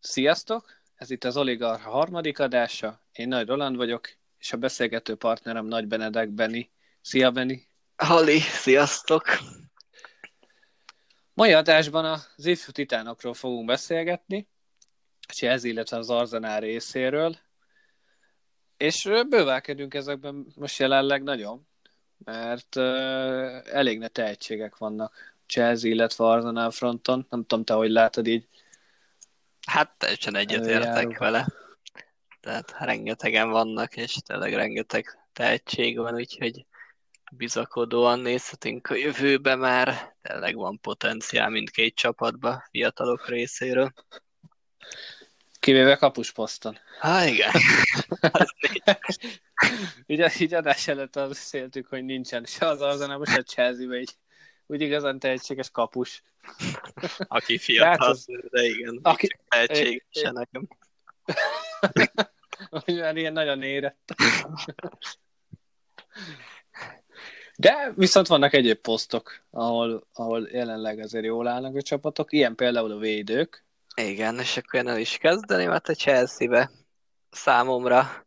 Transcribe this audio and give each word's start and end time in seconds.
Sziasztok! 0.00 0.80
Ez 0.94 1.10
itt 1.10 1.24
az 1.24 1.36
Oligarcha 1.36 1.90
harmadik 1.90 2.38
adása. 2.38 3.00
Én 3.12 3.28
Nagy 3.28 3.46
Roland 3.46 3.76
vagyok, 3.76 4.08
és 4.38 4.52
a 4.52 4.56
beszélgető 4.56 5.14
partnerem 5.14 5.66
Nagy 5.66 5.86
Benedek 5.86 6.28
Beni. 6.28 6.70
Szia, 7.00 7.30
Beni! 7.30 7.68
Hali, 7.96 8.38
sziasztok! 8.38 9.24
Mai 11.34 11.52
adásban 11.52 12.04
az 12.04 12.46
ifjú 12.46 12.72
titánokról 12.72 13.34
fogunk 13.34 13.66
beszélgetni, 13.66 14.48
ez 15.40 15.64
illetve 15.64 15.96
az 15.96 16.10
Arzenál 16.10 16.60
részéről, 16.60 17.36
és 18.76 19.08
bővelkedünk 19.28 19.94
ezekben 19.94 20.46
most 20.54 20.78
jelenleg 20.78 21.22
nagyon, 21.22 21.66
mert 22.24 22.76
uh, 22.76 23.60
elég 23.64 23.98
ne 23.98 24.08
tehetségek 24.08 24.76
vannak 24.76 25.36
Chelsea, 25.46 25.90
illetve 25.90 26.24
Arzenál 26.24 26.70
fronton. 26.70 27.26
Nem 27.30 27.44
tudom, 27.46 27.64
te 27.64 27.74
hogy 27.74 27.90
látod 27.90 28.26
így 28.26 28.48
Hát 29.70 29.94
teljesen 29.98 30.36
egyetértek 30.36 31.18
vele. 31.18 31.46
Tehát 32.40 32.74
rengetegen 32.78 33.50
vannak, 33.50 33.96
és 33.96 34.16
tényleg 34.26 34.54
rengeteg 34.54 35.18
tehetség 35.32 35.98
van, 35.98 36.14
úgyhogy 36.14 36.66
bizakodóan 37.32 38.20
nézhetünk 38.20 38.86
a 38.86 38.94
jövőbe, 38.94 39.54
már 39.54 40.14
tényleg 40.22 40.54
van 40.56 40.80
potenciál 40.80 41.48
mindkét 41.48 41.94
csapatba 41.94 42.64
fiatalok 42.70 43.28
részéről. 43.28 43.92
Kivéve 45.60 45.96
kapusposzton. 45.96 46.78
Há, 47.00 47.26
igen. 47.26 47.52
így, 50.06 50.40
így 50.40 50.54
adás 50.54 50.88
előtt 50.88 51.16
azt 51.16 51.28
beszéltük, 51.28 51.86
hogy 51.86 52.04
nincsen 52.04 52.44
se 52.44 52.66
az 52.66 52.80
azon, 52.80 53.24
se 53.24 53.38
a 53.38 53.42
chelsea 53.42 53.94
így 53.94 54.14
úgy 54.70 54.80
igazán 54.80 55.18
tehetséges 55.18 55.70
kapus. 55.70 56.22
Aki 57.18 57.58
fiatal, 57.66 57.88
hát 57.90 58.00
az, 58.00 58.26
de 58.50 58.64
igen, 58.64 58.98
aki, 59.02 59.28
tehetséges 59.48 60.04
é, 60.10 60.28
nekem. 60.30 60.68
Már 62.86 63.16
ilyen 63.16 63.32
nagyon 63.32 63.62
érett. 63.62 64.14
De 67.56 67.92
viszont 67.96 68.26
vannak 68.26 68.52
egyéb 68.52 68.78
posztok, 68.78 69.42
ahol, 69.50 70.06
ahol 70.12 70.48
jelenleg 70.52 70.98
azért 70.98 71.24
jól 71.24 71.46
állnak 71.46 71.76
a 71.76 71.82
csapatok, 71.82 72.32
ilyen 72.32 72.54
például 72.54 72.92
a 72.92 72.98
védők. 72.98 73.64
Igen, 73.94 74.38
és 74.38 74.56
akkor 74.56 74.80
én 74.80 74.88
el 74.88 74.98
is 74.98 75.16
kezdeném, 75.16 75.68
mert 75.68 75.88
a 75.88 75.94
Chelsea-be 75.94 76.70
számomra 77.30 78.24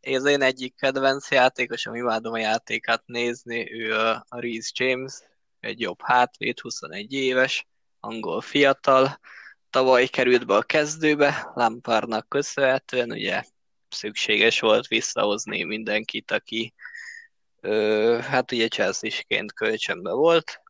ez 0.00 0.24
én 0.24 0.42
egyik 0.42 0.74
kedvenc 0.76 1.30
játékosom, 1.30 1.94
imádom 1.94 2.32
a 2.32 2.38
játékát 2.38 3.02
nézni, 3.06 3.72
ő 3.72 3.94
a 3.94 4.26
Reece 4.28 4.70
James, 4.74 5.12
egy 5.60 5.80
jobb 5.80 6.02
hátvéd, 6.02 6.60
21 6.60 7.12
éves, 7.12 7.66
angol 8.00 8.40
fiatal, 8.40 9.20
tavaly 9.70 10.06
került 10.06 10.46
be 10.46 10.54
a 10.54 10.62
kezdőbe, 10.62 11.50
Lampardnak 11.54 12.28
köszönhetően, 12.28 13.10
ugye 13.10 13.42
szükséges 13.88 14.60
volt 14.60 14.86
visszahozni 14.86 15.62
mindenkit, 15.62 16.30
aki 16.30 16.74
ö, 17.60 18.18
hát 18.22 18.52
ugye 18.52 18.68
Chelsea-sként 18.68 19.52
kölcsönbe 19.52 20.12
volt, 20.12 20.62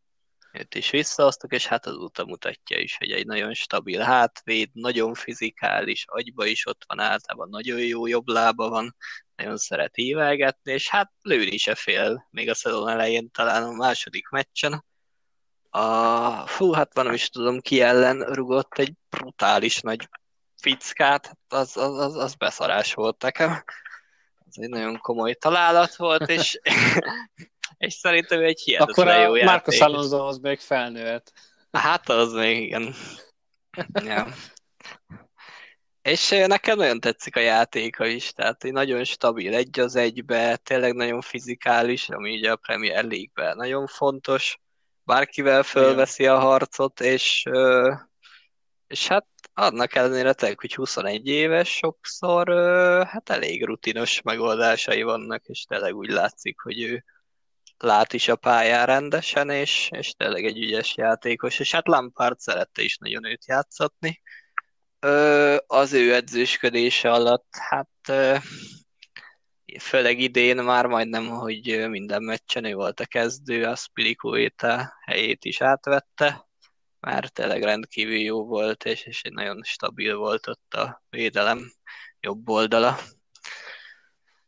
őt 0.53 0.75
is 0.75 0.91
visszahoztak, 0.91 1.53
és 1.53 1.67
hát 1.67 1.87
azóta 1.87 2.25
mutatja 2.25 2.79
is, 2.79 2.97
hogy 2.97 3.11
egy 3.11 3.27
nagyon 3.27 3.55
stabil 3.55 4.01
hátvéd, 4.01 4.71
nagyon 4.73 5.15
fizikális, 5.15 6.05
agyba 6.07 6.47
is 6.47 6.67
ott 6.67 6.85
van 6.87 7.01
általában, 7.01 7.49
nagyon 7.49 7.81
jó 7.81 8.07
jobb 8.07 8.29
lába 8.29 8.69
van, 8.69 8.97
nagyon 9.39 9.57
szeret 9.57 9.99
ívelgetni, 9.99 10.73
és 10.73 10.89
hát 10.89 11.13
lőni 11.23 11.57
se 11.57 11.75
fél, 11.75 12.29
még 12.31 12.51
a 12.51 12.55
szezon 12.55 12.89
elején 12.89 13.31
talán 13.31 13.63
a 13.63 13.73
második 13.73 14.29
meccsen. 14.29 14.85
A, 15.71 16.47
fú, 16.47 16.73
hát 16.73 16.95
van, 16.95 17.15
is 17.15 17.29
tudom, 17.29 17.61
ki 17.61 17.81
ellen 17.81 18.21
rugott 18.21 18.79
egy 18.79 18.93
brutális 19.11 19.81
nagy 19.81 20.09
fickát, 20.61 21.39
az, 21.49 21.77
az, 21.77 21.99
az, 21.99 22.17
az 22.17 22.35
beszarás 22.35 22.95
volt 22.95 23.23
nekem. 23.23 23.51
Ez 24.49 24.55
egy 24.63 24.69
nagyon 24.69 24.99
komoly 24.99 25.35
találat 25.35 25.97
volt, 25.97 26.29
és, 26.29 26.61
és 27.77 27.95
szerintem 27.95 28.43
egy 28.43 28.61
hihetetlen 28.61 29.09
Akkor 29.09 29.23
jó 29.23 29.35
játék. 29.35 29.51
Marcos 29.51 29.81
Alonso 29.81 30.27
az 30.27 30.39
még 30.39 30.59
felnőtt. 30.59 31.33
Hát 31.73 32.09
az 32.09 32.33
még, 32.33 32.63
igen. 32.63 32.95
ja. 33.93 34.27
És 36.09 36.29
nekem 36.47 36.77
nagyon 36.77 37.01
tetszik 37.01 37.37
a 37.37 37.41
játéka 37.41 38.07
is, 38.07 38.33
tehát 38.33 38.65
egy 38.65 38.73
nagyon 38.73 39.05
stabil 39.05 39.55
egy 39.55 39.81
az 39.81 39.97
egybe, 39.97 40.57
tényleg 40.57 40.95
nagyon 40.95 41.21
fizikális, 41.21 42.09
ami 42.09 42.37
ugye 42.37 42.51
a 42.53 42.57
Premier 42.57 43.05
League-ben 43.05 43.57
nagyon 43.57 43.87
fontos, 43.87 44.59
bárkivel 45.03 45.63
fölveszi 45.63 46.27
a 46.27 46.39
harcot, 46.39 47.01
és, 47.01 47.45
és 48.87 49.07
hát 49.07 49.27
annak 49.55 49.95
ellenére 49.95 50.33
tényleg, 50.33 50.61
hogy 50.61 50.75
21 50.75 51.27
éves 51.27 51.69
sokszor, 51.69 52.49
hát 53.07 53.31
elég 53.31 53.65
rutinos 53.65 54.23
megoldásai 54.23 55.03
vannak, 55.03 55.45
és 55.47 55.65
tényleg 55.65 55.95
úgy 55.95 56.11
látszik, 56.11 56.61
hogy 56.61 56.83
ő 56.83 57.05
lát 57.79 58.13
is 58.13 58.29
a 58.29 58.37
pályán 58.37 58.87
rendesen, 58.87 59.51
és, 59.51 59.89
és 59.93 60.13
tényleg 60.13 60.45
egy 60.45 60.59
ügyes 60.59 60.97
játékos, 60.97 61.59
és 61.59 61.73
hát 61.73 61.89
Lampard 61.89 62.39
szerette 62.39 62.83
is 62.83 62.97
nagyon 62.97 63.25
őt 63.25 63.47
játszatni. 63.47 64.21
Az 65.67 65.93
ő 65.93 66.15
edzősködése 66.15 67.11
alatt, 67.11 67.57
hát 67.57 68.13
főleg 69.81 70.19
idén 70.19 70.57
már 70.57 70.87
majdnem, 70.87 71.29
hogy 71.29 71.89
minden 71.89 72.23
meccsen 72.23 72.65
ő 72.65 72.75
volt 72.75 73.01
a 73.01 73.07
kezdő, 73.07 73.65
a 73.65 73.77
Spilikuéta 73.77 74.93
helyét 75.05 75.45
is 75.45 75.61
átvette, 75.61 76.47
már 77.01 77.29
tényleg 77.29 77.63
rendkívül 77.63 78.19
jó 78.19 78.47
volt, 78.47 78.85
és, 78.85 79.05
és 79.05 79.23
egy 79.23 79.33
nagyon 79.33 79.63
stabil 79.63 80.17
volt 80.17 80.47
ott 80.47 80.75
a 80.75 81.03
védelem 81.11 81.73
jobb 82.21 82.49
oldala. 82.49 82.99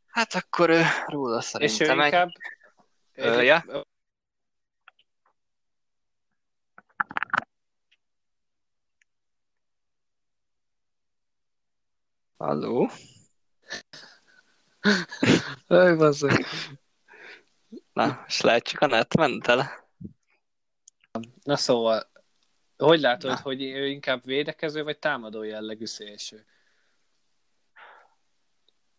Hát 0.06 0.34
akkor 0.34 0.70
róla 1.06 1.40
szerintem 1.40 1.98
és 1.98 2.02
ő 2.02 2.04
inkább... 2.04 2.30
Ö, 3.14 3.40
ja? 3.40 3.64
Halló? 12.40 12.90
Aj, 15.66 15.94
bazzak. 15.96 16.40
Na, 17.92 18.24
és 18.26 18.40
lehet 18.40 18.64
csak 18.64 18.80
a 18.80 18.86
net 18.86 19.16
ment 19.16 19.46
el? 19.46 19.88
Na 21.42 21.56
szóval, 21.56 22.10
hogy 22.76 23.00
látod, 23.00 23.30
Na. 23.30 23.40
hogy 23.42 23.62
ő 23.62 23.88
inkább 23.88 24.24
védekező, 24.24 24.82
vagy 24.82 24.98
támadó 24.98 25.42
jellegű 25.42 25.84
szélső? 25.86 26.46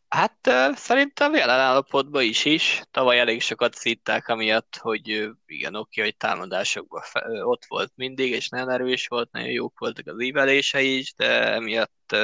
Hát 0.08 0.50
szerintem 0.76 1.34
jelen 1.34 1.60
állapotban 1.60 2.24
is 2.24 2.46
is. 2.46 2.82
Tavaly 2.92 3.20
elég 3.20 3.42
sokat 3.42 3.76
szítták 3.76 4.28
amiatt, 4.28 4.78
hogy 4.78 5.32
igen, 5.46 5.76
oké, 5.76 6.02
hogy 6.02 6.18
támadásokban 6.18 7.04
ott 7.44 7.66
volt 7.66 7.92
mindig, 7.96 8.32
és 8.32 8.50
nagyon 8.50 8.70
erős 8.70 9.08
volt, 9.08 9.32
nagyon 9.32 9.50
jók 9.50 9.80
voltak 9.80 10.08
az 10.08 10.22
ívelései 10.22 10.98
is, 10.98 11.14
de 11.14 11.54
emiatt 11.54 12.16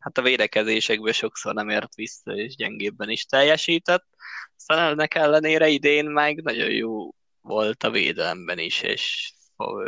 hát 0.00 0.18
a 0.18 0.22
védekezésekben 0.22 1.12
sokszor 1.12 1.54
nem 1.54 1.68
ért 1.68 1.94
vissza, 1.94 2.32
és 2.32 2.56
gyengébben 2.56 3.10
is 3.10 3.24
teljesített. 3.24 4.06
Aztán 4.56 4.90
ennek 4.90 5.14
ellenére 5.14 5.68
idén 5.68 6.04
meg 6.04 6.42
nagyon 6.42 6.70
jó 6.70 7.10
volt 7.40 7.82
a 7.82 7.90
védelemben 7.90 8.58
is, 8.58 8.80
és 8.80 9.32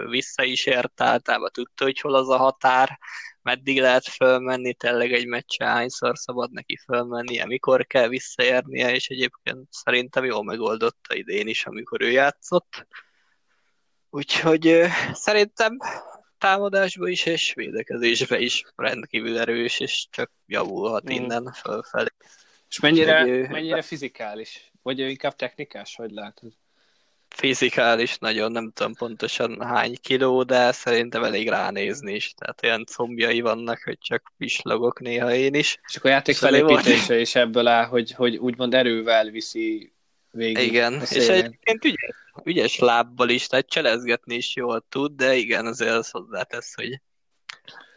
vissza 0.09 0.43
is 0.43 0.67
ért, 0.67 1.00
általában 1.00 1.50
tudta, 1.53 1.84
hogy 1.84 2.00
hol 2.00 2.15
az 2.15 2.28
a 2.28 2.37
határ, 2.37 2.99
meddig 3.43 3.81
lehet 3.81 4.09
fölmenni, 4.09 4.75
tényleg 4.75 5.12
egy 5.12 5.27
meccse 5.27 5.65
hányszor 5.65 6.19
szabad 6.19 6.53
neki 6.53 6.77
fölmennie, 6.77 7.47
mikor 7.47 7.87
kell 7.87 8.09
visszaérnie, 8.09 8.94
és 8.94 9.09
egyébként 9.09 9.67
szerintem 9.71 10.25
jól 10.25 10.44
megoldotta 10.44 11.15
idén 11.15 11.47
is, 11.47 11.67
amikor 11.67 12.00
ő 12.00 12.11
játszott. 12.11 12.87
Úgyhogy 14.11 14.84
szerintem 15.12 15.79
támadásba 16.42 17.08
is, 17.08 17.25
és 17.25 17.53
védekezésbe 17.54 18.38
is 18.38 18.64
rendkívül 18.76 19.38
erős, 19.38 19.81
és 19.81 20.06
csak 20.11 20.31
javulhat 20.46 21.11
mm. 21.11 21.14
innen 21.14 21.52
fölfelé. 21.52 22.08
És 22.69 22.81
mennyire, 22.81 23.26
ő... 23.26 23.46
mennyire 23.50 23.82
fizikális? 23.82 24.70
Vagy 24.82 25.00
ő 25.00 25.08
inkább 25.08 25.37
technikás, 25.37 25.96
hogy 25.96 26.11
látod? 26.11 26.52
Fizikális, 27.28 28.19
nagyon 28.19 28.52
nem 28.52 28.70
tudom 28.75 28.94
pontosan 28.94 29.62
hány 29.62 29.96
kiló, 30.00 30.43
de 30.43 30.72
szerintem 30.72 31.25
elég 31.25 31.49
ránézni 31.49 32.14
is. 32.14 32.34
Tehát 32.37 32.62
olyan 32.62 32.84
combjai 32.84 33.40
vannak, 33.40 33.82
hogy 33.84 33.99
csak 33.99 34.32
pislogok 34.38 35.00
néha 35.00 35.34
én 35.34 35.55
is. 35.55 35.78
És 35.88 35.96
akkor 35.96 36.11
a 36.11 36.14
játék 36.14 36.37
felépítése 36.37 37.20
is 37.20 37.34
ebből 37.34 37.67
áll, 37.67 37.87
hogy, 37.87 38.12
hogy 38.12 38.37
úgymond 38.37 38.75
erővel 38.75 39.25
viszi 39.25 39.93
végig. 40.31 40.67
Igen, 40.67 40.93
és 41.11 41.28
egyébként 41.28 41.84
ügyes, 41.84 42.21
ügyes 42.44 42.79
lábbal 42.79 43.29
is, 43.29 43.47
tehát 43.47 43.69
cselezgetni 43.69 44.35
is 44.35 44.56
jól 44.56 44.85
tud, 44.89 45.12
de 45.12 45.35
igen, 45.35 45.67
azért 45.67 45.94
az 45.94 46.11
hozzátesz, 46.11 46.75
hogy 46.75 47.00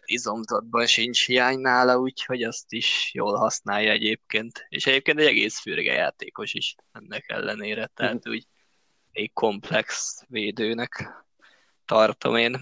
izomzatban 0.06 0.86
sincs 0.86 1.26
hiány 1.26 1.60
nála, 1.60 1.98
úgyhogy 1.98 2.44
azt 2.44 2.74
is 2.74 3.12
jól 3.14 3.38
használja 3.38 3.92
egyébként. 3.92 4.66
És 4.70 4.86
egyébként 4.86 5.20
egy 5.20 5.26
egész 5.26 5.60
fürge 5.60 5.94
játékos 5.94 6.54
is 6.54 6.76
ennek 6.92 7.24
ellenére, 7.28 7.92
tehát 7.94 8.28
úgy 8.28 8.48
egy 9.12 9.34
komplex 9.34 10.22
védőnek 10.28 11.10
tartom 11.86 12.36
én. 12.36 12.60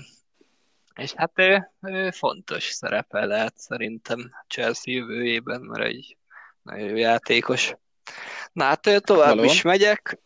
És 0.96 1.14
hát 1.14 1.32
ő, 1.36 1.72
ő 1.82 2.12
fontos 2.12 2.64
szerepe 2.64 3.26
lehet 3.26 3.58
szerintem 3.58 4.32
Chelsea 4.48 4.94
jövőjében, 4.94 5.62
mert 5.62 5.86
egy 5.86 6.18
nagyon 6.62 6.88
jó 6.88 6.96
játékos. 6.96 7.74
Na 8.52 8.64
hát 8.64 8.82
tovább 8.82 9.30
Valóan. 9.30 9.46
is 9.46 9.62
megyek. 9.62 10.20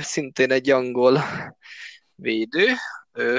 Szintén 0.00 0.52
egy 0.52 0.70
angol 0.70 1.22
védő, 2.14 2.66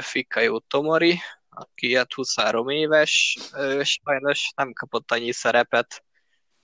Fikayo 0.00 0.58
Tomori, 0.58 1.20
aki 1.48 1.96
hát 1.96 2.12
23 2.12 2.68
éves, 2.68 3.38
sajnos 3.82 4.52
nem 4.56 4.72
kapott 4.72 5.12
annyi 5.12 5.32
szerepet. 5.32 6.04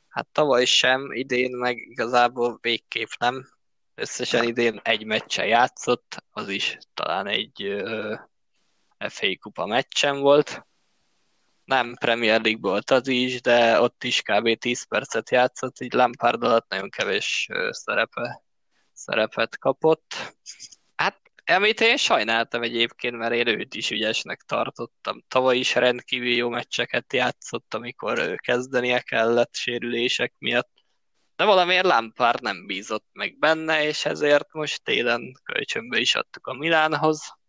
Hát 0.08 0.28
tavaly 0.32 0.64
sem, 0.64 1.12
idén 1.12 1.56
meg 1.56 1.76
igazából 1.76 2.58
végképp 2.60 3.08
nem. 3.18 3.48
Összesen 3.94 4.44
idén 4.44 4.80
egy 4.82 5.04
meccsen 5.04 5.46
játszott, 5.46 6.24
az 6.30 6.48
is 6.48 6.78
talán 6.94 7.26
egy 7.26 7.82
FA 9.08 9.26
kupa 9.40 9.66
meccsen 9.66 10.20
volt. 10.20 10.66
Nem 11.64 11.94
Premier 11.94 12.40
League 12.40 12.70
volt 12.70 12.90
az 12.90 13.08
is, 13.08 13.40
de 13.40 13.80
ott 13.80 14.04
is 14.04 14.22
kb. 14.22 14.58
10 14.58 14.82
percet 14.82 15.30
játszott, 15.30 15.80
így 15.80 15.92
Lampard 15.92 16.42
alatt 16.42 16.68
nagyon 16.70 16.90
kevés 16.90 17.48
szerepe, 17.70 18.42
szerepet 19.00 19.58
kapott. 19.58 20.14
Hát 20.96 21.20
amit 21.46 21.80
én 21.80 21.96
sajnáltam 21.96 22.62
egyébként, 22.62 23.16
mert 23.16 23.32
én 23.32 23.46
őt 23.46 23.74
is 23.74 23.90
ügyesnek 23.90 24.42
tartottam. 24.42 25.24
Tavaly 25.28 25.58
is 25.58 25.74
rendkívül 25.74 26.34
jó 26.34 26.48
meccseket 26.48 27.12
játszott, 27.12 27.74
amikor 27.74 28.18
ő 28.18 28.36
kezdenie 28.36 29.00
kellett 29.00 29.54
sérülések 29.54 30.34
miatt. 30.38 30.70
De 31.36 31.44
valamiért 31.44 31.84
Lampard 31.84 32.42
nem 32.42 32.66
bízott 32.66 33.06
meg 33.12 33.38
benne, 33.38 33.84
és 33.84 34.04
ezért 34.04 34.52
most 34.52 34.84
télen 34.84 35.32
kölcsönbe 35.42 35.98
is 35.98 36.14
adtuk 36.14 36.46
a 36.46 36.54
Milánhoz. 36.54 37.39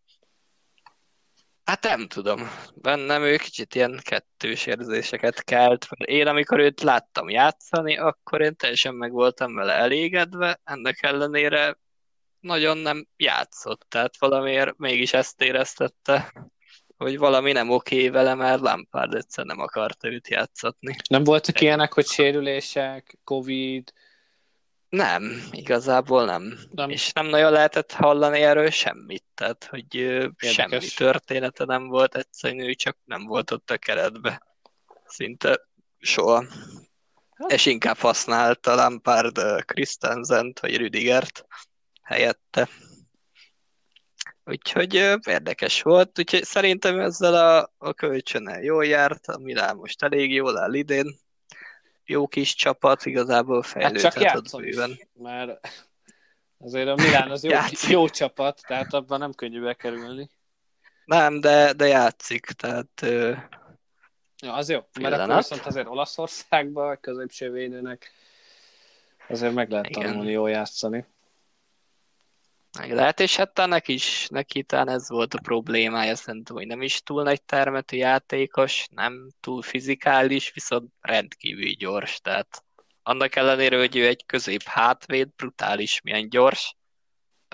Hát 1.71 1.83
nem 1.83 2.07
tudom. 2.07 2.49
Bennem 2.75 3.23
ő 3.23 3.35
kicsit 3.35 3.75
ilyen 3.75 3.99
kettős 4.03 4.65
érzéseket 4.65 5.43
kelt. 5.43 5.87
Én 6.05 6.27
amikor 6.27 6.59
őt 6.59 6.81
láttam 6.81 7.29
játszani, 7.29 7.97
akkor 7.97 8.41
én 8.41 8.55
teljesen 8.55 8.95
meg 8.95 9.11
voltam 9.11 9.55
vele 9.55 9.73
elégedve, 9.73 10.59
ennek 10.63 11.03
ellenére 11.03 11.77
nagyon 12.39 12.77
nem 12.77 13.07
játszott, 13.17 13.85
tehát 13.89 14.17
valamiért 14.19 14.77
mégis 14.77 15.13
ezt 15.13 15.41
éreztette, 15.41 16.33
hogy 16.97 17.17
valami 17.17 17.51
nem 17.51 17.69
oké 17.69 18.09
vele, 18.09 18.33
mert 18.33 18.61
Lampard 18.61 19.13
egyszer 19.13 19.45
nem 19.45 19.59
akarta 19.59 20.07
őt 20.07 20.27
játszatni. 20.27 20.95
Nem 21.09 21.23
voltak 21.23 21.61
ilyenek, 21.61 21.93
hogy 21.93 22.05
sérülések, 22.05 23.17
Covid? 23.23 23.91
Nem, 24.91 25.47
igazából 25.51 26.25
nem. 26.25 26.59
nem. 26.71 26.89
És 26.89 27.11
nem 27.11 27.25
nagyon 27.25 27.51
lehetett 27.51 27.91
hallani 27.91 28.41
erről 28.41 28.69
semmit, 28.69 29.23
tehát 29.35 29.63
hogy 29.63 29.95
Érdekes. 29.95 30.53
semmi 30.53 30.79
története 30.95 31.65
nem 31.65 31.87
volt, 31.87 32.15
egyszerűen 32.15 32.73
csak 32.73 32.97
nem 33.03 33.25
volt 33.25 33.51
ott 33.51 33.71
a 33.71 33.77
keretbe. 33.77 34.41
Szinte 35.05 35.67
soha. 35.99 36.45
Hát. 37.33 37.51
És 37.51 37.65
inkább 37.65 37.97
használta 37.97 38.75
Lampard 38.75 39.63
Christensen-t, 39.65 40.59
vagy 40.59 40.77
Rüdigert 40.77 41.45
helyette. 42.01 42.69
Úgyhogy 44.45 44.93
érdekes 45.27 45.81
volt, 45.81 46.19
úgyhogy 46.19 46.43
szerintem 46.43 46.99
ezzel 46.99 47.33
a, 47.33 47.73
a 47.77 47.93
kölcsönnel 47.93 48.61
jól 48.61 48.85
járt, 48.85 49.27
a 49.27 49.37
Milán 49.37 49.75
most 49.75 50.03
elég 50.03 50.33
jól 50.33 50.57
áll 50.57 50.73
idén. 50.73 51.19
Jó 52.05 52.27
kis 52.27 52.55
csapat, 52.55 53.05
igazából 53.05 53.63
fejlődhet 53.63 54.13
hát 54.13 54.49
csak 54.49 54.61
bőven. 54.61 54.89
Is, 54.89 55.07
mert 55.13 55.67
azért 56.57 56.87
a 56.87 56.95
Milán 56.95 57.31
az 57.31 57.43
jó, 57.43 57.57
jó 57.89 58.07
csapat, 58.07 58.61
tehát 58.67 58.93
abban 58.93 59.19
nem 59.19 59.33
könnyű 59.33 59.61
bekerülni. 59.61 60.29
Nem, 61.05 61.39
de, 61.39 61.73
de 61.73 61.87
játszik, 61.87 62.45
tehát... 62.45 63.05
Ja, 64.41 64.53
az 64.53 64.69
jó, 64.69 64.79
mert 64.99 65.13
akkor 65.13 65.35
viszont 65.35 65.65
azért 65.65 65.87
Olaszországban 65.87 66.89
a 66.89 66.95
középső 66.95 67.51
védőnek 67.51 68.11
azért 69.27 69.53
meg 69.53 69.69
lehet 69.69 69.91
tanulni 69.91 70.31
jól 70.31 70.49
játszani. 70.49 71.05
Meg 72.79 72.91
lehet, 72.91 73.19
és 73.19 73.35
hát 73.35 73.65
neki 73.65 73.93
is, 73.93 74.27
neki 74.29 74.63
talán 74.63 74.89
ez 74.89 75.09
volt 75.09 75.33
a 75.33 75.39
problémája, 75.41 76.15
szerintem, 76.15 76.55
hogy 76.55 76.67
nem 76.67 76.81
is 76.81 77.01
túl 77.01 77.23
nagy 77.23 77.43
termetű 77.43 77.97
játékos, 77.97 78.87
nem 78.91 79.31
túl 79.39 79.61
fizikális, 79.61 80.51
viszont 80.53 80.91
rendkívül 81.01 81.71
gyors, 81.71 82.19
tehát 82.19 82.63
annak 83.03 83.35
ellenére, 83.35 83.77
hogy 83.77 83.95
ő 83.95 84.07
egy 84.07 84.25
közép 84.25 84.63
hátvéd, 84.63 85.29
brutális, 85.35 86.01
milyen 86.01 86.29
gyors. 86.29 86.75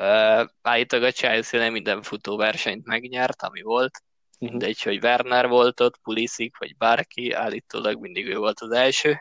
Uh, 0.01 0.47
állítólag 0.61 1.05
a 1.05 1.11
Chelsea 1.11 1.59
nem 1.59 1.71
minden 1.71 2.01
futóversenyt 2.01 2.85
megnyert, 2.85 3.41
ami 3.41 3.61
volt. 3.61 4.01
Uh-huh. 4.39 4.49
Mindegy, 4.49 4.81
hogy 4.81 5.03
Werner 5.03 5.47
volt 5.47 5.79
ott, 5.79 5.97
Pulisic, 5.97 6.57
vagy 6.57 6.77
bárki, 6.77 7.31
állítólag 7.31 7.99
mindig 7.99 8.27
ő 8.27 8.37
volt 8.37 8.59
az 8.59 8.71
első. 8.71 9.17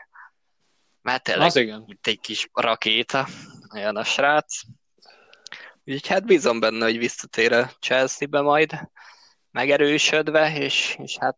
Mert 1.01 1.23
tényleg, 1.23 1.47
az 1.47 1.55
igen. 1.55 1.83
mint 1.87 2.07
egy 2.07 2.19
kis 2.19 2.49
rakéta, 2.53 3.27
olyan 3.73 3.95
a 3.95 4.03
srác. 4.03 4.61
Úgyhogy 5.87 6.07
hát 6.07 6.25
bízom 6.25 6.59
benne, 6.59 6.85
hogy 6.85 6.97
visszatér 6.97 7.53
a 7.53 7.71
Chelsea-be 7.79 8.41
majd 8.41 8.71
megerősödve, 9.51 10.57
és, 10.57 10.95
és 10.99 11.17
hát 11.17 11.37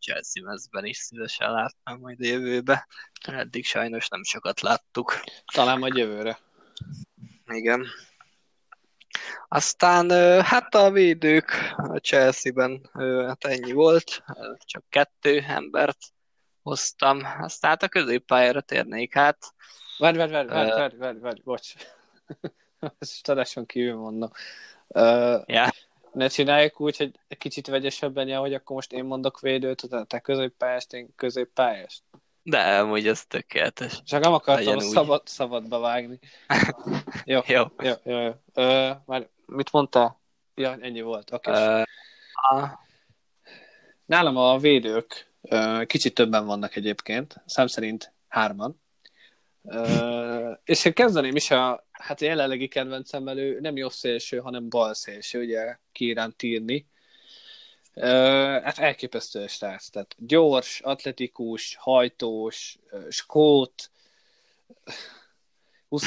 Chelsea 0.00 0.42
mezben 0.44 0.84
is 0.84 0.96
szívesen 0.96 1.52
látnám 1.52 1.98
majd 1.98 2.20
a 2.20 2.26
jövőbe. 2.26 2.88
Eddig 3.26 3.64
sajnos 3.64 4.08
nem 4.08 4.22
sokat 4.22 4.60
láttuk. 4.60 5.20
Talán 5.52 5.78
majd 5.78 5.96
jövőre. 5.96 6.38
Igen. 7.46 7.86
Aztán 9.48 10.10
hát 10.42 10.74
a 10.74 10.90
védők 10.90 11.74
a 11.76 11.98
Chelsea-ben 11.98 12.90
hát 13.26 13.44
ennyi 13.44 13.72
volt, 13.72 14.22
csak 14.58 14.84
kettő 14.88 15.44
embert 15.48 15.98
hoztam. 16.62 17.20
Aztán 17.40 17.70
hát 17.70 17.82
a 17.82 17.88
középpályára 17.88 18.60
térnék 18.60 19.16
át. 19.16 19.54
Várj, 19.98 20.16
várj, 20.16 20.32
várj, 20.32 20.48
várj, 20.48 20.70
várj, 20.70 20.96
várj, 20.96 21.18
várj, 21.18 21.40
bocs. 21.44 21.74
Ezt 22.98 23.28
adáson 23.28 23.66
kívül 23.66 23.96
mondom. 23.96 24.30
Uh, 24.86 25.42
yeah. 25.46 25.70
Ne 26.12 26.28
csináljuk 26.28 26.80
úgy, 26.80 26.96
hogy 26.96 27.18
egy 27.28 27.38
kicsit 27.38 27.66
vegyesebben 27.66 28.28
jel, 28.28 28.40
hogy 28.40 28.54
akkor 28.54 28.76
most 28.76 28.92
én 28.92 29.04
mondok 29.04 29.40
védőt, 29.40 29.82
utána 29.82 30.04
te 30.04 30.18
középpályást, 30.18 30.92
én 30.92 31.14
középpályást. 31.16 32.02
De 32.42 32.78
amúgy 32.78 33.06
ez 33.06 33.24
tökéletes. 33.24 34.02
Csak 34.04 34.22
nem 34.22 34.32
akartam 34.32 34.76
a 34.76 34.80
szabad, 34.80 35.26
szabadba 35.26 35.78
vágni. 35.78 36.18
jó, 37.24 37.40
jó. 37.46 37.64
jó, 37.78 37.92
jó, 38.04 38.20
jó. 38.20 38.32
Uh, 38.54 38.96
már 39.06 39.28
mit 39.46 39.72
mondtál? 39.72 40.20
Ja, 40.54 40.76
ennyi 40.80 41.00
volt. 41.00 41.32
Okay. 41.32 41.54
Uh, 41.54 41.82
a... 42.32 42.78
Nálam 44.04 44.36
a 44.36 44.58
védők 44.58 45.32
uh, 45.40 45.84
kicsit 45.84 46.14
többen 46.14 46.46
vannak 46.46 46.76
egyébként, 46.76 47.42
szám 47.46 47.66
szerint 47.66 48.12
hárman. 48.28 48.80
Uh, 49.62 50.56
és 50.64 50.84
én 50.84 50.92
kezdeném 50.92 51.36
is 51.36 51.50
a, 51.50 51.84
hát 52.00 52.20
a 52.20 52.24
jelenlegi 52.24 52.68
kedvencem 52.68 53.26
ő 53.26 53.60
nem 53.60 53.76
jó 53.76 53.88
szélső, 53.88 54.38
hanem 54.38 54.68
bal 54.68 54.94
szélső, 54.94 55.40
ugye 55.42 55.76
kiránt 55.92 56.42
írni. 56.42 56.86
Uh, 57.94 58.04
hát 58.62 58.78
elképesztő 58.78 59.46
srác, 59.46 59.88
tehát 59.88 60.14
gyors, 60.18 60.80
atletikus, 60.80 61.76
hajtós, 61.80 62.78
skót, 63.08 63.90
20, 65.88 66.04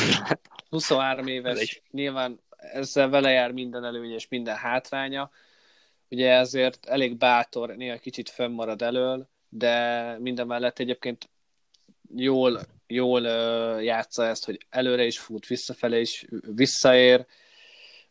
23 0.70 1.28
éves, 1.38 1.82
nyilván 1.92 2.40
ezzel 2.58 3.10
vele 3.10 3.32
jár 3.32 3.52
minden 3.52 3.86
előny 3.86 4.12
és 4.12 4.28
minden 4.28 4.56
hátránya. 4.56 5.32
Ugye 6.10 6.32
ezért 6.32 6.86
elég 6.86 7.18
bátor, 7.18 7.76
néha 7.76 7.98
kicsit 7.98 8.30
fönnmarad 8.30 8.82
elől, 8.82 9.30
de 9.50 10.18
minden 10.20 10.48
mellett 10.48 10.80
egyébként 10.80 11.30
jól 12.16 12.62
jól 12.94 13.22
játsza 13.82 14.26
ezt, 14.26 14.46
hogy 14.46 14.66
előre 14.70 15.06
is 15.06 15.20
fut, 15.20 15.48
visszafele 15.48 16.00
is 16.00 16.26
visszaér, 16.56 17.26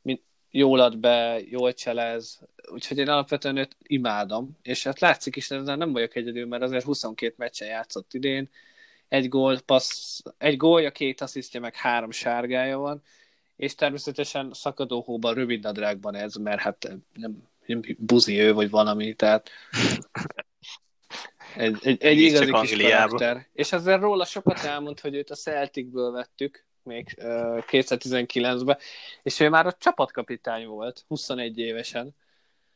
mint, 0.02 0.22
jól 0.50 0.80
ad 0.80 0.98
be, 0.98 1.40
jól 1.48 1.72
cselez, 1.72 2.40
úgyhogy 2.72 2.98
én 2.98 3.08
alapvetően 3.08 3.56
őt 3.56 3.76
imádom, 3.82 4.58
és 4.62 4.84
hát 4.84 5.00
látszik 5.00 5.36
is, 5.36 5.50
ezzel 5.50 5.76
nem 5.76 5.92
vagyok 5.92 6.16
egyedül, 6.16 6.46
mert 6.46 6.62
azért 6.62 6.84
22 6.84 7.34
meccsen 7.36 7.68
játszott 7.68 8.14
idén, 8.14 8.50
egy 9.08 9.28
gól, 9.28 9.60
passz, 9.60 10.20
egy 10.38 10.56
gólja, 10.56 10.90
két 10.90 11.20
asszisztja, 11.20 11.60
meg 11.60 11.74
három 11.74 12.10
sárgája 12.10 12.78
van, 12.78 13.02
és 13.56 13.74
természetesen 13.74 14.50
szakadó 14.52 15.00
hóban, 15.00 15.34
rövid 15.34 15.62
nadrágban 15.62 16.14
ez, 16.14 16.34
mert 16.34 16.60
hát 16.60 16.88
nem, 17.12 17.48
nem 17.66 17.82
buzi 17.98 18.40
ő, 18.40 18.52
vagy 18.52 18.70
valami, 18.70 19.14
tehát 19.14 19.50
egy, 21.56 21.78
egy, 21.82 22.02
egy 22.02 22.18
igazi 22.18 22.52
kis 22.52 22.76
karakter. 22.76 23.48
És 23.52 23.72
ezzel 23.72 23.98
róla 23.98 24.24
sokat 24.24 24.58
elmond, 24.58 25.00
hogy 25.00 25.14
őt 25.14 25.30
a 25.30 25.34
Celticből 25.34 26.10
vettük, 26.10 26.64
még 26.82 27.14
uh, 27.18 27.62
2019-ben, 27.70 28.78
és 29.22 29.40
ő 29.40 29.48
már 29.48 29.66
a 29.66 29.72
csapatkapitány 29.72 30.66
volt, 30.66 31.04
21 31.08 31.58
évesen 31.58 32.14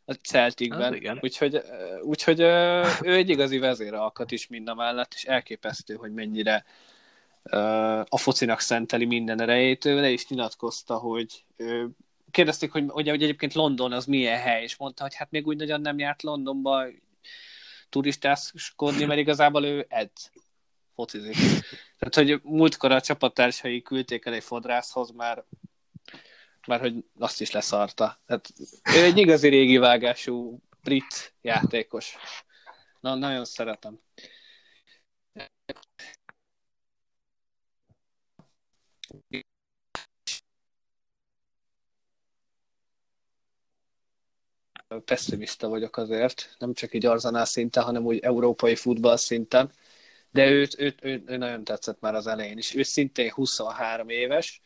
a 0.04 0.12
Celticben, 0.12 1.18
úgyhogy, 1.20 1.62
úgyhogy 2.02 2.42
uh, 2.42 2.86
ő 3.02 3.14
egy 3.14 3.28
igazi 3.28 3.58
vezéralkat 3.58 4.30
is 4.30 4.46
mind 4.46 4.68
a 4.68 4.74
mellett, 4.74 5.12
és 5.14 5.24
elképesztő, 5.24 5.94
hogy 5.94 6.12
mennyire 6.12 6.64
uh, 7.42 7.98
a 7.98 8.16
focinak 8.16 8.60
szenteli 8.60 9.04
minden 9.04 9.40
erejét, 9.40 9.84
ő 9.84 10.00
le 10.00 10.10
is 10.10 10.28
nyilatkozta, 10.28 10.96
hogy 10.96 11.44
ő 11.56 11.88
kérdezték, 12.30 12.72
hogy, 12.72 12.84
hogy, 12.88 13.08
hogy 13.08 13.22
egyébként 13.22 13.54
London 13.54 13.92
az 13.92 14.04
milyen 14.04 14.38
hely, 14.38 14.62
és 14.62 14.76
mondta, 14.76 15.02
hogy 15.02 15.14
hát 15.14 15.30
még 15.30 15.46
úgy 15.46 15.56
nagyon 15.56 15.80
nem 15.80 15.98
járt 15.98 16.22
Londonba 16.22 16.84
turistáskodni, 17.88 19.04
mert 19.04 19.20
igazából 19.20 19.64
ő 19.64 19.86
edz, 19.88 20.30
focizik. 20.94 21.36
Tehát, 21.98 22.14
hogy 22.14 22.40
múltkor 22.42 22.92
a 22.92 23.00
csapattársai 23.00 23.82
küldték 23.82 24.24
el 24.24 24.32
egy 24.32 24.44
fodrászhoz, 24.44 25.10
már 25.10 25.44
már 26.66 26.80
hogy 26.80 27.04
azt 27.18 27.40
is 27.40 27.50
leszarta. 27.50 28.20
Tehát 28.26 28.52
ő 28.96 29.02
egy 29.02 29.18
igazi 29.18 29.48
régi 29.48 29.76
vágású 29.76 30.62
brit 30.82 31.34
játékos. 31.40 32.16
Na, 33.00 33.14
nagyon 33.14 33.44
szeretem. 33.44 34.00
Pessimista 45.04 45.68
vagyok 45.68 45.96
azért, 45.96 46.56
nem 46.58 46.74
csak 46.74 46.94
egy 46.94 47.06
Arzenál 47.06 47.44
szinten, 47.44 47.82
hanem 47.82 48.04
úgy 48.04 48.18
európai 48.18 48.74
futball 48.74 49.16
szinten, 49.16 49.70
de 50.30 50.50
őt, 50.50 50.80
őt, 50.80 51.04
őt, 51.04 51.30
őt 51.30 51.38
nagyon 51.38 51.64
tetszett 51.64 52.00
már 52.00 52.14
az 52.14 52.26
elején 52.26 52.58
is. 52.58 52.74
Ő 52.74 52.82
szintén 52.82 53.30
23 53.30 54.08
éves, 54.08 54.62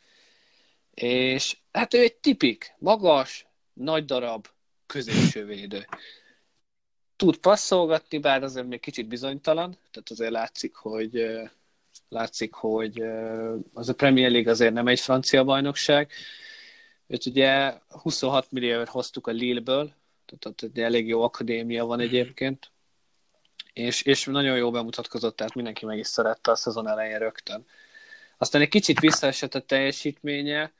és 0.94 1.56
hát 1.72 1.94
ő 1.94 1.98
egy 1.98 2.14
tipik, 2.14 2.74
magas, 2.78 3.46
nagy 3.72 4.04
darab, 4.04 4.46
középső 4.86 5.44
védő. 5.44 5.86
Tud 7.16 7.36
passzolgatni, 7.36 8.18
bár 8.18 8.42
azért 8.42 8.66
még 8.66 8.80
kicsit 8.80 9.08
bizonytalan, 9.08 9.78
tehát 9.90 10.10
azért 10.10 10.30
látszik, 10.30 10.74
hogy 10.74 11.26
látszik, 12.08 12.54
hogy 12.54 13.02
az 13.72 13.88
a 13.88 13.94
Premier 13.94 14.30
League 14.30 14.50
azért 14.50 14.72
nem 14.72 14.86
egy 14.86 15.00
francia 15.00 15.44
bajnokság. 15.44 16.10
Őt 17.06 17.26
ugye 17.26 17.74
26 17.88 18.50
millióért 18.50 18.88
hoztuk 18.88 19.26
a 19.26 19.30
Lille-ből, 19.30 19.94
tehát 20.38 20.62
egy 20.62 20.80
elég 20.80 21.08
jó 21.08 21.22
akadémia 21.22 21.84
van 21.84 22.00
egyébként, 22.00 22.70
és, 23.72 24.02
és 24.02 24.24
nagyon 24.24 24.56
jó 24.56 24.70
bemutatkozott, 24.70 25.36
tehát 25.36 25.54
mindenki 25.54 25.86
meg 25.86 25.98
is 25.98 26.06
szerette 26.06 26.50
a 26.50 26.54
szezon 26.54 26.88
elején 26.88 27.18
rögtön. 27.18 27.66
Aztán 28.38 28.60
egy 28.60 28.68
kicsit 28.68 29.00
visszaesett 29.00 29.54
a 29.54 29.60
teljesítménye, 29.60 30.72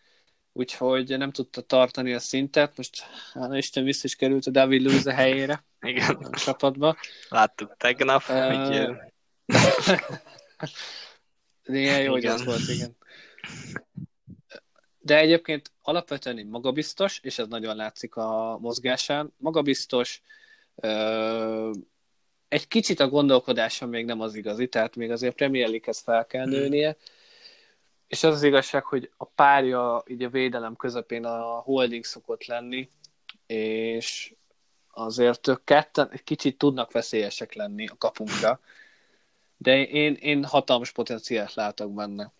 úgyhogy 0.52 1.18
nem 1.18 1.30
tudta 1.30 1.60
tartani 1.60 2.12
a 2.12 2.18
szintet. 2.18 2.76
Most 2.76 3.02
hála 3.32 3.56
Isten 3.56 3.84
vissza 3.84 4.00
is 4.04 4.16
került 4.16 4.46
a 4.46 4.50
David 4.50 4.82
Luiz 4.82 5.06
a 5.06 5.12
helyére 5.12 5.64
Igen. 5.80 6.16
a 6.16 6.36
csapatba. 6.36 6.96
Láttuk 7.28 7.76
tegnap, 7.76 8.22
uh, 8.28 8.66
hogy... 8.66 8.88
Néha 11.64 11.98
jó, 11.98 12.12
hogy 12.12 12.26
az 12.26 12.44
volt, 12.44 12.68
igen. 12.68 12.96
De 15.00 15.18
egyébként 15.18 15.72
alapvetően 15.82 16.46
magabiztos, 16.46 17.20
és 17.22 17.38
ez 17.38 17.48
nagyon 17.48 17.76
látszik 17.76 18.16
a 18.16 18.58
mozgásán. 18.60 19.32
Magabiztos, 19.36 20.22
egy 22.48 22.68
kicsit 22.68 23.00
a 23.00 23.08
gondolkodása 23.08 23.86
még 23.86 24.04
nem 24.04 24.20
az 24.20 24.34
igazi, 24.34 24.68
tehát 24.68 24.96
még 24.96 25.10
azért 25.10 25.34
Premier 25.34 25.68
League-hez 25.68 25.98
fel 25.98 26.26
kell 26.26 26.44
hmm. 26.44 26.52
nőnie, 26.52 26.96
és 28.06 28.24
az 28.24 28.34
az 28.34 28.42
igazság, 28.42 28.84
hogy 28.84 29.10
a 29.16 29.24
párja 29.24 30.02
így 30.06 30.22
a 30.22 30.28
védelem 30.28 30.76
közepén 30.76 31.24
a 31.24 31.40
holding 31.40 32.04
szokott 32.04 32.44
lenni, 32.44 32.88
és 33.46 34.34
azért 34.90 35.48
ők 35.48 35.64
ketten 35.64 36.10
egy 36.12 36.22
kicsit 36.22 36.58
tudnak 36.58 36.92
veszélyesek 36.92 37.54
lenni 37.54 37.86
a 37.86 37.96
kapunkra, 37.98 38.60
de 39.56 39.86
én, 39.86 40.14
én 40.14 40.44
hatalmas 40.44 40.92
potenciált 40.92 41.54
látok 41.54 41.92
benne. 41.92 42.32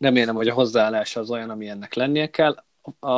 Remélem, 0.00 0.34
hogy 0.34 0.48
a 0.48 0.54
hozzáállása 0.54 1.20
az 1.20 1.30
olyan, 1.30 1.50
ami 1.50 1.68
ennek 1.68 1.94
lennie 1.94 2.30
kell. 2.30 2.64
A, 3.00 3.10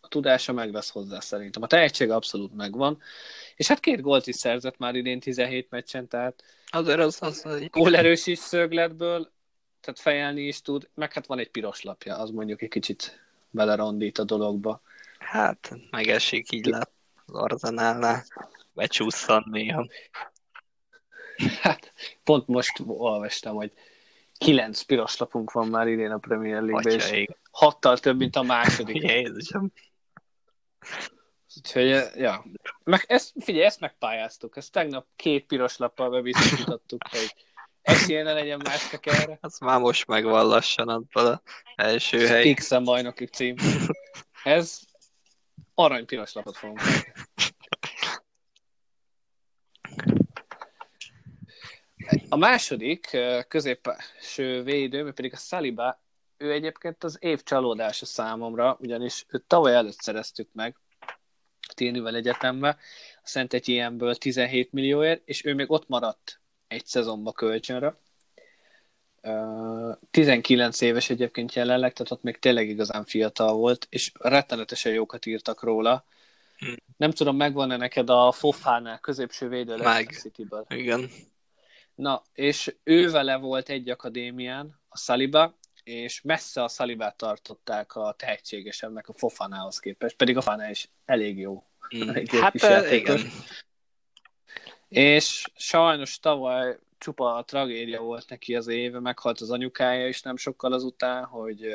a 0.00 0.08
tudása 0.08 0.52
meg 0.52 0.72
lesz 0.72 0.90
hozzá 0.90 1.20
szerintem. 1.20 1.62
A 1.62 1.66
tehetség 1.66 2.10
abszolút 2.10 2.54
megvan. 2.54 2.98
És 3.56 3.66
hát 3.68 3.80
két 3.80 4.00
gólt 4.00 4.26
is 4.26 4.36
szerzett 4.36 4.78
már 4.78 4.94
idén 4.94 5.20
17 5.20 5.70
meccsen, 5.70 6.08
tehát 6.08 6.44
Azért 6.66 6.98
az, 6.98 7.18
az, 7.20 7.42
az 7.44 7.66
gólerős 7.70 8.26
is 8.26 8.38
szögletből, 8.38 9.30
tehát 9.80 10.00
fejelni 10.00 10.42
is 10.42 10.62
tud, 10.62 10.88
meg 10.94 11.12
hát 11.12 11.26
van 11.26 11.38
egy 11.38 11.50
piros 11.50 11.82
lapja, 11.82 12.16
az 12.16 12.30
mondjuk 12.30 12.62
egy 12.62 12.68
kicsit 12.68 13.20
belerondít 13.50 14.18
a 14.18 14.24
dologba. 14.24 14.80
Hát, 15.18 15.72
megesik 15.90 16.52
így 16.52 16.66
lát 16.66 16.90
az 17.26 17.34
Arzenálnál, 17.34 18.24
becsúszan 18.72 19.44
néha. 19.50 19.86
Hát, 21.60 21.92
pont 22.24 22.46
most 22.46 22.72
olvastam, 22.86 23.54
hogy 23.54 23.72
kilenc 24.38 24.82
piros 24.82 25.16
lapunk 25.16 25.52
van 25.52 25.68
már 25.68 25.88
idén 25.88 26.10
a 26.10 26.18
Premier 26.18 26.62
League-ben, 26.62 26.98
és 26.98 27.26
hattal 27.50 27.98
több, 27.98 28.18
mint 28.18 28.36
a 28.36 28.42
második. 28.42 29.02
Jézusom. 29.10 29.72
Úgyhogy, 31.56 32.02
ja. 32.16 32.44
Meg 32.84 33.04
ezt, 33.06 33.32
figyelj, 33.40 33.64
ezt 33.64 33.80
megpályáztuk. 33.80 34.56
Ezt 34.56 34.72
tegnap 34.72 35.06
két 35.16 35.46
piros 35.46 35.76
lappal 35.76 36.10
bebiztosítottuk, 36.10 37.02
hogy 37.10 37.34
esélye 37.82 38.22
ne 38.22 38.32
legyen 38.32 38.60
másnak 38.64 39.06
erre. 39.06 39.38
Az 39.40 39.58
már 39.58 39.80
most 39.80 40.06
megvan 40.06 40.46
lassan 40.46 40.88
abban 40.88 41.26
az 41.26 41.40
első 41.74 42.26
hely. 42.26 42.42
Fixen 42.42 42.84
bajnoki 42.84 43.26
cím. 43.26 43.56
Ez 44.44 44.80
arany 45.74 46.06
piros 46.06 46.32
lapot 46.32 46.56
fogunk. 46.56 46.80
A 52.28 52.36
második 52.36 53.16
középső 53.48 54.62
védő, 54.62 55.12
pedig 55.12 55.32
a 55.32 55.36
Saliba, 55.36 56.00
ő 56.36 56.52
egyébként 56.52 57.04
az 57.04 57.16
év 57.20 57.42
csalódása 57.42 58.06
számomra, 58.06 58.76
ugyanis 58.80 59.24
őt 59.28 59.44
tavaly 59.46 59.74
előtt 59.74 60.00
szereztük 60.00 60.48
meg, 60.52 60.76
Ténivel 61.74 62.14
egyetembe, 62.14 62.68
a 63.16 63.20
Szent 63.22 63.54
Etienből 63.54 64.14
17 64.14 64.72
millióért, 64.72 65.22
és 65.24 65.44
ő 65.44 65.54
még 65.54 65.70
ott 65.70 65.88
maradt 65.88 66.40
egy 66.68 66.86
szezonba 66.86 67.32
kölcsönre. 67.32 67.96
19 70.10 70.80
éves 70.80 71.10
egyébként 71.10 71.54
jelenleg, 71.54 71.92
tehát 71.92 72.12
ott 72.12 72.22
még 72.22 72.38
tényleg 72.38 72.68
igazán 72.68 73.04
fiatal 73.04 73.52
volt, 73.52 73.86
és 73.90 74.12
rettenetesen 74.18 74.92
jókat 74.92 75.26
írtak 75.26 75.62
róla. 75.62 76.04
Hmm. 76.58 76.74
Nem 76.96 77.10
tudom, 77.10 77.36
megvan-e 77.36 77.76
neked 77.76 78.10
a 78.10 78.32
Fofánál 78.32 78.98
középső 78.98 79.48
védő 79.48 79.76
Meg. 79.76 80.10
City-ből? 80.10 80.66
Igen. 80.68 81.10
Na, 81.94 82.22
és 82.32 82.76
ő 82.84 83.10
vele 83.10 83.36
volt 83.36 83.68
egy 83.68 83.90
akadémián, 83.90 84.80
a 84.88 84.98
Saliba, 84.98 85.58
és 85.84 86.20
messze 86.20 86.62
a 86.62 86.68
Szalibát 86.68 87.16
tartották 87.16 87.94
a 87.94 88.14
tehetségesebbnek 88.18 89.08
a 89.08 89.12
Fofanához 89.12 89.78
képest, 89.78 90.16
pedig 90.16 90.36
a 90.36 90.40
Fofana 90.40 90.70
is 90.70 90.90
elég 91.04 91.38
jó. 91.38 91.64
Mm. 91.96 92.08
Elég 92.08 92.30
hát 92.30 92.92
igen. 92.92 93.20
És 94.88 95.44
sajnos 95.54 96.18
tavaly 96.18 96.78
csupa 96.98 97.34
a 97.34 97.44
tragédia 97.44 98.00
volt 98.00 98.28
neki 98.28 98.56
az 98.56 98.66
éve, 98.66 99.00
meghalt 99.00 99.40
az 99.40 99.50
anyukája 99.50 100.08
is 100.08 100.22
nem 100.22 100.36
sokkal 100.36 100.72
azután, 100.72 101.24
hogy, 101.24 101.66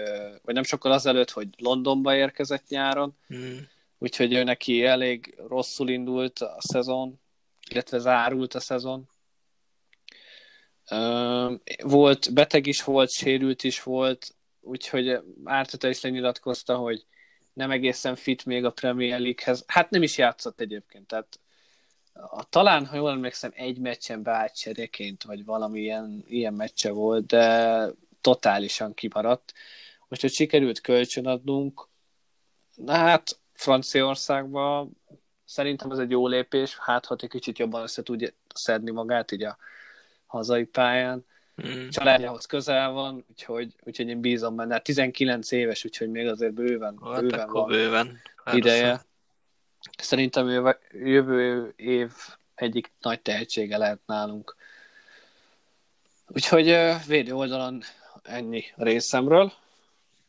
vagy 0.41 0.53
nem 0.53 0.63
sokkal 0.63 0.91
azelőtt, 0.91 1.31
hogy 1.31 1.47
Londonba 1.57 2.15
érkezett 2.15 2.67
nyáron, 2.67 3.17
mm. 3.33 3.57
úgyhogy 3.97 4.33
ő 4.33 4.43
neki 4.43 4.85
elég 4.85 5.35
rosszul 5.47 5.89
indult 5.89 6.39
a 6.39 6.57
szezon, 6.59 7.19
illetve 7.69 7.97
zárult 7.97 8.53
a 8.53 8.59
szezon, 8.59 9.09
volt, 11.83 12.33
beteg 12.33 12.67
is 12.67 12.83
volt, 12.83 13.11
sérült 13.11 13.63
is 13.63 13.83
volt, 13.83 14.35
úgyhogy 14.61 15.19
Ártata 15.43 15.87
is 15.89 16.01
lenyilatkozta, 16.01 16.75
hogy 16.75 17.05
nem 17.53 17.71
egészen 17.71 18.15
fit 18.15 18.45
még 18.45 18.65
a 18.65 18.71
Premier 18.71 19.19
League-hez. 19.19 19.63
Hát 19.67 19.89
nem 19.89 20.03
is 20.03 20.17
játszott 20.17 20.59
egyébként, 20.59 21.07
tehát 21.07 21.39
a, 22.13 22.49
talán, 22.49 22.85
ha 22.85 22.95
jól 22.95 23.09
emlékszem, 23.09 23.51
egy 23.55 23.79
meccsen 23.79 24.23
beállt 24.23 24.57
cseréként, 24.57 25.23
vagy 25.23 25.45
valami 25.45 25.79
ilyen, 25.79 26.23
ilyen 26.27 26.53
meccse 26.53 26.91
volt, 26.91 27.25
de 27.25 27.89
totálisan 28.21 28.93
kimaradt. 28.93 29.53
Most, 30.07 30.21
hogy 30.21 30.31
sikerült 30.31 30.81
kölcsönadnunk, 30.81 31.87
na 32.75 32.93
hát 32.93 33.39
Franciaországban 33.53 35.01
szerintem 35.45 35.91
ez 35.91 35.97
egy 35.97 36.11
jó 36.11 36.27
lépés, 36.27 36.77
hát 36.77 37.05
ha 37.05 37.15
egy 37.19 37.29
kicsit 37.29 37.57
jobban 37.57 37.81
össze 37.81 38.03
tudja 38.03 38.29
szedni 38.53 38.91
magát 38.91 39.31
így 39.31 39.43
a 39.43 39.57
hazai 40.27 40.63
pályán. 40.63 41.25
Mm. 41.67 41.89
Családjához 41.89 42.45
közel 42.45 42.91
van, 42.91 43.25
úgyhogy, 43.29 43.75
úgyhogy 43.83 44.07
én 44.07 44.21
bízom 44.21 44.55
benne. 44.55 44.79
19 44.79 45.49
hát 45.49 45.59
éves, 45.59 45.85
úgyhogy 45.85 46.09
még 46.09 46.27
azért 46.27 46.53
bőven, 46.53 46.99
hát 47.03 47.21
bőven 47.21 47.47
van 47.49 47.67
bőven. 47.67 48.21
ideje. 48.53 49.05
Szerintem 49.97 50.47
jövő, 50.47 50.77
jövő 50.91 51.73
év 51.75 52.11
egyik 52.55 52.91
nagy 52.99 53.21
tehetsége 53.21 53.77
lehet 53.77 53.99
nálunk. 54.05 54.55
Úgyhogy 56.27 56.77
védő 57.07 57.33
oldalon 57.33 57.81
ennyi 58.23 58.63
részemről. 58.75 59.53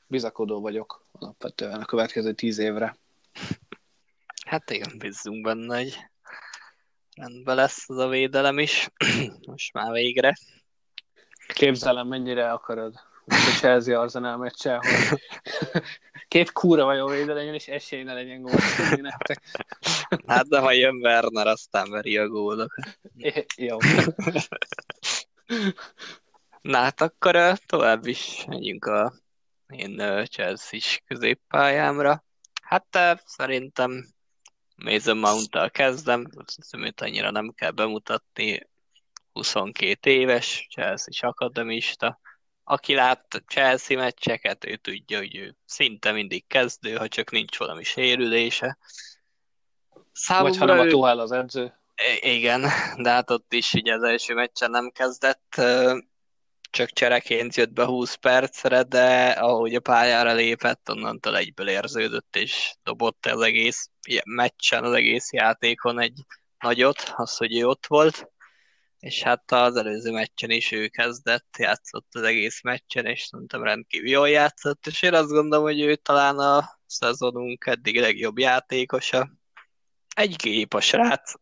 Bizakodó 0.06 0.60
vagyok 0.60 1.04
alapvetően 1.12 1.80
a 1.80 1.84
következő 1.84 2.32
tíz 2.32 2.58
évre. 2.58 2.96
Hát 4.46 4.70
igen, 4.70 4.98
bízzunk 4.98 5.44
benne, 5.44 5.76
hogy 5.76 5.96
rendben 7.18 7.56
lesz 7.56 7.88
az 7.88 7.98
a 7.98 8.08
védelem 8.08 8.58
is. 8.58 8.88
Most 9.46 9.72
már 9.72 9.92
végre. 9.92 10.36
Képzelem, 11.54 12.06
mennyire 12.06 12.52
akarod 12.52 12.94
a 13.28 13.56
Chelsea 13.58 14.00
Arsenal 14.00 14.36
meccsel, 14.36 14.78
hogy 14.78 15.20
két 16.28 16.52
kúra 16.52 16.84
vagy 16.84 16.96
jó 16.96 17.06
véde 17.06 17.32
legyen, 17.32 17.54
és 17.54 17.68
esély 17.68 18.02
ne 18.02 18.12
legyen 18.12 18.42
gólt 18.42 19.00
nektek. 19.00 19.42
Hát 20.26 20.48
de 20.48 20.58
ha 20.58 20.72
jön 20.72 20.96
Werner, 20.96 21.46
aztán 21.46 21.90
veri 21.90 22.16
a 22.16 22.28
gólokat. 22.28 22.98
Jó. 23.56 23.76
Na 26.60 26.78
hát 26.78 27.00
akkor 27.00 27.58
tovább 27.66 28.06
is 28.06 28.44
menjünk 28.46 28.84
a 28.84 29.12
én 29.68 30.24
chelsea 30.24 30.80
középpályámra. 31.06 32.24
Hát 32.62 32.98
szerintem 33.24 34.06
Mason 34.84 35.16
mount 35.16 35.70
kezdem, 35.70 36.26
őt 36.78 37.00
annyira 37.00 37.30
nem 37.30 37.52
kell 37.56 37.70
bemutatni, 37.70 38.68
22 39.32 40.10
éves, 40.10 40.66
Chelsea 40.70 41.28
akademista. 41.28 42.20
Aki 42.64 42.94
lát 42.94 43.42
Chelsea 43.46 43.96
meccseket, 43.96 44.64
ő 44.64 44.76
tudja, 44.76 45.18
hogy 45.18 45.36
ő 45.36 45.56
szinte 45.64 46.12
mindig 46.12 46.46
kezdő, 46.46 46.94
ha 46.94 47.08
csak 47.08 47.30
nincs 47.30 47.58
valami 47.58 47.84
sérülése. 47.84 48.78
Számomra 50.12 50.48
Vagy 50.48 50.58
ha 50.58 50.64
nem 50.64 50.78
a 50.78 50.90
Tuhál 50.90 51.18
az 51.18 51.32
edző. 51.32 51.72
Igen, 52.20 52.60
de 52.96 53.10
hát 53.10 53.30
ott 53.30 53.52
is 53.52 53.72
ugye 53.72 53.94
az 53.94 54.02
első 54.02 54.34
meccsen 54.34 54.70
nem 54.70 54.90
kezdett, 54.90 55.60
csak 56.70 56.90
csereként 56.90 57.56
jött 57.56 57.72
be 57.72 57.84
20 57.84 58.14
percre, 58.14 58.82
de 58.82 59.30
ahogy 59.30 59.74
a 59.74 59.80
pályára 59.80 60.32
lépett, 60.32 60.90
onnantól 60.90 61.36
egyből 61.36 61.68
érződött, 61.68 62.36
és 62.36 62.74
dobott 62.82 63.26
az 63.26 63.40
egész 63.40 63.90
meccsen, 64.24 64.84
az 64.84 64.92
egész 64.92 65.32
játékon 65.32 66.00
egy 66.00 66.20
nagyot, 66.58 67.12
az, 67.16 67.36
hogy 67.36 67.58
ő 67.58 67.66
ott 67.66 67.86
volt, 67.86 68.28
és 68.98 69.22
hát 69.22 69.52
az 69.52 69.76
előző 69.76 70.10
meccsen 70.10 70.50
is 70.50 70.72
ő 70.72 70.88
kezdett, 70.88 71.56
játszott 71.58 72.06
az 72.14 72.22
egész 72.22 72.62
meccsen, 72.62 73.06
és 73.06 73.22
szerintem 73.22 73.62
rendkívül 73.62 74.08
jól 74.08 74.28
játszott, 74.28 74.86
és 74.86 75.02
én 75.02 75.14
azt 75.14 75.30
gondolom, 75.30 75.64
hogy 75.64 75.80
ő 75.80 75.96
talán 75.96 76.38
a 76.38 76.80
szezonunk 76.86 77.66
eddig 77.66 78.00
legjobb 78.00 78.38
játékosa. 78.38 79.30
Egy 80.14 80.36
gép 80.36 80.74
a 80.74 80.80
srác, 80.80 81.32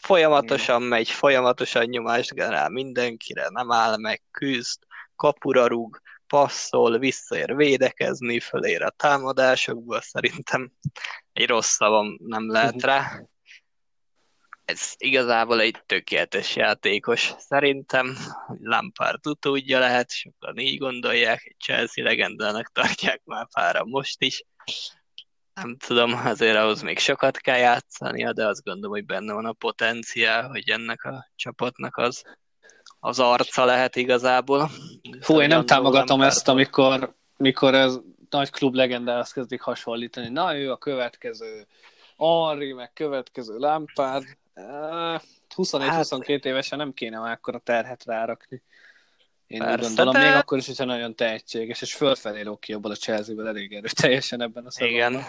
folyamatosan 0.00 0.82
megy, 0.82 1.10
folyamatosan 1.10 1.84
nyomást 1.84 2.34
generál 2.34 2.68
mindenkire, 2.68 3.48
nem 3.48 3.72
áll 3.72 3.96
meg, 3.96 4.22
küzd, 4.30 4.78
kapura 5.16 5.66
rúg, 5.66 6.00
passzol, 6.26 6.98
visszaér 6.98 7.56
védekezni, 7.56 8.40
fölér 8.40 8.82
a 8.82 8.90
támadásokból, 8.90 10.00
szerintem 10.00 10.72
egy 11.32 11.46
rossz 11.46 11.74
szavam 11.74 12.16
nem 12.18 12.50
lehet 12.50 12.82
rá. 12.82 13.20
Ez 14.64 14.92
igazából 14.96 15.60
egy 15.60 15.82
tökéletes 15.86 16.56
játékos. 16.56 17.32
Szerintem 17.38 18.16
Lampard 18.60 19.26
utódja 19.26 19.78
lehet, 19.78 20.10
sokan 20.10 20.58
így 20.58 20.78
gondolják, 20.78 21.44
egy 21.44 21.56
Chelsea 21.58 22.04
legendának 22.04 22.72
tartják 22.72 23.20
már 23.24 23.48
pára 23.52 23.84
most 23.84 24.22
is 24.22 24.44
nem 25.62 25.76
tudom, 25.76 26.12
azért 26.24 26.56
ahhoz 26.56 26.82
még 26.82 26.98
sokat 26.98 27.36
kell 27.36 27.58
játszania, 27.58 28.32
de 28.32 28.46
azt 28.46 28.64
gondolom, 28.64 28.90
hogy 28.90 29.06
benne 29.06 29.32
van 29.32 29.46
a 29.46 29.52
potenciál, 29.52 30.48
hogy 30.48 30.70
ennek 30.70 31.04
a 31.04 31.28
csapatnak 31.36 31.96
az, 31.96 32.22
az 33.00 33.18
arca 33.18 33.64
lehet 33.64 33.96
igazából. 33.96 34.70
Fú, 35.20 35.40
én 35.40 35.48
nem 35.48 35.66
támogatom 35.66 36.18
nem 36.18 36.28
ezt, 36.28 36.48
amikor, 36.48 37.14
mikor 37.36 37.74
ez 37.74 37.98
nagy 38.30 38.50
klub 38.50 38.74
legendához 38.74 39.32
kezdik 39.32 39.60
hasonlítani. 39.60 40.28
Na, 40.28 40.56
ő 40.56 40.70
a 40.70 40.76
következő 40.76 41.66
Henri, 42.16 42.72
meg 42.72 42.92
következő 42.92 43.56
Lampard. 43.56 44.24
21-22 45.56 46.26
hát, 46.26 46.44
évesen 46.44 46.78
nem 46.78 46.92
kéne 46.92 47.18
már 47.18 47.32
akkor 47.32 47.54
a 47.54 47.58
terhet 47.58 48.04
rárakni. 48.04 48.62
Én 49.46 49.58
Persze, 49.58 49.74
úgy 49.74 49.86
gondolom, 49.86 50.12
de... 50.12 50.28
még 50.28 50.36
akkor 50.36 50.58
is, 50.58 50.66
hogyha 50.66 50.84
nagyon 50.84 51.14
tehetséges, 51.14 51.82
és 51.82 51.94
fölfelé 51.94 52.44
ki 52.60 52.72
abból 52.72 52.90
a 52.90 52.94
Chelsea-ből 52.94 53.46
elég 53.46 53.72
erőteljesen 53.72 54.40
ebben 54.40 54.66
a 54.66 54.70
szezonban. 54.70 55.12
Igen. 55.12 55.24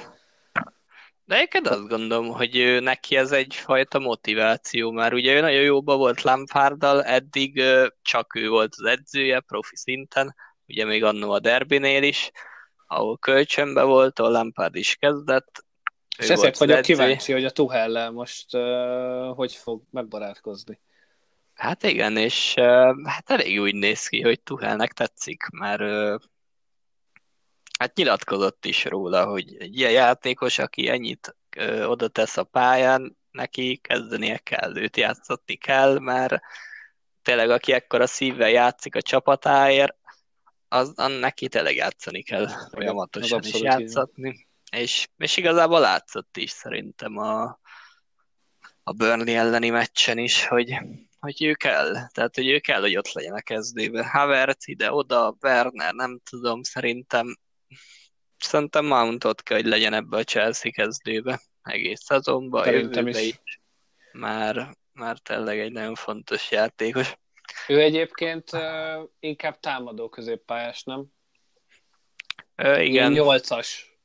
De 1.29 1.41
én 1.51 1.65
azt 1.65 1.87
gondolom, 1.87 2.27
hogy 2.27 2.77
neki 2.81 3.15
ez 3.15 3.31
egyfajta 3.31 3.99
motiváció, 3.99 4.91
már 4.91 5.13
ugye 5.13 5.33
ő 5.33 5.39
nagyon 5.39 5.61
jóba 5.61 5.97
volt 5.97 6.21
Lampárdal, 6.21 7.03
eddig 7.03 7.63
csak 8.01 8.35
ő 8.35 8.49
volt 8.49 8.73
az 8.77 8.85
edzője 8.85 9.39
profi 9.39 9.75
szinten, 9.75 10.35
ugye 10.67 10.85
még 10.85 11.03
annó 11.03 11.31
a 11.31 11.39
derbinél 11.39 12.03
is, 12.03 12.31
ahol 12.87 13.17
kölcsönbe 13.17 13.83
volt, 13.83 14.19
ahol 14.19 14.31
Lampard 14.31 14.75
is 14.75 14.95
kezdett. 14.95 15.65
És 16.17 16.29
ezért 16.29 16.57
vagyok 16.57 16.81
kíváncsi, 16.81 17.31
hogy 17.31 17.45
a 17.45 17.51
Tuhellel 17.51 18.11
most 18.11 18.55
uh, 18.55 19.35
hogy 19.35 19.53
fog 19.53 19.81
megbarátkozni. 19.91 20.79
Hát 21.53 21.83
igen, 21.83 22.17
és 22.17 22.53
uh, 22.57 23.05
hát 23.05 23.29
elég 23.29 23.59
úgy 23.59 23.75
néz 23.75 24.07
ki, 24.07 24.21
hogy 24.21 24.41
Tuhelnek 24.41 24.93
tetszik, 24.93 25.43
mert 25.49 25.81
uh, 25.81 26.21
hát 27.79 27.95
nyilatkozott 27.95 28.65
is 28.65 28.85
róla, 28.85 29.25
hogy 29.25 29.55
egy 29.59 29.77
ilyen 29.77 29.91
játékos, 29.91 30.57
aki 30.57 30.87
ennyit 30.87 31.35
uh, 31.57 31.89
oda 31.89 32.07
tesz 32.07 32.37
a 32.37 32.43
pályán, 32.43 33.17
neki 33.31 33.77
kezdenie 33.77 34.37
kell, 34.37 34.77
őt 34.77 34.97
játszatni 34.97 35.55
kell, 35.55 35.99
mert 35.99 36.41
tényleg 37.21 37.49
aki 37.49 37.71
ekkora 37.71 38.07
szívvel 38.07 38.49
játszik 38.49 38.95
a 38.95 39.01
csapatáért, 39.01 39.95
az, 40.67 40.93
az 40.95 41.19
neki 41.19 41.47
tényleg 41.47 41.75
játszani 41.75 42.23
kell 42.23 42.47
folyamatosan 42.71 43.43
is 43.43 43.61
játszatni. 43.61 44.47
És, 44.71 45.07
és 45.17 45.37
igazából 45.37 45.79
látszott 45.79 46.37
is 46.37 46.49
szerintem 46.49 47.17
a, 47.17 47.59
a 48.83 48.91
Burnley 48.91 49.35
elleni 49.35 49.69
meccsen 49.69 50.17
is, 50.17 50.45
hogy 50.45 50.77
hogy 51.19 51.43
ő 51.43 51.53
kell, 51.53 52.07
tehát 52.13 52.35
hogy 52.35 52.47
ő 52.47 52.59
kell, 52.59 52.81
hogy 52.81 52.97
ott 52.97 53.11
legyen 53.11 53.33
a 53.33 53.41
kezdőben. 53.41 54.05
Havertz 54.05 54.67
ide-oda, 54.67 55.35
Werner, 55.41 55.93
nem 55.93 56.19
tudom, 56.29 56.63
szerintem 56.63 57.37
szerintem 58.43 58.85
Mount 58.85 59.23
ott 59.23 59.43
kell, 59.43 59.57
hogy 59.57 59.65
legyen 59.65 59.93
ebbe 59.93 60.17
a 60.17 60.23
Chelsea 60.23 60.71
kezdőbe 60.71 61.41
egész 61.63 62.03
szezonban, 62.03 62.63
szerintem 62.63 63.07
is. 63.07 63.21
is. 63.21 63.61
Már, 64.11 64.77
már 64.93 65.17
tényleg 65.17 65.59
egy 65.59 65.71
nagyon 65.71 65.95
fontos 65.95 66.51
játékos. 66.51 67.17
Ő 67.67 67.81
egyébként 67.81 68.53
uh, 68.53 69.09
inkább 69.19 69.59
támadó 69.59 70.09
középpályás, 70.09 70.83
nem? 70.83 71.05
Uh, 72.57 72.85
igen. 72.85 73.11
Nyolcas. 73.11 73.97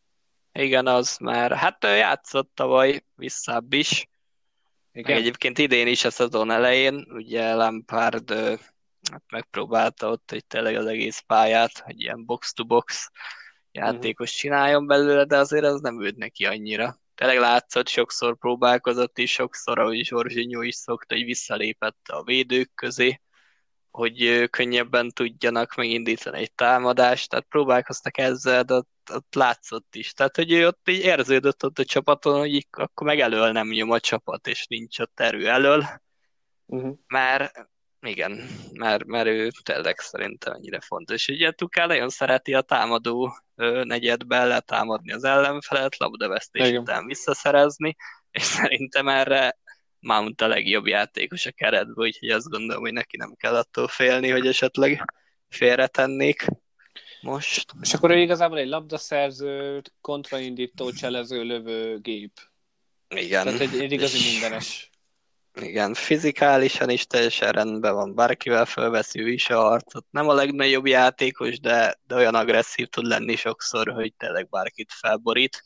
Igen, 0.53 0.87
az 0.87 1.17
már. 1.17 1.53
Hát 1.53 1.85
ő 1.85 1.95
játszott 1.95 2.51
tavaly 2.55 3.05
visszább 3.15 3.73
is. 3.73 4.09
Igen. 4.93 5.17
Egyébként 5.17 5.59
idén 5.59 5.87
is 5.87 6.05
a 6.05 6.11
szezon 6.11 6.51
elején, 6.51 7.07
ugye 7.09 7.55
Lampard 7.55 8.31
hát 9.11 9.23
megpróbálta 9.31 10.11
ott, 10.11 10.31
hogy 10.31 10.47
tényleg 10.47 10.77
az 10.77 10.87
egész 10.87 11.19
pályát, 11.19 11.79
hogy 11.79 12.01
ilyen 12.01 12.25
box-to-box 12.25 13.11
játékos 13.75 14.29
uh-huh. 14.29 14.41
csináljon 14.41 14.87
belőle, 14.87 15.25
de 15.25 15.37
azért 15.37 15.65
az 15.65 15.81
nem 15.81 16.01
ült 16.01 16.17
neki 16.17 16.45
annyira. 16.45 16.99
Tényleg 17.15 17.39
látszott, 17.39 17.89
sokszor 17.89 18.37
próbálkozott 18.37 19.19
is, 19.19 19.33
sokszor, 19.33 19.79
ahogy 19.79 20.05
Zsorzsinyó 20.05 20.63
is 20.63 20.75
szokta, 20.75 21.15
hogy 21.15 21.25
visszalépett 21.25 22.09
a 22.09 22.23
védők 22.23 22.71
közé, 22.75 23.21
hogy 23.91 24.49
könnyebben 24.51 25.11
tudjanak 25.11 25.75
megindítani 25.75 26.39
egy 26.39 26.53
támadást, 26.53 27.31
tehát 27.31 27.47
próbálkoztak 27.49 28.19
ezzel, 28.19 28.63
de 28.63 28.75
ott, 28.75 28.91
ott 29.13 29.35
látszott 29.35 29.95
is. 29.95 30.13
Tehát, 30.13 30.37
hogy 30.37 30.53
ő 30.53 30.67
ott 30.67 30.89
így 30.89 31.05
érződött 31.05 31.65
ott 31.65 31.79
a 31.79 31.85
csapaton, 31.85 32.39
hogy 32.39 32.55
így, 32.55 32.67
akkor 32.71 33.07
meg 33.07 33.21
elől 33.21 33.53
nem 33.53 33.69
nyom 33.69 33.91
a 33.91 34.01
csapat, 34.01 34.47
és 34.47 34.67
nincs 34.67 34.99
ott 34.99 35.21
erő 35.21 35.49
elől. 35.49 35.85
Uh-huh. 36.67 36.99
Már 37.07 37.69
igen, 38.07 38.49
mert, 38.73 39.05
mert 39.05 39.27
ő 39.27 39.51
tényleg 39.63 39.99
szerintem 39.99 40.53
ennyire 40.53 40.81
fontos. 40.81 41.29
Ugye 41.29 41.51
Tuká 41.51 41.87
nagyon 41.87 42.09
szereti 42.09 42.55
a 42.55 42.61
támadó 42.61 43.39
negyedbe 43.83 44.45
letámadni 44.45 45.13
az 45.13 45.25
ellenfelet, 45.25 45.99
labdavesztés 45.99 46.71
után 46.71 47.07
visszaszerezni, 47.07 47.97
és 48.31 48.43
szerintem 48.43 49.09
erre 49.09 49.59
Mount 49.99 50.41
a 50.41 50.47
legjobb 50.47 50.87
játékos 50.87 51.47
a 51.47 51.51
keretből, 51.51 52.07
úgyhogy 52.07 52.31
azt 52.31 52.49
gondolom, 52.49 52.83
hogy 52.83 52.93
neki 52.93 53.17
nem 53.17 53.35
kell 53.35 53.57
attól 53.57 53.89
félni, 53.89 54.31
hogy 54.31 54.47
esetleg 54.47 55.05
félretennék 55.49 56.47
most. 57.21 57.73
És 57.81 57.95
akkor 57.95 58.11
ő 58.11 58.19
igazából 58.19 58.59
egy 58.59 58.69
labdaszerző, 58.69 59.83
kontraindító, 60.01 60.93
cselező, 60.93 61.43
lövő 61.43 61.99
gép. 61.99 62.33
Igen. 63.09 63.45
Tehát 63.45 63.61
egy, 63.61 63.81
egy 63.81 63.93
igazi 63.93 64.33
mindenes. 64.33 64.91
Igen, 65.61 65.95
fizikálisan 65.95 66.91
is 66.91 67.07
teljesen 67.07 67.53
rendben 67.53 67.95
van, 67.95 68.15
bárkivel 68.15 68.65
felveszi 68.65 69.21
ő 69.21 69.29
is 69.29 69.51
a 69.51 69.61
harcot. 69.61 70.07
Nem 70.11 70.29
a 70.29 70.35
legnagyobb 70.35 70.87
játékos, 70.87 71.61
de, 71.61 71.99
de 72.07 72.15
olyan 72.15 72.35
agresszív 72.35 72.87
tud 72.87 73.07
lenni 73.07 73.37
sokszor, 73.37 73.89
hogy 73.89 74.15
tényleg 74.17 74.49
bárkit 74.49 74.93
felborít. 74.93 75.65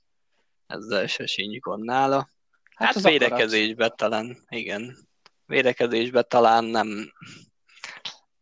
Ezzel 0.66 1.06
se 1.06 1.26
sincs 1.26 1.64
nála. 1.76 2.28
Hát, 2.74 2.94
hát 2.94 3.02
védekezésben 3.02 3.92
talán, 3.96 4.36
igen. 4.48 4.96
Védekezésben 5.46 6.24
talán 6.28 6.64
nem, 6.64 7.12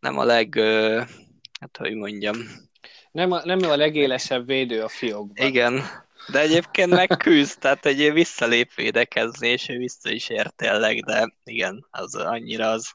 nem 0.01 0.19
a 0.19 0.25
leg, 0.25 0.59
hát 1.61 1.77
hogy 1.79 1.95
mondjam. 1.95 2.37
Nem 3.11 3.33
a, 3.33 3.45
nem 3.45 3.59
a 3.59 3.77
legélesebb 3.77 4.47
védő 4.47 4.83
a 4.83 4.89
fiókban. 4.89 5.47
Igen, 5.47 5.83
de 6.33 6.41
egyébként 6.41 6.91
megküzd, 6.91 7.59
tehát 7.59 7.87
egy 7.87 8.13
visszalép 8.13 8.75
védekezni, 8.75 9.49
és 9.49 9.69
ő 9.69 9.79
vissza 9.79 10.11
is 10.11 10.29
ér 10.29 10.51
tényleg, 10.51 11.05
de 11.05 11.35
igen, 11.45 11.87
az 11.91 12.15
annyira 12.15 12.71
az, 12.71 12.93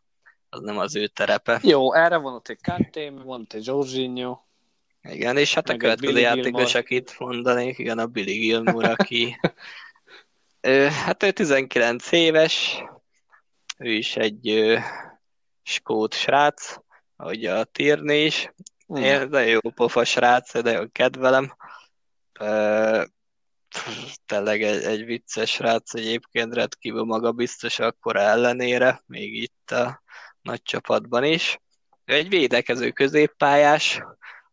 az 0.50 0.60
nem 0.62 0.78
az 0.78 0.96
ő 0.96 1.08
terepe. 1.08 1.60
Jó, 1.63 1.94
erre 1.94 2.17
van 2.17 2.34
ott 2.34 2.48
egy 2.48 2.62
Kanté, 2.62 3.10
van 3.10 3.41
ott 3.41 3.54
egy 3.54 3.65
Jorginho. 3.65 4.39
Igen, 5.02 5.38
és 5.38 5.54
hát 5.54 5.70
a 5.70 5.78
következő 5.78 6.20
játékos, 6.20 6.76
akit 6.76 7.20
mondanék, 7.20 7.78
igen, 7.78 8.00
a 8.00 8.06
Billy 8.06 8.38
Gilmore, 8.38 8.89
aki 8.89 9.39
ő, 10.62 10.88
hát 10.88 11.24
ő 11.24 11.32
19 11.32 12.12
éves, 12.12 12.84
ő 13.78 13.91
is 13.91 14.15
egy 14.15 14.50
ö, 14.50 14.78
skót 15.63 16.13
srác, 16.13 16.76
ahogy 17.15 17.46
a 17.46 17.63
Tierney 17.63 18.26
is. 18.26 18.54
Én, 18.88 19.30
de 19.30 19.46
jó 19.46 19.60
pofa 19.60 20.04
srác, 20.04 20.62
de 20.62 20.72
jó 20.72 20.84
kedvelem. 20.91 21.56
Tényleg 24.26 24.62
egy, 24.62 24.84
egy 24.84 25.06
vicces 25.06 25.52
srác 25.52 25.94
egyébként, 25.94 26.54
rendkívül 26.54 27.04
magabiztos 27.04 27.80
akkor 27.80 28.16
ellenére, 28.16 29.04
még 29.06 29.42
itt 29.42 29.72
a 29.72 30.04
nagy 30.42 30.62
csapatban 30.62 31.24
is. 31.24 31.60
Egy 32.06 32.30
védekező 32.30 32.92
középpályás, 32.92 34.02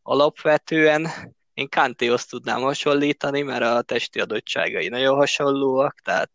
alapvetően 0.02 1.08
én 1.54 1.68
Kantéhoz 1.68 2.26
tudnám 2.26 2.60
hasonlítani, 2.60 3.42
mert 3.42 3.62
a 3.62 3.82
testi 3.82 4.20
adottságai 4.20 4.88
nagyon 4.88 5.16
hasonlóak, 5.16 6.00
tehát 6.00 6.32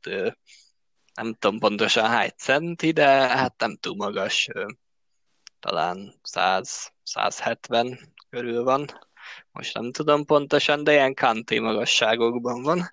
nem 1.13 1.33
tudom 1.33 1.59
pontosan 1.59 2.05
hány 2.05 2.29
centi, 2.37 2.91
de 2.91 3.07
hát 3.07 3.53
nem 3.57 3.75
túl 3.75 3.95
magas, 3.95 4.49
talán 5.59 6.13
100-170 6.33 7.99
körül 8.29 8.63
van. 8.63 8.85
Most 9.53 9.73
nem 9.73 9.91
tudom 9.91 10.25
pontosan, 10.25 10.83
de 10.83 10.91
ilyen 10.91 11.13
Kanté 11.13 11.59
magasságokban 11.59 12.61
van. 12.63 12.89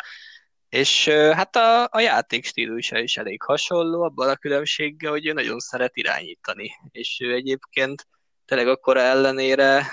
És 0.69 1.09
hát 1.09 1.57
a, 1.57 1.85
a 1.91 2.01
játék 2.01 2.45
stílusa 2.45 2.99
is 2.99 3.17
elég 3.17 3.43
hasonló, 3.43 4.03
abban 4.03 4.29
a 4.29 4.37
különbséggel, 4.37 5.11
hogy 5.11 5.27
ő 5.27 5.33
nagyon 5.33 5.59
szeret 5.59 5.97
irányítani. 5.97 6.71
És 6.91 7.19
ő 7.23 7.35
egyébként 7.35 8.07
tényleg 8.45 8.69
akkor 8.69 8.97
ellenére 8.97 9.87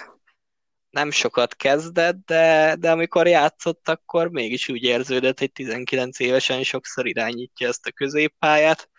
nem 0.89 1.11
sokat 1.11 1.55
kezdett, 1.55 2.25
de, 2.25 2.75
de 2.79 2.91
amikor 2.91 3.27
játszott, 3.27 3.89
akkor 3.89 4.29
mégis 4.29 4.69
úgy 4.69 4.83
érződött, 4.83 5.39
hogy 5.39 5.51
19 5.51 6.19
évesen 6.19 6.63
sokszor 6.63 7.07
irányítja 7.07 7.67
ezt 7.67 7.85
a 7.85 7.91
középpályát, 7.91 8.89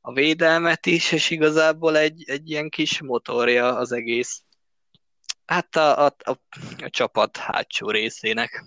a 0.00 0.12
védelmet 0.12 0.86
is, 0.86 1.12
és 1.12 1.30
igazából 1.30 1.96
egy, 1.96 2.24
egy 2.26 2.50
ilyen 2.50 2.68
kis 2.68 3.02
motorja 3.02 3.76
az 3.76 3.92
egész, 3.92 4.42
hát 5.48 5.76
a, 5.76 6.06
a, 6.06 6.14
a, 6.24 6.30
a 6.78 6.90
csapat 6.90 7.36
hátsó 7.36 7.90
részének, 7.90 8.64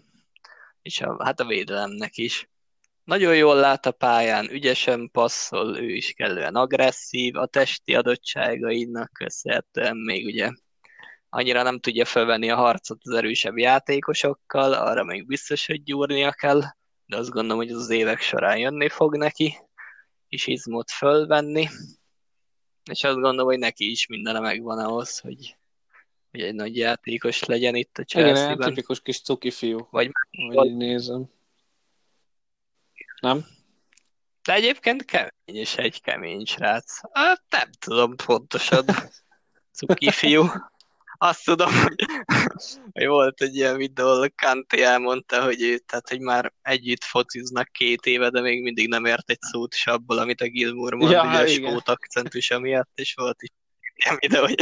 és 0.81 1.01
a, 1.01 1.23
hát 1.23 1.39
a 1.39 1.45
védelemnek 1.45 2.17
is. 2.17 2.49
Nagyon 3.03 3.35
jól 3.35 3.55
lát 3.55 3.85
a 3.85 3.91
pályán, 3.91 4.49
ügyesen 4.49 5.09
passzol, 5.11 5.77
ő 5.77 5.89
is 5.89 6.13
kellően 6.13 6.55
agresszív, 6.55 7.35
a 7.35 7.45
testi 7.45 7.95
adottságainak 7.95 9.11
köszönhetően 9.13 9.97
még 9.97 10.25
ugye 10.25 10.49
annyira 11.29 11.63
nem 11.63 11.79
tudja 11.79 12.05
felvenni 12.05 12.49
a 12.49 12.55
harcot 12.55 12.99
az 13.03 13.13
erősebb 13.13 13.57
játékosokkal, 13.57 14.73
arra 14.73 15.03
még 15.03 15.25
biztos, 15.25 15.65
hogy 15.65 15.83
gyúrnia 15.83 16.31
kell, 16.31 16.61
de 17.05 17.17
azt 17.17 17.29
gondolom, 17.29 17.57
hogy 17.57 17.71
az 17.71 17.89
évek 17.89 18.21
során 18.21 18.57
jönni 18.57 18.89
fog 18.89 19.17
neki, 19.17 19.57
és 20.27 20.47
izmot 20.47 20.91
fölvenni, 20.91 21.69
és 22.91 23.03
azt 23.03 23.15
gondolom, 23.15 23.45
hogy 23.45 23.59
neki 23.59 23.91
is 23.91 24.07
mindene 24.07 24.39
megvan 24.39 24.79
ahhoz, 24.79 25.19
hogy, 25.19 25.55
hogy 26.31 26.41
egy 26.41 26.53
nagy 26.53 26.77
játékos 26.77 27.43
legyen 27.43 27.75
itt 27.75 27.97
a 27.97 28.03
Chelsea-ben. 28.03 28.53
Igen, 28.53 28.67
tipikus 28.67 29.01
kis 29.01 29.21
cuki 29.21 29.51
fiú, 29.51 29.87
vagy, 29.91 30.11
vagy 30.53 30.65
így 30.65 30.75
nézem. 30.75 31.29
Nem? 33.21 33.45
De 34.43 34.53
egyébként 34.53 35.05
kemény 35.05 35.31
és 35.45 35.75
egy 35.75 36.01
kemény 36.01 36.45
srác. 36.45 36.99
Hát 37.11 37.43
nem 37.49 37.69
tudom 37.79 38.15
pontosan. 38.15 38.85
Cuki 39.77 40.11
fiú 40.11 40.45
azt 41.23 41.45
tudom, 41.45 41.73
hogy, 41.73 42.05
hogy 42.91 43.07
volt 43.07 43.41
egy 43.41 43.55
ilyen 43.55 43.77
videó, 43.77 44.07
ahol 44.07 44.29
Kanté 44.35 44.81
elmondta, 44.81 45.43
hogy 45.43 45.61
ő, 45.61 45.77
tehát, 45.77 46.09
hogy 46.09 46.19
már 46.19 46.53
együtt 46.61 47.03
fociznak 47.03 47.71
két 47.71 48.05
éve, 48.05 48.29
de 48.29 48.41
még 48.41 48.61
mindig 48.61 48.87
nem 48.87 49.05
ért 49.05 49.29
egy 49.29 49.41
szót 49.41 49.73
is 49.73 49.87
abból, 49.87 50.17
amit 50.17 50.41
a 50.41 50.47
Gilmour 50.47 50.93
mond, 50.93 51.11
ja, 51.11 51.27
ugye 51.27 51.37
a 51.37 51.47
skót 51.47 51.89
akcentusa 51.89 52.59
miatt, 52.59 52.89
és 52.95 53.13
volt 53.13 53.41
is 53.41 53.49
ilyen 54.03 54.17
videó, 54.19 54.41
hogy, 54.41 54.61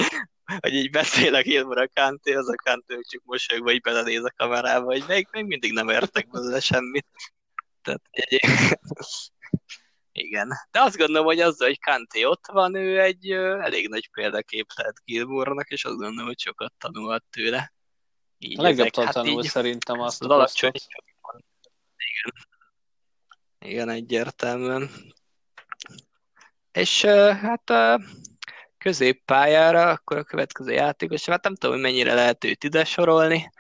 hogy 0.60 0.74
így 0.74 0.90
beszél 0.90 1.36
a 1.36 1.42
Gilmour 1.42 1.78
a 1.78 1.88
Kanté, 1.94 2.34
az 2.34 2.50
a 2.50 2.56
Kanté 2.56 3.00
csak 3.10 3.22
mosolyogva 3.24 3.72
így 3.72 3.82
belenéz 3.82 4.24
a 4.24 4.34
kamerába, 4.36 4.86
hogy 4.86 5.04
még, 5.08 5.28
még 5.32 5.46
mindig 5.46 5.74
nem 5.74 5.90
értek 5.90 6.30
belőle 6.30 6.60
semmit. 6.60 7.06
Tehát 7.82 8.02
egy, 8.10 8.40
igen. 10.12 10.50
De 10.72 10.82
azt 10.82 10.98
gondolom, 10.98 11.26
hogy 11.26 11.40
azzal, 11.40 11.68
hogy 11.68 11.80
Kanté 11.80 12.24
ott 12.24 12.46
van, 12.52 12.76
ő 12.76 13.02
egy 13.02 13.32
ö, 13.32 13.60
elég 13.60 13.90
nagy 13.90 14.10
példakép 14.12 14.68
lehet 14.76 15.02
Gilmournak, 15.04 15.70
és 15.70 15.86
azt 15.86 15.98
gondolom, 15.98 16.28
hogy 16.28 16.40
sokat 16.40 16.74
tanulhat 16.78 17.24
tőle. 17.30 17.74
Így 18.38 18.60
a 18.60 18.62
legjobb 18.62 18.96
hát 18.96 19.14
tanul 19.14 19.44
így, 19.44 19.50
szerintem 19.50 20.00
azt 20.00 20.22
az 20.22 20.30
alacsony. 20.30 20.72
Igen. 21.96 22.48
Igen, 23.60 23.90
egyértelműen. 23.90 24.90
És 26.72 27.06
hát 27.06 27.70
középpályára, 28.80 29.90
akkor 29.90 30.18
a 30.18 30.24
következő 30.24 30.72
játékos, 30.72 31.26
hát 31.26 31.44
nem 31.44 31.56
tudom, 31.56 31.76
hogy 31.76 31.84
mennyire 31.84 32.14
lehet 32.14 32.44
őt 32.44 32.64
ide 32.64 32.86
sorolni, 32.86 33.52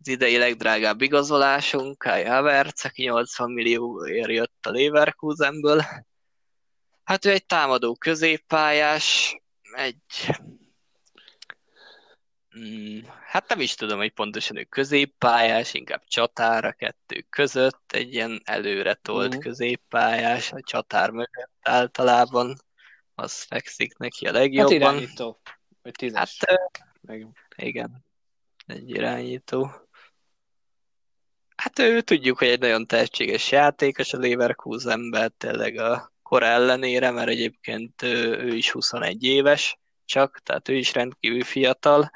az 0.00 0.08
idei 0.08 0.36
legdrágább 0.36 1.00
igazolásunk, 1.00 1.98
Kai 1.98 2.24
Havertz, 2.24 2.84
aki 2.84 3.02
80 3.02 3.50
millióért 3.50 4.30
jött 4.30 4.66
a 4.66 4.70
Leverkusenből. 4.70 5.82
Hát 7.04 7.24
ő 7.24 7.30
egy 7.30 7.46
támadó 7.46 7.96
középpályás, 7.96 9.36
egy... 9.76 9.96
Hmm, 12.48 13.02
hát 13.26 13.48
nem 13.48 13.60
is 13.60 13.74
tudom, 13.74 13.98
hogy 13.98 14.12
pontosan 14.12 14.56
ő 14.56 14.64
középpályás, 14.64 15.74
inkább 15.74 16.02
csatára 16.06 16.72
kettő 16.72 17.26
között, 17.30 17.92
egy 17.92 18.12
ilyen 18.12 18.40
előre 18.44 18.94
tolt 18.94 19.36
mm. 19.36 19.38
középpályás, 19.38 20.52
a 20.52 20.60
csatár 20.60 21.10
mögött 21.10 21.52
általában, 21.60 22.56
az 23.14 23.42
fekszik 23.42 23.96
neki 23.96 24.26
a 24.26 24.32
legjobban. 24.32 24.72
Hát 24.72 24.80
irányító, 24.80 25.40
vagy 25.82 25.92
tízes. 25.92 26.38
Hát, 26.46 26.60
Meg... 27.00 27.26
igen, 27.56 28.04
egy 28.66 28.90
irányító. 28.90 29.70
Hát 31.56 31.78
ő 31.78 32.00
tudjuk, 32.00 32.38
hogy 32.38 32.48
egy 32.48 32.60
nagyon 32.60 32.86
tehetséges 32.86 33.50
játékos 33.50 34.12
a 34.12 34.18
Leverkusenben, 34.18 35.34
tényleg 35.36 35.76
a 35.76 36.12
kor 36.22 36.42
ellenére, 36.42 37.10
mert 37.10 37.28
egyébként 37.28 38.02
ő, 38.02 38.38
ő 38.38 38.54
is 38.54 38.70
21 38.70 39.24
éves 39.24 39.78
csak, 40.04 40.40
tehát 40.42 40.68
ő 40.68 40.74
is 40.74 40.92
rendkívül 40.92 41.44
fiatal. 41.44 42.10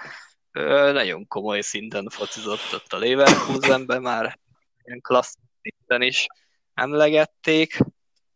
Ő 0.52 0.92
nagyon 0.92 1.26
komoly 1.26 1.61
szinten 1.61 2.08
focizott 2.08 2.74
ott 2.74 2.92
a 2.92 2.98
Leverkusenben, 2.98 4.02
már 4.02 4.38
ilyen 4.84 5.00
klasszikus 5.00 5.48
szinten 5.62 6.02
is 6.02 6.26
emlegették, 6.74 7.78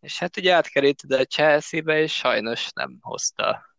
és 0.03 0.19
hát 0.19 0.37
ugye 0.37 0.55
átkerült 0.55 1.03
ide 1.03 1.19
a 1.19 1.25
Chelsea-be, 1.25 2.01
és 2.01 2.15
sajnos 2.15 2.71
nem 2.75 2.99
hozta 3.01 3.77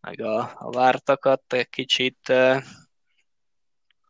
meg 0.00 0.20
a, 0.20 0.52
a 0.54 0.70
vártakat, 0.70 1.52
egy 1.52 1.68
kicsit 1.68 2.32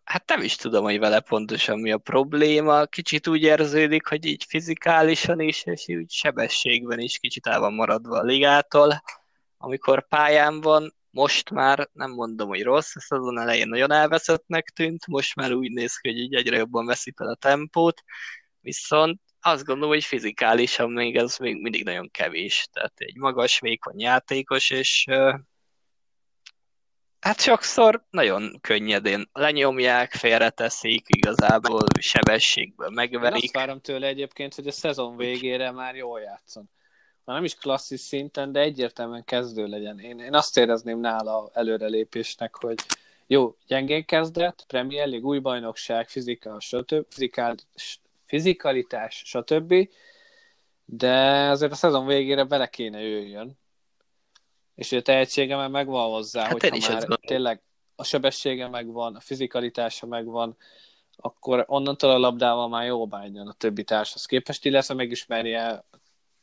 hát 0.04 0.22
nem 0.26 0.42
is 0.42 0.56
tudom, 0.56 0.84
hogy 0.84 0.98
vele 0.98 1.20
pontosan 1.20 1.78
mi 1.78 1.92
a 1.92 1.98
probléma. 1.98 2.84
Kicsit 2.84 3.26
úgy 3.26 3.42
érződik, 3.42 4.06
hogy 4.06 4.24
így 4.24 4.44
fizikálisan 4.48 5.40
is, 5.40 5.64
és 5.64 5.84
úgy 5.88 6.10
sebességben 6.10 6.98
is 6.98 7.18
kicsit 7.18 7.46
el 7.46 7.60
van 7.60 7.72
maradva 7.72 8.18
a 8.18 8.22
ligától. 8.22 9.02
Amikor 9.56 10.08
pályán 10.08 10.60
van, 10.60 10.94
most 11.10 11.50
már 11.50 11.88
nem 11.92 12.10
mondom, 12.10 12.48
hogy 12.48 12.62
rossz, 12.62 12.96
a 12.96 13.00
szezon 13.00 13.40
elején 13.40 13.68
nagyon 13.68 13.92
elveszettnek 13.92 14.68
tűnt, 14.68 15.06
most 15.06 15.34
már 15.34 15.52
úgy 15.52 15.70
néz 15.70 15.96
ki, 15.96 16.08
hogy 16.08 16.18
így 16.18 16.34
egyre 16.34 16.56
jobban 16.56 16.86
veszi 16.86 17.12
fel 17.16 17.28
a 17.28 17.34
tempót, 17.34 18.02
viszont 18.60 19.20
azt 19.40 19.64
gondolom, 19.64 19.90
hogy 19.90 20.04
fizikálisan 20.04 20.90
még 20.90 21.16
ez 21.16 21.36
még 21.36 21.60
mindig 21.60 21.84
nagyon 21.84 22.10
kevés. 22.10 22.68
Tehát 22.72 22.92
egy 22.96 23.16
magas, 23.16 23.60
vékony 23.60 24.00
játékos, 24.00 24.70
és 24.70 25.06
Hát 27.20 27.40
sokszor 27.40 28.04
nagyon 28.10 28.58
könnyedén 28.60 29.28
lenyomják, 29.32 30.12
félreteszik, 30.12 31.06
igazából 31.16 31.84
sebességből 32.00 32.88
megverik. 32.90 33.42
Én 33.42 33.44
azt 33.44 33.54
várom 33.54 33.80
tőle 33.80 34.06
egyébként, 34.06 34.54
hogy 34.54 34.66
a 34.66 34.72
szezon 34.72 35.16
végére 35.16 35.70
már 35.70 35.94
jól 35.94 36.20
játszon. 36.20 36.70
Már 37.24 37.36
nem 37.36 37.44
is 37.44 37.54
klasszis 37.54 38.00
szinten, 38.00 38.52
de 38.52 38.60
egyértelműen 38.60 39.24
kezdő 39.24 39.66
legyen. 39.66 39.98
Én, 39.98 40.18
én 40.18 40.34
azt 40.34 40.56
érezném 40.56 41.00
nála 41.00 41.50
előrelépésnek, 41.52 42.54
hogy 42.54 42.78
jó, 43.26 43.56
gyengén 43.66 44.04
kezdett, 44.04 44.64
Premier 44.66 45.06
League, 45.06 45.28
új 45.28 45.38
bajnokság, 45.38 46.08
fizika, 46.08 46.60
stb., 46.60 47.06
fizikál, 47.10 47.54
fizikalitás, 48.28 49.22
stb., 49.26 49.74
de 50.84 51.48
azért 51.48 51.72
a 51.72 51.74
szezon 51.74 52.06
végére 52.06 52.44
bele 52.44 52.68
kéne 52.68 53.00
jöjjön 53.00 53.58
és 54.78 54.92
a 54.92 55.02
tehetsége 55.02 55.56
már 55.56 55.68
megvan 55.68 56.10
hozzá, 56.10 56.42
hát 56.42 56.60
hogy 56.60 56.86
már 56.88 57.18
tényleg 57.20 57.62
a 57.96 58.04
sebessége 58.04 58.68
megvan, 58.68 59.14
a 59.14 59.20
fizikalitása 59.20 60.06
megvan, 60.06 60.56
akkor 61.16 61.64
onnantól 61.66 62.10
a 62.10 62.18
labdával 62.18 62.68
már 62.68 62.86
jó 62.86 63.06
bánjon 63.06 63.48
a 63.48 63.52
többi 63.52 63.84
társhoz 63.84 64.26
képest, 64.26 64.64
illetve 64.64 64.94
megismerje 64.94 65.68
a 65.68 65.84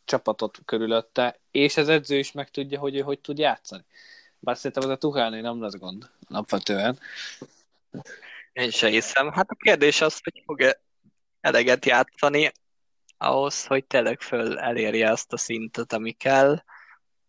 csapatot 0.05 0.57
körülötte, 0.65 1.39
és 1.51 1.77
az 1.77 1.89
edző 1.89 2.17
is 2.17 2.31
meg 2.31 2.49
tudja, 2.49 2.79
hogy 2.79 2.95
ő 2.95 2.99
hogy 2.99 3.19
tud 3.19 3.37
játszani. 3.37 3.83
Bár 4.39 4.57
szerintem 4.57 4.83
ez 4.83 4.89
a 4.89 4.97
Tuchálnél 4.97 5.41
nem 5.41 5.61
lesz 5.61 5.77
gond, 5.77 6.09
napvetően. 6.27 6.99
Én 8.53 8.69
se 8.69 8.87
hiszem. 8.87 9.31
Hát 9.31 9.49
a 9.49 9.55
kérdés 9.55 10.01
az, 10.01 10.19
hogy 10.23 10.43
fog-e 10.45 10.79
eleget 11.45 11.85
játszani 11.85 12.51
ahhoz, 13.17 13.65
hogy 13.65 13.85
tényleg 13.85 14.21
föl 14.21 14.59
elérje 14.59 15.11
azt 15.11 15.33
a 15.33 15.37
szintet, 15.37 15.93
ami 15.93 16.11
kell. 16.11 16.63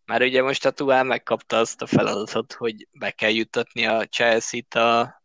Mert 0.04 0.22
ugye 0.22 0.42
most 0.42 0.64
a 0.64 0.70
Tuál 0.70 1.04
megkapta 1.04 1.58
azt 1.58 1.82
a 1.82 1.86
feladatot, 1.86 2.52
hogy 2.52 2.88
be 2.92 3.10
kell 3.10 3.30
jutatni 3.30 3.86
a 3.86 4.04
Chelsea-t 4.04 4.74
a, 4.74 5.22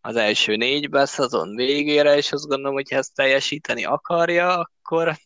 az 0.00 0.16
első 0.16 0.56
négybe 0.56 1.00
a 1.00 1.06
szezon 1.06 1.54
végére, 1.54 2.16
és 2.16 2.32
azt 2.32 2.46
gondolom, 2.46 2.74
hogy 2.74 2.90
ha 2.90 2.96
ezt 2.96 3.14
teljesíteni 3.14 3.84
akarja, 3.84 4.58
akkor 4.58 5.16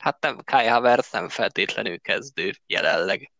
hát 0.00 0.20
nem, 0.20 0.38
Kai 0.44 0.66
Havertz 0.66 1.12
nem 1.12 1.28
feltétlenül 1.28 2.00
kezdő 2.00 2.52
jelenleg. 2.66 3.32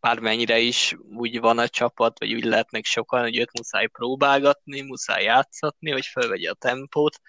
Bármennyire 0.00 0.58
is 0.58 0.96
úgy 1.16 1.40
van 1.40 1.58
a 1.58 1.68
csapat, 1.68 2.18
vagy 2.18 2.34
úgy 2.34 2.44
lehetnek 2.44 2.84
sokan, 2.84 3.20
hogy 3.20 3.38
őt 3.38 3.52
muszáj 3.52 3.86
próbálgatni, 3.86 4.80
muszáj 4.80 5.22
játszatni, 5.22 5.90
hogy 5.90 6.06
felvegye 6.06 6.50
a 6.50 6.54
tempót, 6.54 7.20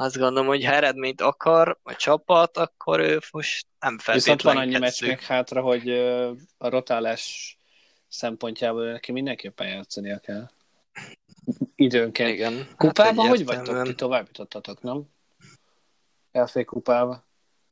azt 0.00 0.16
gondolom, 0.16 0.46
hogy 0.46 0.64
ha 0.64 0.72
eredményt 0.72 1.20
akar 1.20 1.78
a 1.82 1.94
csapat, 1.94 2.56
akkor 2.56 3.00
ő 3.00 3.18
most 3.32 3.66
nem 3.80 3.98
feltétlenül 3.98 4.36
Viszont 4.36 4.42
van 4.42 4.56
annyi 4.56 4.78
meccs 4.78 5.02
még 5.02 5.20
hátra, 5.20 5.60
hogy 5.60 5.90
a 6.58 6.68
rotálás 6.68 7.56
szempontjából 8.08 8.92
neki 8.92 9.12
mindenképpen 9.12 9.68
játszania 9.68 10.18
kell. 10.18 10.50
Időnként. 11.74 12.28
Igen. 12.28 12.68
Kupában 12.76 13.26
hát 13.26 13.36
hogy 13.36 13.44
vagytok? 13.44 13.82
Ti 13.82 13.94
tovább 13.94 14.26
jutottatok, 14.26 14.82
nem? 14.82 15.02
FA 16.46 16.64
kupába. 16.64 17.24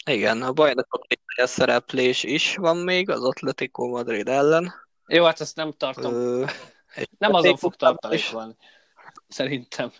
Igen, 0.06 0.42
a 0.42 0.52
bajnokok 0.52 1.06
a 1.36 1.46
szereplés 1.46 2.22
is 2.22 2.56
van 2.56 2.76
még 2.76 3.10
az 3.10 3.24
Atletico 3.24 3.88
Madrid 3.88 4.28
ellen. 4.28 4.74
Jó, 5.06 5.24
hát 5.24 5.40
ezt 5.40 5.56
nem 5.56 5.72
tartom. 5.72 6.14
Ö, 6.14 6.44
nem 7.18 7.34
azon 7.34 7.56
fog 7.56 7.74
tartalék 7.74 8.30
van. 8.30 8.56
Szerintem. 9.28 9.92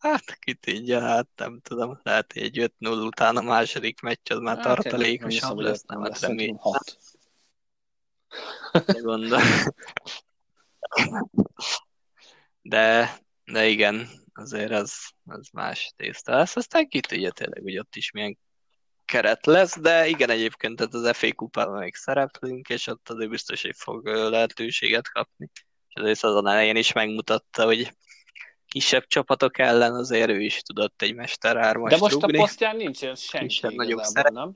Hát 0.00 0.38
ki 0.38 0.54
tudja, 0.54 1.00
hát 1.00 1.28
nem 1.36 1.60
tudom, 1.60 2.00
lehet, 2.02 2.32
egy 2.32 2.72
5-0 2.80 3.06
után 3.06 3.36
a 3.36 3.42
második 3.42 4.00
meccs 4.00 4.30
az 4.30 4.38
már 4.38 4.56
hát, 4.56 4.64
tartalékosabb 4.64 5.58
lesz, 5.58 5.82
nem, 5.82 6.02
hát 6.02 6.20
remélem. 6.20 6.56
De 8.72 9.00
gondol. 9.00 9.40
De, 12.62 13.18
de 13.44 13.66
igen, 13.66 14.08
azért 14.34 14.70
az, 14.72 15.10
az 15.24 15.48
más 15.52 15.92
tészta 15.96 16.36
lesz. 16.36 16.56
Aztán 16.56 16.88
ki 16.88 17.00
tudja 17.00 17.30
tényleg, 17.30 17.62
hogy 17.62 17.78
ott 17.78 17.96
is 17.96 18.10
milyen 18.10 18.38
keret 19.04 19.46
lesz, 19.46 19.78
de 19.80 20.06
igen, 20.06 20.30
egyébként 20.30 20.76
tehát 20.76 20.94
az 20.94 21.16
FA 21.16 21.34
kupában 21.34 21.78
még 21.78 21.94
szereplünk, 21.94 22.68
és 22.68 22.86
ott 22.86 23.08
azért 23.08 23.30
biztos, 23.30 23.62
hogy 23.62 23.76
fog 23.76 24.06
lehetőséget 24.06 25.08
kapni. 25.08 25.50
És 25.88 26.00
azért 26.00 26.22
azon 26.22 26.46
elején 26.46 26.76
is 26.76 26.92
megmutatta, 26.92 27.64
hogy 27.64 27.92
kisebb 28.70 29.06
csapatok 29.06 29.58
ellen 29.58 29.94
azért 29.94 30.28
ő 30.28 30.40
is 30.40 30.62
tudott 30.62 31.02
egy 31.02 31.14
Mester 31.14 31.56
3 31.56 31.88
De 31.88 31.96
most 31.96 32.12
rugni. 32.12 32.38
a 32.38 32.40
posztján 32.40 32.76
nincs 32.76 32.98
senki 32.98 33.46
kisebb, 33.46 33.72
nagyobb 33.72 34.00
nem? 34.30 34.50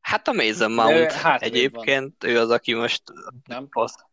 Hát 0.00 0.28
a 0.28 0.32
Mason 0.32 0.72
Mount 0.72 1.12
hát 1.12 1.42
egyébként, 1.42 2.14
van. 2.18 2.30
ő 2.30 2.38
az, 2.38 2.50
aki 2.50 2.72
most 2.72 3.02
nem? 3.44 3.68
Poszt. 3.68 4.06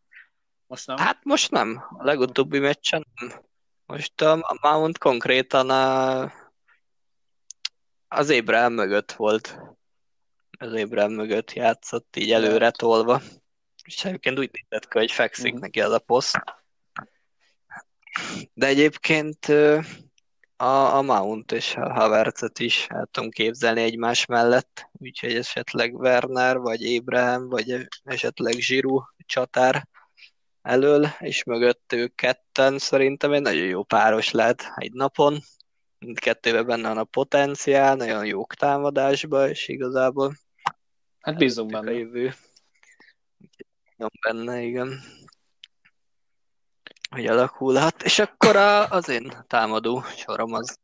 Most 0.66 0.86
nem? 0.86 0.96
Hát 0.96 1.24
most 1.24 1.50
nem. 1.50 1.84
A 1.98 2.04
legutóbbi 2.04 2.58
meccsen 2.58 3.06
nem. 3.20 3.42
Most 3.86 4.20
a 4.20 4.56
Mount 4.60 4.98
konkrétan 4.98 5.70
a, 5.70 6.32
az 8.08 8.30
Ébrel 8.30 8.68
mögött 8.68 9.12
volt. 9.12 9.58
Az 10.58 10.72
Ébrel 10.72 11.08
mögött 11.08 11.52
játszott, 11.52 12.16
így 12.16 12.32
előre 12.32 12.70
tolva. 12.70 13.20
És 13.84 14.04
egyébként 14.04 14.38
úgy 14.38 14.50
nézett 14.52 14.88
ki, 14.88 14.98
hogy 14.98 15.12
fekszik 15.12 15.54
mm. 15.54 15.58
neki 15.58 15.80
az 15.80 15.92
a 15.92 15.98
poszt. 15.98 16.38
De 18.54 18.66
egyébként 18.66 19.46
a, 20.56 20.96
a 20.96 21.02
Mount 21.02 21.52
és 21.52 21.74
a 21.76 21.92
Havertzet 21.92 22.58
is 22.58 22.86
el 22.88 23.08
tudom 23.10 23.30
képzelni 23.30 23.82
egymás 23.82 24.26
mellett, 24.26 24.88
úgyhogy 24.92 25.34
esetleg 25.34 25.94
Werner, 25.94 26.58
vagy 26.58 26.82
Ébrahim, 26.82 27.48
vagy 27.48 27.86
esetleg 28.04 28.52
Zsiru 28.52 29.00
csatár 29.26 29.88
elől, 30.62 31.06
és 31.18 31.44
mögött 31.44 31.92
ők 31.92 32.14
ketten 32.14 32.78
szerintem 32.78 33.32
egy 33.32 33.42
nagyon 33.42 33.66
jó 33.66 33.82
páros 33.82 34.30
lehet 34.30 34.72
egy 34.76 34.92
napon. 34.92 35.38
Mindkettőben 35.98 36.66
benne 36.66 36.88
van 36.88 36.98
a 36.98 37.04
potenciál, 37.04 37.96
nagyon 37.96 38.26
jók 38.26 38.54
támadásba, 38.54 39.48
és 39.48 39.68
igazából 39.68 40.36
Hát 41.20 41.36
bízunk 41.36 41.70
benne. 41.70 41.92
Jövő. 41.92 42.34
Benne, 44.20 44.62
igen 44.62 45.00
hogy 47.14 47.26
alakulhat, 47.26 48.02
és 48.02 48.18
akkor 48.18 48.56
a, 48.56 48.90
az 48.90 49.08
én 49.08 49.32
támadó 49.46 50.02
sorom 50.16 50.52
az, 50.52 50.78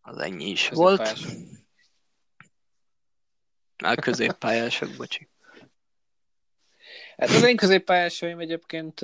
az 0.00 0.18
ennyi 0.18 0.50
is 0.50 0.68
volt. 0.68 1.12
A 3.76 3.94
középpályások, 3.94 4.96
bocsi. 4.96 5.28
Hát 7.16 7.28
az 7.28 7.42
én 7.42 7.56
középpályásaim 7.56 8.38
egyébként 8.38 9.00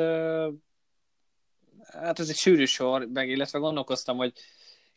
hát 1.93 2.19
ez 2.19 2.29
egy 2.29 2.37
sűrű 2.37 2.65
sor, 2.65 3.09
meg 3.13 3.29
illetve 3.29 3.59
gondolkoztam, 3.59 4.17
hogy 4.17 4.33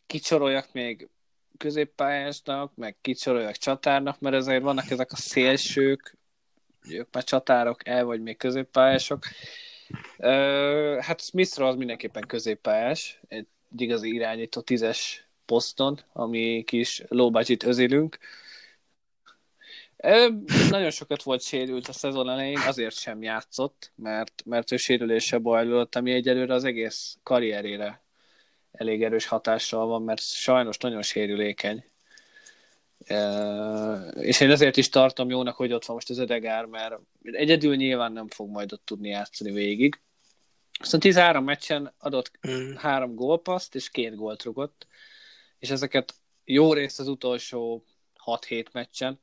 kicsoroljak 0.06 0.72
még 0.72 1.08
középpályásnak, 1.56 2.74
meg 2.74 2.96
kicsoroljak 3.00 3.56
csatárnak, 3.56 4.20
mert 4.20 4.34
ezért 4.34 4.62
vannak 4.62 4.90
ezek 4.90 5.12
a 5.12 5.16
szélsők, 5.16 6.16
ők 6.88 7.08
már 7.12 7.24
csatárok 7.24 7.88
el, 7.88 8.04
vagy 8.04 8.22
még 8.22 8.36
középpályások, 8.36 9.24
hát 11.00 11.20
Smithra 11.20 11.68
az 11.68 11.76
mindenképpen 11.76 12.26
középpályás, 12.26 13.20
egy 13.28 13.46
igazi 13.76 14.14
irányító 14.14 14.60
tízes 14.60 15.26
poszton, 15.46 16.00
ami 16.12 16.62
kis 16.66 17.02
budget 17.08 17.62
özélünk. 17.62 18.18
Nagyon 20.70 20.90
sokat 20.90 21.22
volt 21.22 21.42
sérült 21.42 21.88
a 21.88 21.92
szezon 21.92 22.30
elején, 22.30 22.58
azért 22.58 22.96
sem 22.96 23.22
játszott, 23.22 23.92
mert, 23.94 24.42
mert 24.44 24.72
ő 24.72 24.76
sérülése 24.76 25.38
bajlott, 25.38 25.94
ami 25.94 26.12
egyelőre 26.12 26.54
az 26.54 26.64
egész 26.64 27.18
karrierére 27.22 28.02
elég 28.72 29.02
erős 29.02 29.26
hatással 29.26 29.86
van, 29.86 30.02
mert 30.02 30.20
sajnos 30.20 30.76
nagyon 30.76 31.02
sérülékeny. 31.02 31.84
És 34.14 34.40
én 34.40 34.50
ezért 34.50 34.76
is 34.76 34.88
tartom 34.88 35.30
jónak, 35.30 35.56
hogy 35.56 35.72
ott 35.72 35.84
van 35.84 35.94
most 35.94 36.10
az 36.10 36.18
Ödegár, 36.18 36.64
mert 36.64 37.00
egyedül 37.22 37.76
nyilván 37.76 38.12
nem 38.12 38.28
fog 38.28 38.50
majd 38.50 38.72
ott 38.72 38.84
tudni 38.84 39.08
játszani 39.08 39.50
végig. 39.50 40.00
Viszont 40.80 41.02
13 41.02 41.44
meccsen 41.44 41.92
adott 41.98 42.30
mm. 42.48 42.74
három 42.74 43.14
gólpaszt, 43.14 43.74
és 43.74 43.90
két 43.90 44.14
gólt 44.14 44.42
rugott, 44.42 44.86
és 45.58 45.70
ezeket 45.70 46.14
jó 46.44 46.72
részt 46.72 47.00
az 47.00 47.08
utolsó 47.08 47.84
6-7 48.24 48.72
meccsen. 48.72 49.20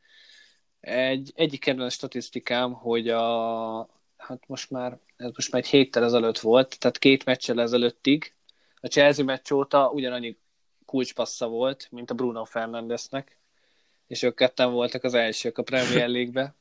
Egy, 0.79 1.31
egyik 1.35 1.59
kedvenc 1.59 1.93
statisztikám, 1.93 2.73
hogy 2.73 3.09
a, 3.09 3.89
hát 4.17 4.47
most 4.47 4.69
már, 4.69 4.99
ez 5.15 5.31
most 5.35 5.51
már 5.51 5.61
egy 5.61 5.69
héttel 5.69 6.03
ezelőtt 6.03 6.39
volt, 6.39 6.79
tehát 6.79 6.97
két 6.97 7.25
meccsel 7.25 7.61
ezelőttig, 7.61 8.33
a 8.81 8.87
Chelsea 8.87 9.25
meccs 9.25 9.51
óta 9.51 9.89
ugyanannyi 9.89 10.37
kulcspassza 10.85 11.47
volt, 11.47 11.87
mint 11.91 12.11
a 12.11 12.13
Bruno 12.13 12.45
Fernandesnek, 12.45 13.38
és 14.09 14.21
ők 14.21 14.35
ketten 14.35 14.71
voltak 14.71 15.03
az 15.03 15.13
elsők 15.13 15.57
a 15.57 15.63
Premier 15.63 16.07
League-be. 16.17 16.55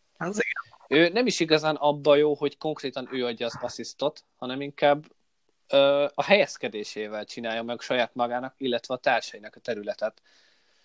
Ő 0.88 1.08
nem 1.08 1.26
is 1.26 1.40
igazán 1.40 1.74
abba 1.74 2.16
jó, 2.16 2.34
hogy 2.34 2.58
konkrétan 2.58 3.08
ő 3.12 3.26
adja 3.26 3.46
az 3.46 3.58
asszisztot, 3.60 4.24
hanem 4.36 4.60
inkább 4.60 5.04
ö, 5.68 6.06
a 6.14 6.22
helyezkedésével 6.22 7.24
csinálja 7.24 7.62
meg 7.62 7.80
saját 7.80 8.14
magának, 8.14 8.54
illetve 8.56 8.94
a 8.94 8.98
társainak 8.98 9.56
a 9.56 9.60
területet. 9.60 10.22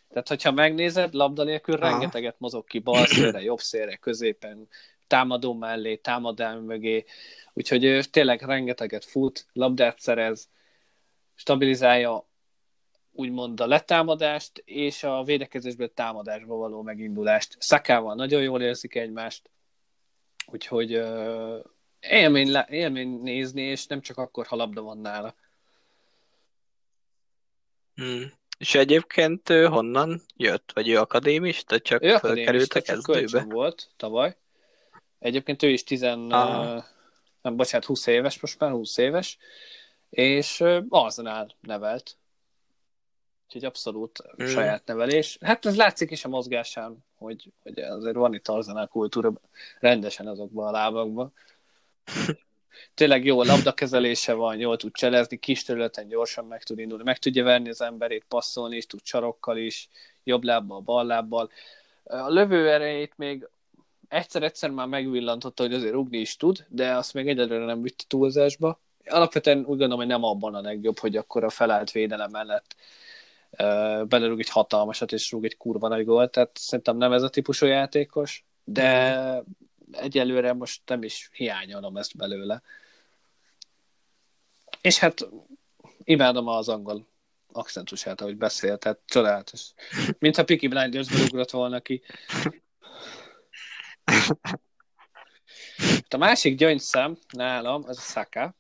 Tehát, 0.10 0.28
hogyha 0.28 0.52
megnézed, 0.52 1.14
labda 1.14 1.44
nélkül 1.44 1.76
Aha. 1.76 1.90
rengeteget 1.90 2.36
mozog 2.38 2.66
ki 2.66 2.80
bal 2.80 3.06
szélre, 3.06 3.42
jobb 3.42 3.60
szélre, 3.60 3.96
középen, 3.96 4.68
támadó 5.08 5.54
mellé, 5.54 5.96
támadám 5.96 6.60
mögé, 6.60 7.06
úgyhogy 7.54 7.84
ő 7.84 8.04
tényleg 8.04 8.42
rengeteget 8.42 9.06
fut, 9.06 9.46
labdát 9.54 10.00
szerez, 10.00 10.50
stabilizálja 11.36 12.26
úgymond 13.14 13.60
a 13.60 13.68
letámadást 13.68 14.62
és 14.66 15.04
a 15.04 15.24
védekezésből 15.24 15.94
támadásba 15.94 16.56
való 16.56 16.82
megindulást. 16.82 17.56
Szakával 17.60 18.16
nagyon 18.16 18.42
jól 18.42 18.62
érzik 18.62 18.96
egymást, 18.96 19.50
úgyhogy 20.46 20.96
uh, 20.96 21.66
élmény, 22.00 22.52
le, 22.52 22.68
élmény 22.70 23.22
nézni, 23.22 23.62
és 23.62 23.86
nem 23.86 24.02
csak 24.02 24.18
akkor, 24.18 24.46
ha 24.46 24.56
labda 24.56 24.82
van 24.82 24.98
nála. 24.98 25.36
Hmm. 27.96 28.34
És 28.58 28.76
egyébként 28.76 29.50
ő 29.50 29.66
honnan 29.66 30.22
jött? 30.36 30.72
Vagy 30.74 30.90
ő 30.90 30.98
akadémista? 31.00 31.80
Csak 31.80 32.04
ő 32.04 32.14
akadémista, 32.14 32.82
csak 32.82 33.04
kezdőbe? 33.06 33.44
volt 33.44 33.90
tavaly. 33.98 34.36
Egyébként 35.20 35.64
ő 35.64 35.70
is 35.70 35.84
10, 35.84 36.02
uh, 36.02 36.10
nem, 37.42 37.56
bocsánat, 37.56 37.86
20 37.86 38.08
éves, 38.08 38.40
most 38.40 38.60
már 38.60 38.72
20 38.72 38.98
éves, 38.98 39.38
és 40.10 40.64
Arzenál 40.90 41.56
nevelt 41.62 42.18
Úgyhogy 43.56 43.70
abszolút 43.70 44.24
mm. 44.44 44.46
saját 44.46 44.86
nevelés. 44.86 45.38
Hát 45.42 45.66
ez 45.66 45.76
látszik 45.76 46.12
is 46.12 46.26
a 46.26 46.30
mozgásán, 46.30 46.98
hogy, 47.18 47.52
hogy 47.64 47.80
azért 47.80 48.16
van 48.16 48.34
itt 48.34 48.48
arzenál 48.48 48.88
kultúra 48.88 49.34
rendesen 49.80 50.28
azokban 50.28 50.68
a 50.68 50.72
lábakban. 50.72 51.34
tényleg 52.94 53.26
jó 53.26 53.44
labdakezelése 53.44 54.34
van, 54.34 54.58
jól 54.58 54.78
tud 54.78 54.92
cselezni, 54.94 55.38
kis 55.38 55.64
területen 55.64 56.08
gyorsan 56.08 56.46
meg 56.46 56.64
tud 56.64 56.80
indulni, 56.80 57.04
meg 57.04 57.18
tudja 57.18 57.44
verni 57.44 57.70
az 57.70 57.82
emberét, 57.82 58.26
passzolni 58.28 58.76
is, 58.76 58.86
tud 58.86 59.02
csarokkal 59.02 59.58
is, 59.58 59.90
jobb 60.24 60.44
lábbal, 60.44 60.80
bal 60.80 61.06
lábbal. 61.06 61.50
A 62.04 62.30
lövő 62.30 62.70
erejét 62.70 63.14
még 63.16 63.48
egyszer-egyszer 64.08 64.70
már 64.70 64.88
megvillantotta, 64.88 65.64
hogy 65.64 65.74
azért 65.74 65.94
rugni 65.94 66.18
is 66.18 66.36
tud, 66.36 66.66
de 66.70 66.96
azt 66.96 67.14
még 67.14 67.28
egyelőre 67.28 67.66
nem 67.66 67.82
vitte 67.82 68.04
túlzásba. 68.08 68.80
Alapvetően 69.06 69.58
úgy 69.58 69.66
gondolom, 69.66 69.98
hogy 69.98 70.08
nem 70.08 70.24
abban 70.24 70.56
a 70.56 70.62
legjobb, 70.62 71.00
hogy 71.00 71.16
akkor 71.16 71.44
a 71.44 71.50
felállt 71.50 71.92
védelem 71.92 72.32
mellett 72.32 72.76
belerúg 74.06 74.40
egy 74.40 74.50
hatalmasat, 74.50 75.12
és 75.12 75.32
rúg 75.32 75.46
egy 75.46 75.58
kurva 75.58 75.88
nagy 75.88 76.06
gólt, 76.06 76.32
tehát 76.32 76.58
szerintem 76.58 76.98
nem 76.98 77.12
ez 77.12 77.22
a 77.22 77.30
típusú 77.30 77.66
játékos, 77.66 78.46
de 78.64 79.44
egyelőre 79.92 80.54
most 80.54 80.82
nem 80.86 81.04
is 81.04 81.30
hiányolom 81.34 81.98
ezt 81.98 82.18
belőle. 82.18 82.62
És 84.82 85.00
hát 85.00 85.28
imádom 86.04 86.48
az 86.48 86.70
angol 86.70 87.08
akcentusát, 87.52 88.22
ahogy 88.22 88.38
beszél, 88.38 88.78
tehát 88.78 89.00
csodálatos. 89.06 89.74
Mint 90.20 90.36
ha 90.36 90.44
Peaky 90.44 90.68
blinders 90.68 91.24
ugrott 91.24 91.50
volna 91.50 91.80
ki. 91.80 92.02
A 96.10 96.18
másik 96.18 96.58
gyöngyszem 96.58 97.18
nálam, 97.30 97.84
az 97.88 97.98
a 97.98 98.02
Saka. 98.02 98.56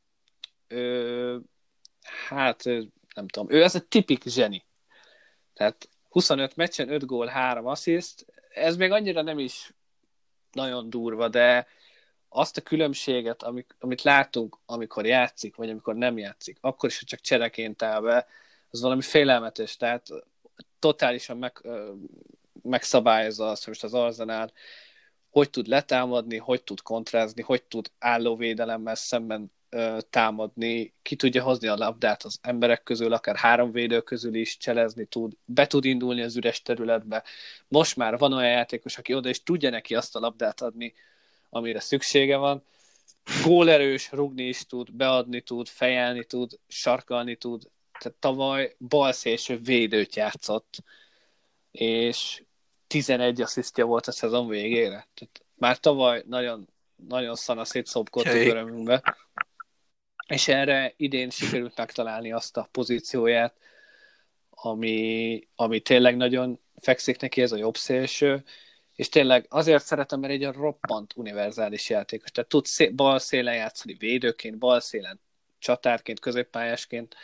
Ő, 0.67 1.41
hát 2.27 2.63
nem 3.15 3.27
tudom, 3.27 3.51
ő 3.51 3.63
ez 3.63 3.75
egy 3.75 3.86
tipik 3.86 4.23
zseni. 4.23 4.63
Tehát 5.53 5.89
25 6.09 6.55
meccsen 6.55 6.89
5 6.89 7.05
gól, 7.05 7.27
3 7.27 7.65
assziszt. 7.65 8.25
Ez 8.49 8.75
még 8.75 8.91
annyira 8.91 9.21
nem 9.21 9.39
is 9.39 9.73
nagyon 10.51 10.89
durva, 10.89 11.27
de 11.27 11.67
azt 12.29 12.57
a 12.57 12.61
különbséget, 12.61 13.43
amik, 13.43 13.75
amit 13.79 14.01
látunk, 14.01 14.57
amikor 14.65 15.05
játszik, 15.05 15.55
vagy 15.55 15.69
amikor 15.69 15.95
nem 15.95 16.17
játszik, 16.17 16.57
akkor 16.61 16.89
is, 16.89 16.99
hogy 16.99 17.07
csak 17.07 17.19
csereként 17.19 17.81
áll 17.81 18.01
be, 18.01 18.27
az 18.69 18.81
valami 18.81 19.01
félelmetes, 19.01 19.77
tehát 19.77 20.07
totálisan 20.79 21.37
meg, 21.37 21.61
megszabályozza 22.61 23.49
azt, 23.49 23.63
hogy 23.63 23.67
most 23.67 23.83
az 23.83 23.93
Arzenál 23.93 24.51
hogy 25.33 25.49
tud 25.49 25.67
letámadni, 25.67 26.37
hogy 26.37 26.63
tud 26.63 26.81
kontrázni, 26.81 27.41
hogy 27.41 27.63
tud 27.63 27.91
állóvédelemmel 27.99 28.95
szemben 28.95 29.51
támadni, 30.09 30.93
ki 31.01 31.15
tudja 31.15 31.43
hozni 31.43 31.67
a 31.67 31.75
labdát 31.75 32.23
az 32.23 32.39
emberek 32.41 32.83
közül, 32.83 33.13
akár 33.13 33.36
három 33.36 33.71
védő 33.71 34.01
közül 34.01 34.36
is 34.36 34.57
cselezni 34.57 35.05
tud, 35.05 35.33
be 35.45 35.67
tud 35.67 35.86
indulni 35.86 36.21
az 36.21 36.36
üres 36.36 36.62
területbe. 36.62 37.23
Most 37.67 37.95
már 37.95 38.17
van 38.17 38.33
olyan 38.33 38.51
játékos, 38.51 38.97
aki 38.97 39.13
oda 39.13 39.29
is 39.29 39.43
tudja 39.43 39.69
neki 39.69 39.95
azt 39.95 40.15
a 40.15 40.19
labdát 40.19 40.62
adni, 40.62 40.93
amire 41.49 41.79
szüksége 41.79 42.38
van. 42.38 42.63
Gólerős, 43.43 44.12
rugni 44.12 44.43
is 44.43 44.65
tud, 44.65 44.91
beadni 44.91 45.41
tud, 45.41 45.67
fejelni 45.67 46.23
tud, 46.23 46.59
sarkalni 46.67 47.36
tud. 47.36 47.69
Tehát 47.99 48.17
tavaly 48.17 48.75
balszélső 48.88 49.57
védőt 49.57 50.15
játszott, 50.15 50.77
és 51.71 52.43
11 52.88 53.41
asszisztja 53.41 53.86
volt 53.86 54.07
a 54.07 54.12
szezon 54.12 54.47
végére. 54.47 55.07
Tehát 55.13 55.41
már 55.55 55.77
tavaly 55.77 56.23
nagyon, 56.27 56.67
nagyon 57.07 57.36
szana 57.36 57.65
szétszopkodtuk 57.65 58.33
örömünkbe. 58.33 59.15
És 60.27 60.47
erre 60.47 60.93
idén 60.97 61.29
sikerült 61.29 61.77
megtalálni 61.77 62.31
azt 62.31 62.57
a 62.57 62.67
pozícióját, 62.71 63.55
ami, 64.49 65.47
ami 65.55 65.79
tényleg 65.79 66.17
nagyon 66.17 66.59
fekszik 66.75 67.19
neki, 67.19 67.41
ez 67.41 67.51
a 67.51 67.57
jobb 67.57 67.77
szélső, 67.77 68.43
és 68.95 69.09
tényleg 69.09 69.45
azért 69.49 69.86
szeretem, 69.86 70.19
mert 70.19 70.33
egy 70.33 70.45
roppant 70.45 71.13
univerzális 71.15 71.89
játékos. 71.89 72.31
Tehát 72.31 72.49
tud 72.49 72.65
szé- 72.65 72.95
bal 72.95 73.19
szélen 73.19 73.55
játszani 73.55 73.93
védőként, 73.93 74.57
bal 74.57 74.79
szélen 74.79 75.19
csatárként, 75.59 76.19
középpályásként, 76.19 77.15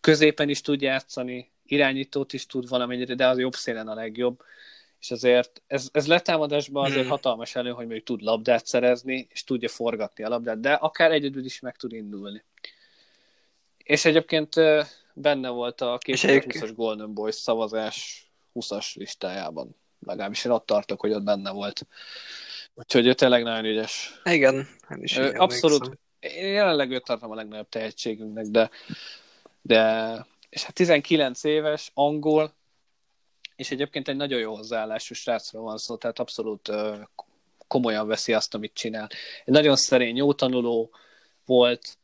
középen 0.00 0.48
is 0.48 0.60
tud 0.60 0.80
játszani, 0.80 1.50
irányítót 1.64 2.32
is 2.32 2.46
tud 2.46 2.68
valamennyire, 2.68 3.14
de 3.14 3.26
az 3.26 3.38
jobb 3.38 3.54
szélen 3.54 3.88
a 3.88 3.94
legjobb 3.94 4.42
és 5.00 5.10
azért 5.10 5.62
ez, 5.66 5.88
ez 5.92 6.06
letámadásban 6.06 6.84
azért 6.84 7.00
hmm. 7.00 7.10
hatalmas 7.10 7.54
elő, 7.54 7.70
hogy 7.70 7.86
még 7.86 8.02
tud 8.02 8.22
labdát 8.22 8.66
szerezni, 8.66 9.26
és 9.30 9.44
tudja 9.44 9.68
forgatni 9.68 10.24
a 10.24 10.28
labdát, 10.28 10.60
de 10.60 10.72
akár 10.72 11.12
egyedül 11.12 11.44
is 11.44 11.60
meg 11.60 11.76
tud 11.76 11.92
indulni. 11.92 12.44
És 13.76 14.04
egyébként 14.04 14.54
benne 15.14 15.48
volt 15.48 15.80
a 15.80 15.98
2020-as 16.06 16.72
Golden 16.74 17.14
Boys 17.14 17.34
szavazás 17.34 18.28
20-as 18.54 18.94
listájában. 18.94 19.76
Legalábbis 20.06 20.44
én 20.44 20.52
ott 20.52 20.66
tartok, 20.66 21.00
hogy 21.00 21.12
ott 21.12 21.22
benne 21.22 21.50
volt. 21.50 21.86
Úgyhogy 22.74 23.06
ő 23.06 23.14
tényleg 23.14 23.42
nagyon 23.42 23.64
ügyes. 23.64 24.20
Igen, 24.24 24.68
is 24.94 25.16
ő, 25.16 25.32
Abszolút. 25.32 25.98
Én 26.20 26.52
jelenleg 26.52 26.90
őt 26.90 27.04
tartom 27.04 27.30
a 27.30 27.34
legnagyobb 27.34 27.68
tehetségünknek, 27.68 28.46
de, 28.46 28.70
de 29.62 30.12
és 30.48 30.62
hát 30.62 30.74
19 30.74 31.44
éves, 31.44 31.90
angol, 31.94 32.54
és 33.60 33.70
egyébként 33.70 34.08
egy 34.08 34.16
nagyon 34.16 34.40
jó 34.40 34.54
hozzáállású 34.54 35.14
srácról 35.14 35.62
van 35.62 35.78
szó, 35.78 35.96
tehát 35.96 36.18
abszolút 36.18 36.70
komolyan 37.66 38.06
veszi 38.06 38.32
azt, 38.32 38.54
amit 38.54 38.74
csinál. 38.74 39.08
Egy 39.44 39.54
nagyon 39.54 39.76
szerény, 39.76 40.16
jó 40.16 40.32
tanuló 40.32 40.90
volt. 41.44 41.98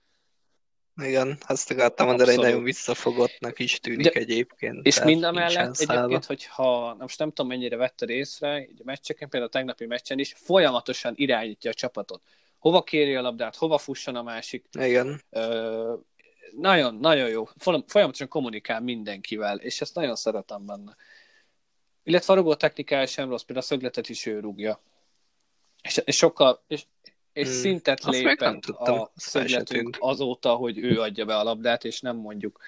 Igen, 1.02 1.38
azt 1.46 1.70
akartam 1.70 2.06
mondani, 2.06 2.34
hogy 2.34 2.44
nagyon 2.44 2.62
visszafogottnak 2.62 3.58
is 3.58 3.80
tűnik 3.80 4.12
De, 4.12 4.20
egyébként. 4.20 4.86
És 4.86 5.02
mind 5.02 5.22
a 5.22 5.32
mellett 5.32 5.78
egyébként, 5.78 6.24
hogyha, 6.24 6.96
most 6.98 7.18
nem 7.18 7.28
tudom 7.28 7.46
mennyire 7.46 7.76
vetted 7.76 8.08
észre, 8.08 8.54
egy 8.54 8.80
meccsen, 8.84 9.16
például 9.18 9.44
a 9.44 9.48
tegnapi 9.48 9.86
meccsen 9.86 10.18
is, 10.18 10.34
folyamatosan 10.36 11.12
irányítja 11.16 11.70
a 11.70 11.74
csapatot. 11.74 12.22
Hova 12.58 12.82
kéri 12.82 13.14
a 13.14 13.20
labdát, 13.20 13.56
hova 13.56 13.78
fusson 13.78 14.16
a 14.16 14.22
másik. 14.22 14.64
Igen. 14.78 15.22
Ö, 15.30 15.94
nagyon, 16.56 16.94
nagyon 16.94 17.28
jó. 17.28 17.48
Folyamatosan 17.86 18.28
kommunikál 18.28 18.80
mindenkivel, 18.80 19.58
és 19.58 19.80
ezt 19.80 19.94
nagyon 19.94 20.16
szeretem 20.16 20.66
benne. 20.66 20.94
Illetve 22.06 22.32
a 22.32 22.36
robot 22.36 22.58
technikája 22.58 23.06
sem 23.06 23.28
rossz, 23.28 23.42
például 23.42 23.66
a 23.66 23.68
szögletet 23.68 24.08
is 24.08 24.26
ő 24.26 24.40
rúgja. 24.40 24.80
És, 25.82 26.02
és 26.04 26.16
sokkal, 26.16 26.62
és, 26.66 26.84
és 27.32 27.48
hmm. 27.48 27.56
szintet 27.56 28.04
lépett 28.04 28.64
a 28.64 29.12
szögletünk 29.16 29.96
azóta, 30.00 30.54
hogy 30.54 30.78
ő 30.78 31.00
adja 31.00 31.24
be 31.24 31.36
a 31.36 31.42
labdát, 31.42 31.84
és 31.84 32.00
nem 32.00 32.16
mondjuk 32.16 32.60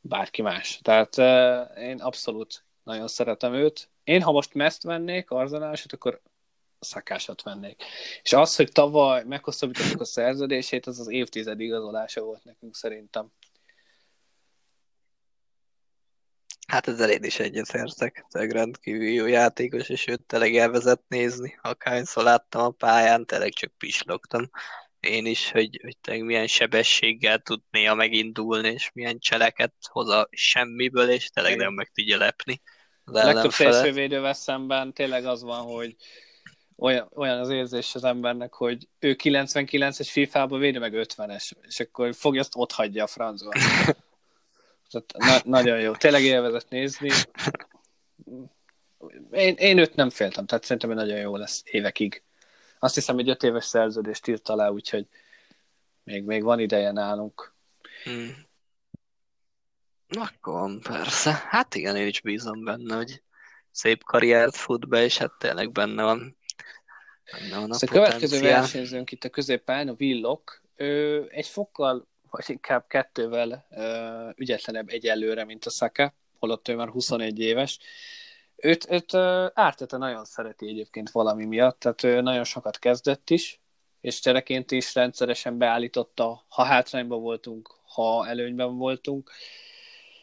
bárki 0.00 0.42
más. 0.42 0.78
Tehát 0.82 1.16
uh, 1.16 1.82
én 1.82 2.00
abszolút 2.00 2.64
nagyon 2.82 3.08
szeretem 3.08 3.54
őt. 3.54 3.88
Én, 4.04 4.22
ha 4.22 4.32
most 4.32 4.54
meszt 4.54 4.82
vennék, 4.82 5.30
arzenálsot, 5.30 5.92
akkor 5.92 6.20
szakásat 6.80 7.42
vennék. 7.42 7.82
És 8.22 8.32
az, 8.32 8.56
hogy 8.56 8.72
tavaly 8.72 9.24
meghosszabbítottuk 9.24 10.00
a 10.00 10.04
szerződését, 10.04 10.86
az 10.86 11.00
az 11.00 11.08
évtized 11.08 11.60
igazolása 11.60 12.20
volt 12.20 12.44
nekünk 12.44 12.74
szerintem. 12.76 13.32
Hát 16.66 16.88
ezzel 16.88 17.10
én 17.10 17.22
is 17.22 17.38
egyetértek. 17.38 18.24
Tényleg 18.28 18.52
rendkívül 18.52 19.08
jó 19.08 19.26
játékos, 19.26 19.88
és 19.88 20.06
őt 20.06 20.22
tényleg 20.22 20.56
elvezet 20.56 21.02
nézni. 21.08 21.58
Akárhányszor 21.62 22.24
láttam 22.24 22.64
a 22.64 22.70
pályán, 22.70 23.26
tényleg 23.26 23.52
csak 23.52 23.72
pislogtam. 23.78 24.50
Én 25.00 25.26
is, 25.26 25.50
hogy, 25.50 25.80
hogy 25.82 25.96
tényleg 26.00 26.24
milyen 26.24 26.46
sebességgel 26.46 27.38
tud 27.38 27.60
néha 27.70 27.94
megindulni, 27.94 28.68
és 28.68 28.90
milyen 28.92 29.18
cseleket 29.18 29.74
hoz 29.90 30.08
a 30.08 30.28
semmiből, 30.30 31.10
és 31.10 31.28
tényleg 31.28 31.56
nem 31.56 31.72
meg 31.72 31.90
tudja 31.94 32.18
lepni. 32.18 32.62
Az 33.04 33.14
a 33.14 33.24
legtöbb 33.24 33.50
szélsővédővel 33.50 34.32
szemben 34.32 34.92
tényleg 34.92 35.26
az 35.26 35.42
van, 35.42 35.62
hogy 35.62 35.96
olyan, 36.76 37.10
olyan 37.14 37.38
az 37.38 37.50
érzés 37.50 37.94
az 37.94 38.04
embernek, 38.04 38.52
hogy 38.54 38.88
ő 38.98 39.16
99-es 39.22 40.08
FIFA-ba 40.10 40.58
védő 40.58 40.78
meg 40.78 40.92
50-es, 40.96 41.50
és 41.62 41.80
akkor 41.80 42.14
fogja, 42.14 42.40
azt 42.40 42.52
ott 42.56 42.72
hagyja 42.72 43.04
a 43.04 43.06
francba. 43.06 43.52
Na- 45.18 45.42
nagyon 45.44 45.80
jó. 45.80 45.92
Tényleg 45.92 46.22
élvezett 46.22 46.68
nézni. 46.68 47.10
Én, 49.30 49.54
én 49.54 49.78
őt 49.78 49.94
nem 49.94 50.10
féltem, 50.10 50.46
tehát 50.46 50.64
szerintem 50.64 50.90
hogy 50.90 50.98
nagyon 50.98 51.18
jó 51.18 51.36
lesz 51.36 51.62
évekig. 51.64 52.22
Azt 52.78 52.94
hiszem, 52.94 53.14
hogy 53.14 53.28
öt 53.28 53.42
éves 53.42 53.64
szerződést 53.64 54.26
írt 54.26 54.48
alá, 54.48 54.68
úgyhogy 54.68 55.06
még, 56.02 56.24
még 56.24 56.42
van 56.42 56.58
ideje 56.58 56.92
nálunk. 56.92 57.54
Hmm. 58.04 58.46
Akkor 60.08 60.78
persze. 60.82 61.44
Hát 61.48 61.74
igen, 61.74 61.96
én 61.96 62.06
is 62.06 62.20
bízom 62.20 62.64
benne, 62.64 62.96
hogy 62.96 63.22
szép 63.70 64.04
karriert 64.04 64.56
fut 64.56 64.88
be, 64.88 65.04
és 65.04 65.18
hát 65.18 65.32
tényleg 65.38 65.72
benne 65.72 66.02
van. 66.02 66.36
Benne 67.32 67.58
van 67.58 67.70
a, 67.70 67.74
szóval 67.74 68.02
a 68.02 68.06
következő 68.06 68.40
versenyzőnk 68.40 69.12
itt 69.12 69.24
a 69.24 69.28
középpályán, 69.28 69.88
a 69.88 69.94
Villok, 69.94 70.62
ő 70.76 71.24
egy 71.30 71.46
fokkal 71.46 72.08
vagy 72.34 72.50
inkább 72.50 72.86
kettővel 72.86 73.66
ügyetlenebb 74.36 74.88
egyelőre, 74.88 75.44
mint 75.44 75.64
a 75.64 75.70
Saka, 75.70 76.14
holott 76.38 76.68
ő 76.68 76.74
már 76.74 76.88
21 76.88 77.38
éves. 77.38 77.78
Őt, 78.56 78.90
őt 78.90 79.14
Ártete 79.54 79.96
nagyon 79.96 80.24
szereti 80.24 80.68
egyébként 80.68 81.10
valami 81.10 81.44
miatt, 81.44 81.78
tehát 81.78 82.02
ő 82.02 82.20
nagyon 82.20 82.44
sokat 82.44 82.78
kezdett 82.78 83.30
is, 83.30 83.60
és 84.00 84.20
csereként 84.20 84.70
is 84.70 84.94
rendszeresen 84.94 85.58
beállította, 85.58 86.44
ha 86.48 86.62
hátrányban 86.62 87.20
voltunk, 87.20 87.70
ha 87.84 88.26
előnyben 88.26 88.76
voltunk. 88.76 89.30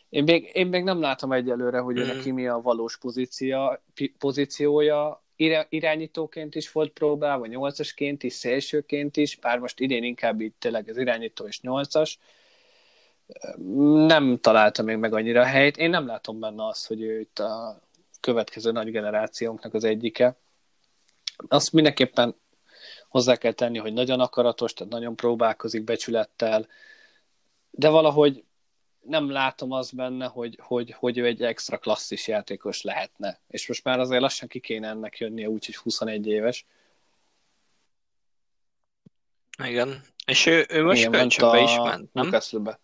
Én 0.09 0.23
még, 0.23 0.49
én 0.53 0.67
még 0.67 0.83
nem 0.83 1.01
látom 1.01 1.31
egyelőre, 1.31 1.79
hogy 1.79 1.99
mm. 1.99 2.05
neki 2.05 2.31
mi 2.31 2.47
a 2.47 2.61
valós 2.61 2.97
pozícia, 2.97 3.83
pozíciója, 4.17 5.20
irányítóként 5.69 6.55
is 6.55 6.71
volt 6.71 6.91
próbálva, 6.91 7.45
nyolcasként 7.45 8.23
is, 8.23 8.33
szélsőként 8.33 9.17
is, 9.17 9.35
bár 9.35 9.59
most 9.59 9.79
idén 9.79 10.03
inkább 10.03 10.41
itt 10.41 10.55
tényleg 10.59 10.89
az 10.89 10.97
irányító 10.97 11.47
és 11.47 11.61
nyolcas. 11.61 12.19
Nem 14.05 14.39
találta 14.39 14.83
még 14.83 14.97
meg 14.97 15.13
annyira 15.13 15.41
a 15.41 15.45
helyét. 15.45 15.77
Én 15.77 15.89
nem 15.89 16.05
látom 16.05 16.39
benne 16.39 16.67
azt, 16.67 16.87
hogy 16.87 17.01
ő 17.01 17.19
itt 17.19 17.39
a 17.39 17.81
következő 18.19 18.71
nagy 18.71 18.91
generációnknak 18.91 19.73
az 19.73 19.83
egyike. 19.83 20.37
Azt 21.47 21.71
mindenképpen 21.71 22.35
hozzá 23.09 23.35
kell 23.35 23.51
tenni, 23.51 23.77
hogy 23.77 23.93
nagyon 23.93 24.19
akaratos, 24.19 24.73
tehát 24.73 24.93
nagyon 24.93 25.15
próbálkozik 25.15 25.83
becsülettel, 25.83 26.67
de 27.71 27.89
valahogy 27.89 28.43
nem 29.01 29.29
látom 29.29 29.71
azt 29.71 29.95
benne, 29.95 30.25
hogy, 30.25 30.59
hogy, 30.61 30.91
hogy 30.91 31.17
ő 31.17 31.25
egy 31.25 31.43
extra 31.43 31.77
klasszis 31.77 32.27
játékos 32.27 32.81
lehetne. 32.81 33.39
És 33.47 33.67
most 33.67 33.83
már 33.83 33.99
azért 33.99 34.21
lassan 34.21 34.47
ki 34.47 34.59
kéne 34.59 34.87
ennek 34.87 35.17
jönnie, 35.17 35.49
úgyhogy 35.49 35.75
21 35.75 36.27
éves. 36.27 36.65
Igen. 39.63 40.01
És 40.25 40.45
ő, 40.45 40.65
ő 40.69 40.83
most 40.83 40.99
Igen, 40.99 41.11
kölcsönbe 41.11 41.61
is 41.61 41.75
ment, 41.75 42.13
nem? 42.13 42.23
Newcastle-be. 42.23 42.79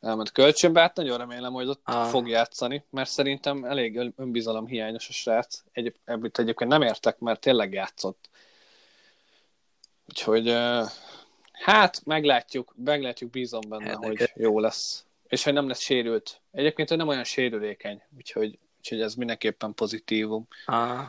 Elment 0.00 0.32
kölcsönbe, 0.32 0.80
hát 0.80 0.96
nagyon 0.96 1.18
remélem, 1.18 1.52
hogy 1.52 1.68
ott 1.68 1.80
ah. 1.84 2.06
fog 2.06 2.28
játszani, 2.28 2.84
mert 2.90 3.10
szerintem 3.10 3.64
elég 3.64 4.12
önbizalom 4.16 4.66
hiányos 4.66 5.08
a 5.08 5.12
srác. 5.12 5.62
Egy, 5.72 5.94
ebből 6.04 6.30
egyébként 6.32 6.70
nem 6.70 6.82
értek, 6.82 7.18
mert 7.18 7.40
tényleg 7.40 7.72
játszott. 7.72 8.28
Úgyhogy 10.08 10.48
hát 11.52 12.04
meglátjuk, 12.04 12.74
meglátjuk, 12.84 13.30
bízom 13.30 13.60
benne, 13.68 13.88
hát, 13.88 14.04
hogy 14.04 14.32
jó 14.34 14.60
lesz 14.60 15.06
és 15.28 15.44
hogy 15.44 15.52
nem 15.52 15.68
lesz 15.68 15.82
sérült. 15.82 16.42
Egyébként 16.50 16.90
ő 16.90 16.96
nem 16.96 17.08
olyan 17.08 17.24
sérülékeny, 17.24 18.02
úgyhogy, 18.16 18.58
úgyhogy 18.76 19.00
ez 19.00 19.14
mindenképpen 19.14 19.74
pozitívum. 19.74 20.48
Ah. 20.64 21.06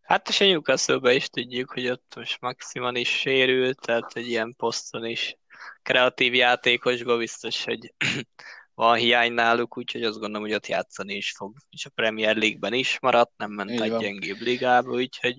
Hát 0.00 0.28
és 0.28 0.40
a 0.40 0.44
newcastle 0.44 1.14
is 1.14 1.28
tudjuk, 1.28 1.70
hogy 1.70 1.88
ott 1.88 2.12
most 2.16 2.40
Maximan 2.40 2.96
is 2.96 3.08
sérült, 3.08 3.80
tehát 3.80 4.16
egy 4.16 4.28
ilyen 4.28 4.54
poszton 4.56 5.04
is 5.04 5.36
kreatív 5.82 6.34
játékosban 6.34 7.18
biztos, 7.18 7.64
hogy 7.64 7.94
van 8.74 8.96
hiány 8.96 9.32
náluk, 9.32 9.76
úgyhogy 9.76 10.02
azt 10.02 10.18
gondolom, 10.18 10.42
hogy 10.42 10.54
ott 10.54 10.66
játszani 10.66 11.14
is 11.14 11.32
fog. 11.32 11.56
És 11.70 11.86
a 11.86 11.90
Premier 11.90 12.36
League-ben 12.36 12.72
is 12.72 12.98
maradt, 13.00 13.32
nem 13.36 13.50
ment 13.50 13.70
Így 13.70 13.80
egy 13.80 13.90
van. 13.90 14.00
gyengébb 14.00 14.38
ligába, 14.38 14.92
úgyhogy 14.92 15.38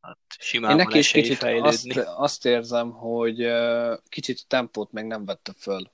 Hát 0.00 0.18
simán 0.38 0.70
Én 0.70 0.76
neki 0.76 0.98
is 0.98 1.10
kicsit 1.10 1.42
azt, 1.42 1.96
azt 1.96 2.44
érzem, 2.46 2.90
hogy 2.90 3.46
kicsit 4.08 4.38
a 4.38 4.44
tempót 4.48 4.92
még 4.92 5.04
nem 5.04 5.24
vette 5.24 5.52
föl. 5.58 5.90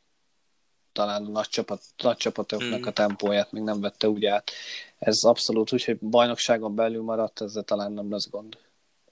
Talán 0.92 1.24
a 1.24 1.28
nagy, 1.28 1.48
csapat, 1.48 1.82
nagy 1.96 2.16
csapatoknak 2.16 2.78
hmm. 2.78 2.88
a 2.88 2.90
tempóját 2.90 3.52
még 3.52 3.62
nem 3.62 3.80
vette 3.80 4.08
úgy 4.08 4.24
át. 4.24 4.50
Ez 4.98 5.24
abszolút 5.24 5.72
úgy, 5.72 5.84
hogy 5.84 5.98
bajnokságon 5.98 6.74
belül 6.74 7.02
maradt, 7.02 7.40
ezzel 7.40 7.62
talán 7.62 7.92
nem 7.92 8.10
lesz 8.10 8.30
gond 8.30 8.58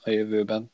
a 0.02 0.10
jövőben. 0.10 0.70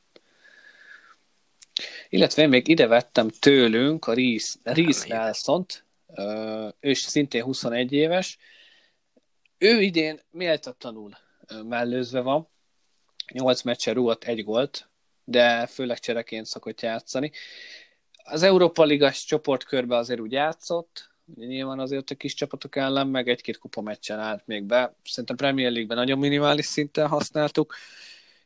Illetve 2.08 2.42
én 2.42 2.48
még 2.48 2.68
ide 2.68 2.86
vettem 2.86 3.28
tőlünk 3.28 4.06
a 4.06 4.14
Reese, 4.14 4.58
Reese 4.62 5.08
nelson 5.08 5.66
ő 6.80 6.90
is 6.90 6.98
szintén 6.98 7.42
21 7.42 7.92
éves. 7.92 8.38
Ő 9.58 9.80
idén 9.80 10.20
méltatlanul 10.30 11.16
mellőzve 11.68 12.20
van, 12.20 12.48
8 13.32 13.62
meccsen 13.62 13.94
rúgott 13.94 14.24
egy 14.24 14.44
gólt, 14.44 14.88
de 15.24 15.66
főleg 15.66 15.98
csereként 15.98 16.46
szokott 16.46 16.80
játszani. 16.80 17.32
Az 18.24 18.42
Európa 18.42 18.84
Ligás 18.84 19.24
csoportkörbe 19.24 19.96
azért 19.96 20.20
úgy 20.20 20.32
játszott, 20.32 21.10
nyilván 21.34 21.78
azért 21.78 22.10
a 22.10 22.14
kis 22.14 22.34
csapatok 22.34 22.76
ellen, 22.76 23.06
meg 23.06 23.28
egy-két 23.28 23.58
kupa 23.58 23.80
meccsen 23.80 24.18
állt 24.18 24.46
még 24.46 24.64
be. 24.64 24.94
Szerintem 25.04 25.36
Premier 25.36 25.70
League-ben 25.70 25.96
nagyon 25.96 26.18
minimális 26.18 26.66
szinten 26.66 27.08
használtuk. 27.08 27.74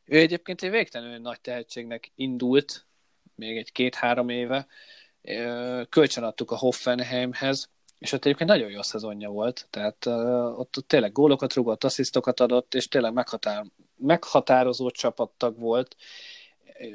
Ő 0.04 0.18
egyébként 0.18 0.62
egy 0.62 0.70
végtelenül 0.70 1.18
nagy 1.18 1.40
tehetségnek 1.40 2.10
indult, 2.14 2.86
még 3.34 3.56
egy 3.56 3.72
két-három 3.72 4.28
éve. 4.28 4.66
Kölcsön 5.88 6.24
adtuk 6.24 6.50
a 6.50 6.56
Hoffenheimhez, 6.56 7.70
és 7.98 8.12
ott 8.12 8.24
egyébként 8.24 8.50
nagyon 8.50 8.70
jó 8.70 8.82
szezonja 8.82 9.28
volt, 9.28 9.66
tehát 9.70 10.06
ott 10.56 10.84
tényleg 10.86 11.12
gólokat 11.12 11.54
rúgott, 11.54 11.84
asszisztokat 11.84 12.40
adott, 12.40 12.74
és 12.74 12.88
tényleg 12.88 13.12
meghatár, 13.12 13.64
meghatározó 14.02 14.90
csapattag 14.90 15.58
volt, 15.58 15.96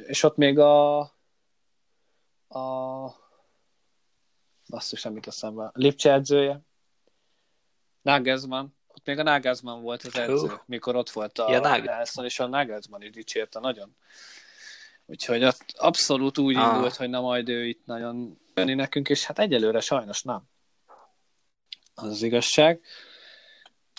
és 0.07 0.23
ott 0.23 0.35
még 0.35 0.59
a 0.59 0.99
a 2.49 3.11
basszus, 4.69 5.03
nem 5.03 5.13
jut 5.13 5.27
eszembe, 5.27 5.71
Lipcse 5.73 6.13
edzője, 6.13 6.61
Nagelsmann, 8.01 8.67
ott 8.87 9.05
még 9.05 9.19
a 9.19 9.23
Nagelsmann 9.23 9.81
volt 9.81 10.03
az 10.03 10.17
edző, 10.17 10.33
uh. 10.33 10.59
mikor 10.65 10.95
ott 10.95 11.09
volt 11.09 11.39
a 11.39 11.51
ja, 11.51 11.59
Nelson, 11.59 12.25
és 12.25 12.39
a 12.39 12.47
Nagelsmann 12.47 13.01
is 13.01 13.09
dicsérte 13.09 13.59
nagyon. 13.59 13.95
Úgyhogy 15.05 15.43
ott 15.43 15.73
abszolút 15.77 16.37
úgy 16.37 16.55
ah. 16.55 16.73
indult, 16.73 16.95
hogy 16.95 17.09
na 17.09 17.21
majd 17.21 17.49
ő 17.49 17.65
itt 17.65 17.85
nagyon 17.85 18.39
jönni 18.55 18.73
nekünk, 18.73 19.09
és 19.09 19.25
hát 19.25 19.39
egyelőre 19.39 19.79
sajnos 19.79 20.21
nem 20.23 20.43
az, 21.97 22.07
az 22.07 22.21
igazság. 22.21 22.81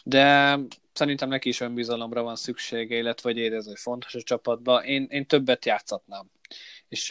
De 0.05 0.59
szerintem 0.99 1.29
neki 1.29 1.49
is 1.49 1.61
önbizalomra 1.61 2.23
van 2.23 2.37
szüksége, 2.37 2.97
illetve 2.97 3.31
hogy 3.31 3.39
érez, 3.39 3.67
hogy 3.67 3.79
fontos 3.79 4.15
a 4.15 4.23
csapatban. 4.23 4.85
Én, 4.85 5.07
én 5.11 5.27
többet 5.27 5.65
játszatnám. 5.65 6.31
És 6.89 7.11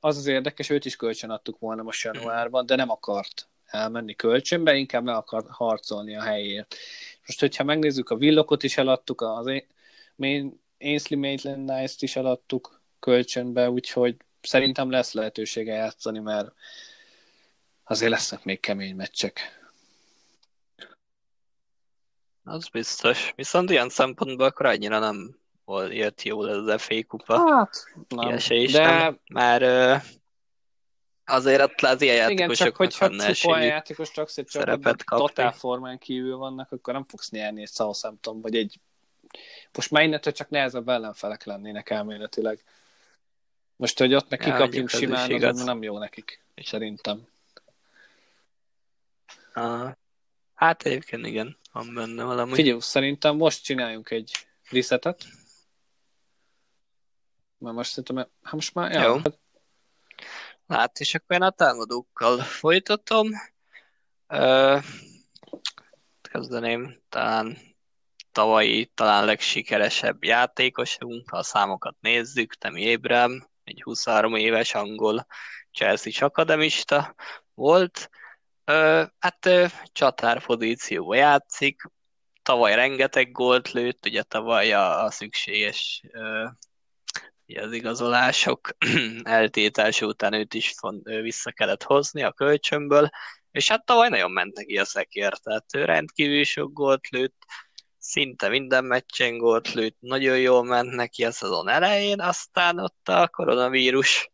az 0.00 0.16
az 0.16 0.26
érdekes, 0.26 0.70
őt 0.70 0.84
is 0.84 0.96
kölcsön 0.96 1.30
adtuk 1.30 1.58
volna 1.58 1.82
most 1.82 2.04
januárban, 2.04 2.66
de 2.66 2.76
nem 2.76 2.90
akart 2.90 3.48
elmenni 3.64 4.14
kölcsönbe, 4.14 4.74
inkább 4.74 5.04
meg 5.04 5.14
akart 5.14 5.46
harcolni 5.50 6.16
a 6.16 6.22
helyért. 6.22 6.76
Most, 7.26 7.40
hogyha 7.40 7.64
megnézzük, 7.64 8.10
a 8.10 8.16
Villokot 8.16 8.62
is 8.62 8.76
eladtuk, 8.76 9.20
az 9.20 9.50
Ainsley 10.78 11.20
Maitland 11.20 11.64
Nice-t 11.70 12.02
is 12.02 12.16
eladtuk 12.16 12.80
kölcsönbe, 13.00 13.70
úgyhogy 13.70 14.16
szerintem 14.40 14.90
lesz 14.90 15.12
lehetősége 15.12 15.72
játszani, 15.72 16.18
mert 16.18 16.52
azért 17.84 18.10
lesznek 18.10 18.44
még 18.44 18.60
kemény 18.60 18.94
meccsek. 18.94 19.57
Az 22.48 22.68
biztos. 22.68 23.32
Viszont 23.36 23.70
ilyen 23.70 23.88
szempontból 23.88 24.46
akkor 24.46 24.66
annyira 24.66 24.98
nem 24.98 25.36
volt 25.64 25.92
jött 25.92 26.22
jól 26.22 26.50
ez 26.50 26.56
az 26.56 26.82
FA 26.82 26.94
kupa. 27.06 27.54
Hát, 27.54 27.84
nem. 28.08 28.28
Kiesés, 28.28 28.72
de... 28.72 28.86
nem, 28.86 29.20
már 29.32 29.62
uh, 29.62 30.02
azért 31.24 31.62
ott 31.62 31.80
az 31.80 32.02
ilyen 32.02 32.16
játékosoknak 32.16 32.90
Igen, 32.90 33.34
csak 33.34 33.46
hogyha 33.46 33.58
játékos 33.58 34.10
csak 34.10 34.28
szerepet 34.28 35.04
totál 35.06 35.52
formán 35.52 35.98
kívül 35.98 36.36
vannak, 36.36 36.72
akkor 36.72 36.92
nem 36.92 37.04
fogsz 37.04 37.30
nyerni 37.30 37.60
egy 37.60 37.70
Southampton, 37.70 38.40
vagy 38.40 38.56
egy 38.56 38.80
most 39.72 39.90
már 39.90 40.02
innentől 40.02 40.32
csak 40.32 40.48
nehezebb 40.48 40.88
ellenfelek 40.88 41.44
lennének 41.44 41.90
elméletileg. 41.90 42.64
Most, 43.76 43.98
hogy 43.98 44.14
ott 44.14 44.28
meg 44.30 44.38
kikapjunk 44.38 44.92
ja, 44.92 44.98
simán, 44.98 45.42
az 45.42 45.64
nem 45.64 45.82
jó 45.82 45.98
nekik, 45.98 46.44
szerintem. 46.54 47.26
Ah. 49.52 49.92
Hát 50.58 50.82
egyébként 50.82 51.26
igen 51.26 51.56
van 51.72 51.94
benne 51.94 52.24
valami. 52.24 52.54
Figyelj, 52.54 52.78
szerintem 52.80 53.36
most 53.36 53.64
csináljunk 53.64 54.10
egy 54.10 54.46
resetet. 54.70 55.24
Mert 57.58 57.74
most 57.76 57.90
szerintem, 57.90 58.16
hát 58.42 58.52
most 58.52 58.74
már, 58.74 59.02
Jó. 59.02 59.16
Hát, 60.68 60.98
és 60.98 61.14
akkor 61.14 61.36
én 61.36 61.42
a 61.42 61.50
támadókkal 61.50 62.38
folytatom. 62.38 63.28
Ö, 64.26 64.78
kezdeném 66.22 67.00
talán 67.08 67.58
tavalyi, 68.32 68.90
talán 68.94 69.24
legsikeresebb 69.24 70.24
játékosunk, 70.24 71.30
ha 71.30 71.36
a 71.36 71.42
számokat 71.42 71.96
nézzük, 72.00 72.54
Temi 72.54 72.94
Abraham, 72.94 73.48
egy 73.64 73.82
23 73.82 74.34
éves 74.34 74.74
angol 74.74 75.26
Chelsea 75.72 76.26
akademista 76.26 77.14
volt, 77.54 78.10
Ö, 78.68 79.04
hát 79.18 79.46
ö, 79.46 79.66
csatár 79.92 80.44
pozícióba 80.44 81.14
játszik, 81.14 81.82
tavaly 82.42 82.74
rengeteg 82.74 83.32
gólt 83.32 83.70
lőtt, 83.72 84.06
ugye 84.06 84.22
tavaly 84.22 84.72
a, 84.72 85.04
a 85.04 85.10
szükséges 85.10 86.02
ö, 86.12 86.46
ugye 87.46 87.62
az 87.62 87.72
igazolások 87.72 88.76
eltétása 89.22 90.06
után 90.06 90.32
őt 90.32 90.54
is 90.54 90.74
font, 90.78 91.08
ő 91.08 91.22
vissza 91.22 91.50
kellett 91.52 91.82
hozni 91.82 92.22
a 92.22 92.32
kölcsönből, 92.32 93.08
és 93.50 93.68
hát 93.68 93.84
tavaly 93.84 94.08
nagyon 94.08 94.30
ment 94.30 94.56
neki 94.56 94.78
a 94.78 94.84
szekér, 94.84 95.32
tehát 95.32 95.74
ő 95.74 95.84
rendkívül 95.84 96.44
sok 96.44 96.72
gólt 96.72 97.08
lőtt, 97.08 97.44
szinte 97.98 98.48
minden 98.48 98.84
meccsen 98.84 99.38
gólt 99.38 99.72
lőtt, 99.72 99.96
nagyon 100.00 100.38
jól 100.38 100.64
ment 100.64 100.94
neki 100.94 101.24
a 101.24 101.30
szezon 101.32 101.68
elején, 101.68 102.20
aztán 102.20 102.78
ott 102.78 103.08
a 103.08 103.28
koronavírus 103.28 104.30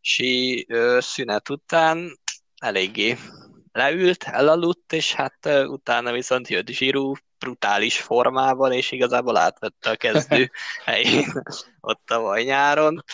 sí 0.00 0.66
szünet 0.98 1.48
után 1.48 2.18
eléggé 2.56 3.16
leült, 3.76 4.24
elaludt, 4.24 4.92
és 4.92 5.12
hát 5.12 5.48
utána 5.66 6.12
viszont 6.12 6.48
jött 6.48 6.68
Zsirú 6.68 7.12
brutális 7.38 8.00
formával, 8.00 8.72
és 8.72 8.92
igazából 8.92 9.36
átvette 9.36 9.90
a 9.90 9.96
kezdő 9.96 10.50
helyén 10.84 11.42
ott 11.80 12.10
a 12.10 12.40
nyáron. 12.40 13.04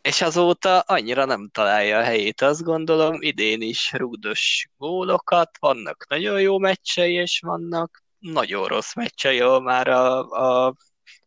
És 0.00 0.20
azóta 0.20 0.80
annyira 0.80 1.24
nem 1.24 1.48
találja 1.52 1.98
a 1.98 2.02
helyét, 2.02 2.40
azt 2.40 2.62
gondolom, 2.62 3.16
idén 3.20 3.62
is 3.62 3.92
rúdos 3.92 4.68
gólokat, 4.76 5.50
vannak 5.60 6.08
nagyon 6.08 6.40
jó 6.40 6.58
meccsei, 6.58 7.12
és 7.12 7.40
vannak 7.40 8.02
nagyon 8.18 8.66
rossz 8.66 8.94
meccsei, 8.94 9.40
ahol 9.40 9.60
már 9.60 9.88
a, 9.88 10.30
a, 10.30 10.74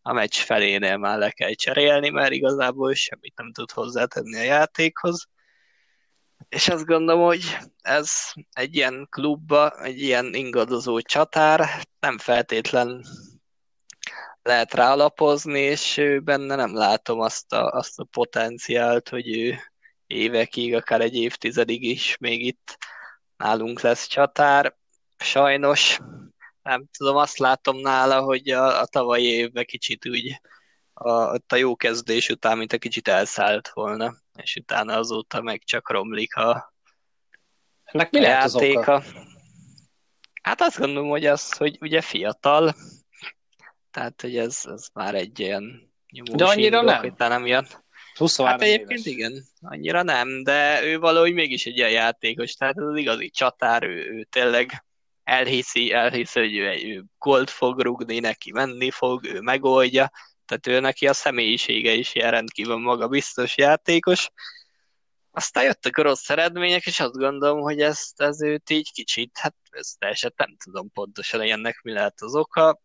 a 0.01 0.13
meccs 0.13 0.35
felénél 0.35 0.97
már 0.97 1.17
le 1.17 1.31
kell 1.31 1.53
cserélni, 1.53 2.09
mert 2.09 2.31
igazából 2.31 2.93
semmit 2.93 3.33
nem 3.35 3.51
tud 3.51 3.71
hozzátenni 3.71 4.37
a 4.37 4.43
játékhoz. 4.43 5.27
És 6.49 6.67
azt 6.67 6.85
gondolom, 6.85 7.23
hogy 7.23 7.57
ez 7.81 8.11
egy 8.51 8.75
ilyen 8.75 9.07
klubba, 9.09 9.83
egy 9.83 10.01
ilyen 10.01 10.33
ingadozó 10.33 10.99
csatár 10.99 11.87
nem 11.99 12.17
feltétlen 12.17 13.05
lehet 14.41 14.73
rá 14.73 14.91
alapozni, 14.91 15.59
és 15.59 16.01
benne 16.23 16.55
nem 16.55 16.75
látom 16.75 17.19
azt 17.19 17.53
a, 17.53 17.71
azt 17.71 17.99
a 17.99 18.03
potenciált, 18.03 19.09
hogy 19.09 19.37
ő 19.37 19.59
évekig, 20.07 20.75
akár 20.75 21.01
egy 21.01 21.15
évtizedig 21.15 21.83
is 21.83 22.17
még 22.17 22.45
itt 22.45 22.77
nálunk 23.37 23.81
lesz 23.81 24.07
csatár. 24.07 24.75
Sajnos 25.17 25.99
nem 26.63 26.85
tudom, 26.97 27.15
azt 27.15 27.37
látom 27.37 27.77
nála, 27.77 28.21
hogy 28.21 28.49
a, 28.49 28.81
a 28.81 28.85
tavalyi 28.85 29.25
évben 29.25 29.65
kicsit 29.65 30.07
úgy 30.07 30.41
a, 30.97 31.33
a 31.47 31.55
jó 31.55 31.75
kezdés 31.75 32.29
után, 32.29 32.57
mint 32.57 32.73
a 32.73 32.77
kicsit 32.77 33.07
elszállt 33.07 33.69
volna, 33.69 34.15
és 34.37 34.55
utána 34.55 34.97
azóta 34.97 35.41
meg 35.41 35.63
csak 35.63 35.89
romlik 35.89 36.35
a, 36.35 36.73
Ennek 37.83 38.11
mi 38.11 38.17
a 38.17 38.21
lehet 38.21 38.43
az 38.43 38.53
játéka. 38.53 38.79
oka? 38.79 39.03
Hát 40.41 40.61
azt 40.61 40.77
gondolom, 40.77 41.09
hogy 41.09 41.25
az, 41.25 41.51
hogy 41.57 41.77
ugye 41.81 42.01
fiatal, 42.01 42.75
tehát 43.91 44.21
hogy 44.21 44.37
ez, 44.37 44.61
ez 44.65 44.87
már 44.93 45.15
egy 45.15 45.43
olyan 45.43 45.93
nyomós 46.11 46.35
De 46.37 46.45
annyira 46.45 46.79
indok, 46.81 47.17
nem. 47.17 47.29
nem 47.29 47.45
ilyen 47.45 47.67
23 48.15 48.51
Hát 48.59 48.67
egyébként 48.67 48.99
éves. 48.99 49.05
igen, 49.05 49.43
annyira 49.61 50.03
nem, 50.03 50.43
de 50.43 50.83
ő 50.83 50.99
valahogy 50.99 51.33
mégis 51.33 51.65
egy 51.65 51.77
ilyen 51.77 51.91
játékos, 51.91 52.53
tehát 52.53 52.77
ez 52.77 52.83
az 52.83 52.97
igazi 52.97 53.29
csatár, 53.29 53.83
ő, 53.83 54.09
ő 54.11 54.23
tényleg 54.23 54.85
elhiszi, 55.23 55.91
elhiszi, 55.91 56.39
hogy 56.39 56.57
ő, 56.57 56.95
ő 56.95 57.03
gólt 57.17 57.49
fog 57.49 57.79
rugni, 57.81 58.19
neki 58.19 58.51
menni 58.51 58.91
fog, 58.91 59.25
ő 59.25 59.39
megoldja, 59.39 60.11
tehát 60.45 60.67
ő 60.67 60.79
neki 60.79 61.07
a 61.07 61.13
személyisége 61.13 61.91
is 61.91 62.15
ilyen 62.15 62.31
rendkívül 62.31 62.77
magabiztos 62.77 63.57
játékos. 63.57 64.29
Aztán 65.31 65.63
jöttek 65.63 65.97
a 65.97 66.01
rossz 66.01 66.29
eredmények, 66.29 66.85
és 66.85 66.99
azt 66.99 67.17
gondolom, 67.17 67.61
hogy 67.61 67.81
ezt, 67.81 68.21
ez 68.21 68.41
őt 68.41 68.69
így 68.69 68.91
kicsit, 68.91 69.37
hát 69.37 69.55
ezt 69.69 69.99
teljesen 69.99 70.33
nem 70.35 70.55
tudom 70.63 70.91
pontosan, 70.91 71.39
hogy 71.39 71.49
ennek 71.49 71.81
mi 71.81 71.91
lehet 71.91 72.21
az 72.21 72.35
oka. 72.35 72.81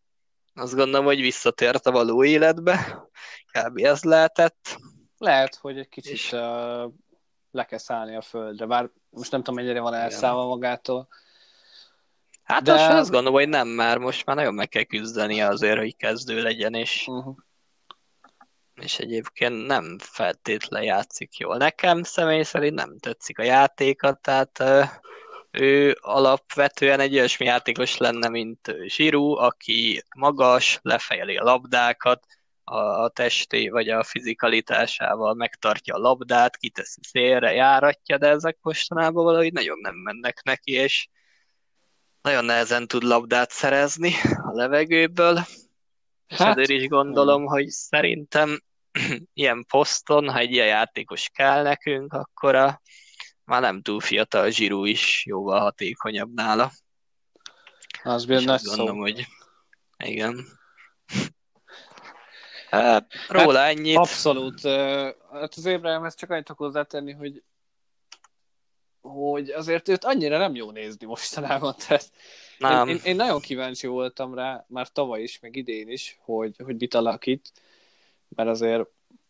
Azt 0.53 0.75
gondolom, 0.75 1.05
hogy 1.05 1.21
visszatért 1.21 1.85
a 1.85 1.91
való 1.91 2.23
életbe, 2.23 3.07
kb. 3.51 3.77
ez 3.77 4.03
lehetett. 4.03 4.77
Lehet, 5.17 5.55
hogy 5.55 5.77
egy 5.77 5.89
kicsit 5.89 6.11
És- 6.11 6.31
uh, 6.31 6.91
le 7.51 7.65
kell 7.65 7.77
szállni 7.77 8.15
a 8.15 8.21
földre, 8.21 8.65
bár 8.65 8.89
most 9.09 9.31
nem 9.31 9.43
tudom, 9.43 9.63
mennyire 9.63 9.79
van 9.79 9.93
elszállva 9.93 10.45
magától. 10.45 11.07
Hát 12.43 12.63
De... 12.63 12.71
most 12.71 12.85
azt 12.85 13.09
gondolom, 13.09 13.33
hogy 13.33 13.49
nem 13.49 13.67
már, 13.67 13.97
most 13.97 14.25
már 14.25 14.35
nagyon 14.35 14.53
meg 14.53 14.69
kell 14.69 14.83
küzdeni 14.83 15.41
azért, 15.41 15.77
hogy 15.77 15.95
kezdő 15.95 16.41
legyen, 16.41 16.73
és, 16.73 17.07
Uh-huh. 17.07 17.35
És 18.75 18.99
egyébként 18.99 19.65
nem 19.65 19.97
feltétlen 19.99 20.83
játszik 20.83 21.37
jól. 21.37 21.57
Nekem 21.57 22.03
személy 22.03 22.43
szerint 22.43 22.75
nem 22.75 22.97
tetszik 22.99 23.39
a 23.39 23.43
játéka, 23.43 24.13
tehát 24.13 24.63
ő 25.51 25.97
alapvetően 26.01 26.99
egy 26.99 27.15
olyasmi 27.15 27.45
játékos 27.45 27.97
lenne, 27.97 28.29
mint 28.29 28.75
Zsirú, 28.85 29.35
aki 29.35 30.03
magas, 30.15 30.79
lefejeli 30.81 31.37
a 31.37 31.43
labdákat, 31.43 32.25
a, 32.63 33.09
testé 33.09 33.69
vagy 33.69 33.89
a 33.89 34.03
fizikalitásával 34.03 35.33
megtartja 35.33 35.95
a 35.95 35.99
labdát, 35.99 36.57
kiteszi 36.57 36.99
szélre, 37.03 37.53
járatja, 37.53 38.17
de 38.17 38.27
ezek 38.27 38.57
mostanában 38.61 39.23
valahogy 39.23 39.53
nagyon 39.53 39.79
nem 39.79 39.95
mennek 39.95 40.43
neki, 40.43 40.71
és 40.71 41.07
nagyon 42.21 42.45
nehezen 42.45 42.87
tud 42.87 43.03
labdát 43.03 43.51
szerezni 43.51 44.13
a 44.23 44.51
levegőből, 44.51 45.45
és 46.31 46.37
Hát, 46.37 46.57
ezért 46.57 46.81
is 46.81 46.87
gondolom, 46.87 47.45
hogy 47.45 47.67
szerintem 47.67 48.61
ilyen 49.33 49.65
poszton, 49.67 50.29
ha 50.29 50.37
egy 50.37 50.51
ilyen 50.51 50.67
játékos 50.67 51.29
kell 51.33 51.63
nekünk, 51.63 52.13
akkor 52.13 52.55
a 52.55 52.81
már 53.43 53.61
nem 53.61 53.81
túl 53.81 53.99
fiatal 53.99 54.49
Zsirú 54.49 54.85
is 54.85 55.25
jóval 55.25 55.59
hatékonyabb 55.59 56.33
nála. 56.33 56.71
Az 58.03 58.21
És 58.21 58.27
bizony 58.27 58.45
nagy 58.45 58.53
azt 58.53 58.65
gondolom, 58.65 58.95
szó. 58.95 59.01
hogy 59.01 59.25
igen. 59.97 60.45
Hát, 62.69 63.13
róla 63.27 63.59
ennyit. 63.59 63.97
Abszolút. 63.97 64.61
Hát 65.31 65.53
az 65.55 65.65
Ébrahimhez 65.65 66.15
csak 66.15 66.29
annyit 66.29 66.45
tudok 66.45 66.61
hozzátenni, 66.61 67.11
hogy 67.11 67.43
hogy 69.01 69.49
azért 69.49 69.87
őt 69.87 70.03
annyira 70.03 70.37
nem 70.37 70.55
jó 70.55 70.71
nézni 70.71 71.05
mostanában. 71.05 71.75
Tehát 71.87 72.11
Nem. 72.61 72.87
Én, 72.87 72.95
én, 72.95 73.01
én 73.03 73.15
nagyon 73.15 73.39
kíváncsi 73.39 73.87
voltam 73.87 74.33
rá, 74.33 74.65
már 74.67 74.91
tavaly 74.91 75.21
is, 75.21 75.39
meg 75.39 75.55
idén 75.55 75.89
is, 75.89 76.17
hogy, 76.21 76.55
hogy 76.63 76.75
mit 76.75 76.93
alakít, 76.93 77.51
mert 78.29 78.49
azért 78.49 78.87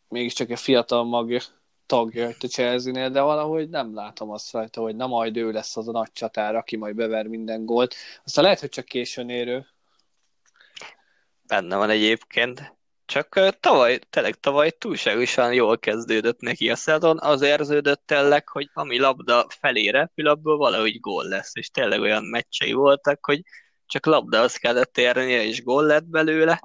mégiscsak 0.08 0.50
egy 0.50 0.60
fiatal 0.60 1.04
mag 1.04 1.42
tagja 1.86 2.28
a 2.28 2.48
Chelsea-nél, 2.48 3.10
de 3.10 3.22
valahogy 3.22 3.70
nem 3.70 3.94
látom 3.96 4.30
azt 4.30 4.52
rajta, 4.52 4.82
hogy 4.82 4.96
na 4.96 5.08
majd 5.08 5.38
ő 5.38 5.52
lesz 5.52 5.78
az 5.78 5.88
a 5.88 5.92
nagy 5.92 6.12
csatár, 6.12 6.56
aki 6.56 6.76
majd 6.76 6.96
bever 6.96 7.28
minden 7.28 7.66
gólt. 7.66 7.96
Aztán 8.26 8.44
lehet, 8.44 8.60
hogy 8.60 8.70
csak 8.70 8.86
későn 8.86 9.30
érő. 9.30 9.68
Benne 11.48 11.76
van 11.76 11.90
egyébként. 11.90 12.76
Csak 13.12 13.60
tavaly, 13.60 14.00
tényleg 14.10 14.36
tavaly 14.36 14.72
túlságosan 14.72 15.54
jól 15.54 15.80
kezdődött 15.80 16.40
neki 16.40 16.70
a 16.70 16.76
szezon, 16.76 17.20
az 17.20 17.42
érződött 17.42 18.02
tényleg, 18.06 18.48
hogy 18.48 18.70
ami 18.74 19.00
labda 19.00 19.46
felé 19.60 19.90
repül, 19.90 20.28
abból 20.28 20.58
valahogy 20.58 21.00
gól 21.00 21.28
lesz, 21.28 21.56
és 21.56 21.70
tényleg 21.70 22.00
olyan 22.00 22.24
meccsei 22.24 22.74
voltak, 22.74 23.26
hogy 23.26 23.42
csak 23.86 24.06
labdához 24.06 24.56
kellett 24.56 24.98
érnie, 24.98 25.44
és 25.44 25.64
gól 25.64 25.84
lett 25.84 26.06
belőle. 26.06 26.62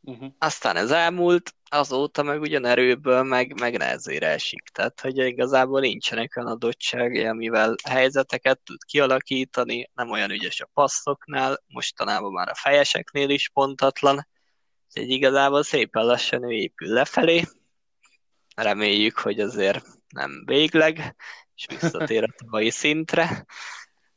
Uh-huh. 0.00 0.32
Aztán 0.38 0.76
ez 0.76 0.90
elmúlt, 0.90 1.54
azóta 1.68 2.22
meg 2.22 2.40
ugyan 2.40 2.64
erőből 2.64 3.22
meg, 3.22 3.60
meg 3.60 3.76
nehezére 3.76 4.26
esik. 4.26 4.62
Tehát, 4.72 5.00
hogy 5.00 5.16
igazából 5.16 5.80
nincsenek 5.80 6.36
olyan 6.36 6.50
adottságai, 6.50 7.24
amivel 7.24 7.74
helyzeteket 7.88 8.60
tud 8.64 8.84
kialakítani, 8.84 9.90
nem 9.94 10.10
olyan 10.10 10.30
ügyes 10.30 10.60
a 10.60 10.70
passzoknál, 10.74 11.62
mostanában 11.66 12.32
már 12.32 12.48
a 12.48 12.54
fejeseknél 12.54 13.30
is 13.30 13.48
pontatlan, 13.48 14.26
úgyhogy 14.94 15.10
igazából 15.10 15.62
szépen 15.62 16.04
lassan 16.04 16.44
ő 16.44 16.50
épül 16.50 16.88
lefelé. 16.88 17.44
Reméljük, 18.56 19.18
hogy 19.18 19.40
azért 19.40 19.84
nem 20.08 20.42
végleg, 20.44 21.16
és 21.54 21.66
visszatér 21.66 22.22
a 22.22 22.34
tavalyi 22.44 22.70
szintre 22.70 23.46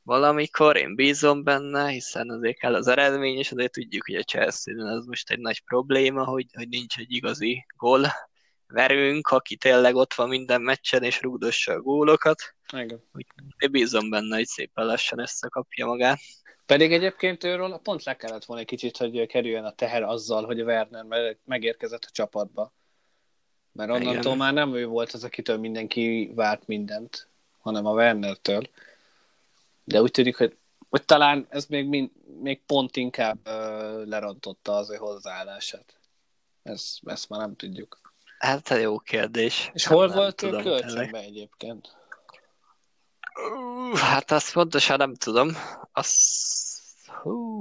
valamikor, 0.04 0.78
én 0.78 0.96
bízom 0.96 1.44
benne, 1.44 1.90
hiszen 1.90 2.30
azért 2.30 2.60
kell 2.60 2.76
az 2.76 2.88
eredmény, 2.88 3.38
és 3.38 3.52
azért 3.52 3.72
tudjuk, 3.72 4.06
hogy 4.06 4.16
a 4.16 4.24
chelsea 4.24 4.98
ez 4.98 5.06
most 5.06 5.30
egy 5.30 5.40
nagy 5.40 5.64
probléma, 5.64 6.24
hogy, 6.24 6.46
hogy 6.54 6.70
nincs 6.70 6.98
egy 6.98 7.12
igazi 7.12 7.66
gól 7.78 8.08
verünk, 8.68 9.28
aki 9.28 9.56
tényleg 9.56 9.96
ott 9.96 10.14
van 10.14 10.30
minden 10.30 10.62
meccsen, 10.62 11.04
és 11.04 11.22
rugdossa 11.22 11.74
a 11.74 11.82
gólokat. 11.82 12.56
Igen. 12.74 13.04
Én 13.58 13.72
bízom 13.72 14.10
benne, 14.10 14.36
hogy 14.36 14.46
szépen 14.46 14.86
lassan 14.86 15.20
összekapja 15.20 15.86
magát. 15.86 16.20
Pedig 16.66 16.94
egyébként 16.94 17.44
őről 17.44 17.80
pont 17.84 18.04
le 18.04 18.16
kellett 18.16 18.46
volna 18.46 18.62
egy 18.62 18.68
kicsit, 18.68 18.98
hogy 18.98 19.26
kerüljön 19.26 19.64
a 19.64 19.72
teher 19.76 20.04
azzal, 20.04 20.46
hogy 20.46 20.62
Werner 20.62 21.04
me- 21.04 21.38
megérkezett 21.46 22.04
a 22.04 22.12
csapatba. 22.12 22.74
Mert 23.72 23.90
onnantól 23.92 24.22
Igen. 24.22 24.38
már 24.38 24.54
nem 24.54 24.76
ő 24.76 24.86
volt 24.86 25.12
az, 25.12 25.24
akitől 25.24 25.58
mindenki 25.58 26.32
várt 26.36 26.68
mindent, 26.68 27.28
hanem 27.60 27.86
a 27.86 27.94
Wernertől. 27.94 28.70
De 29.84 30.02
úgy 30.02 30.12
tűnik, 30.12 30.38
hogy, 30.38 30.58
hogy 30.90 31.06
talán 31.06 31.46
ez 31.50 31.66
még, 31.66 31.88
mind, 31.88 32.10
még 32.42 32.62
pont 32.66 32.98
inkább 32.98 33.38
ö, 33.44 34.04
lerontotta 34.06 34.76
az 34.76 34.92
ő 34.92 34.96
hozzáállását. 34.96 35.96
Ez, 36.64 36.98
ezt 37.04 37.30
már 37.30 37.40
nem 37.40 37.56
tudjuk. 37.56 38.00
Hát 38.38 38.70
jó 38.70 39.00
kérdés. 39.00 39.70
És 39.74 39.84
Nem- 39.84 39.94
hol 39.98 40.08
nem 40.08 40.16
volt 40.16 40.42
ő 40.42 40.50
tudom, 40.50 40.62
tényleg. 40.62 41.16
egyébként? 41.16 41.96
Hát 43.94 44.32
azt 44.32 44.54
pontosan 44.54 44.98
nem 44.98 45.16
tudom. 45.16 45.50
Azt, 45.92 47.12
hú, 47.22 47.60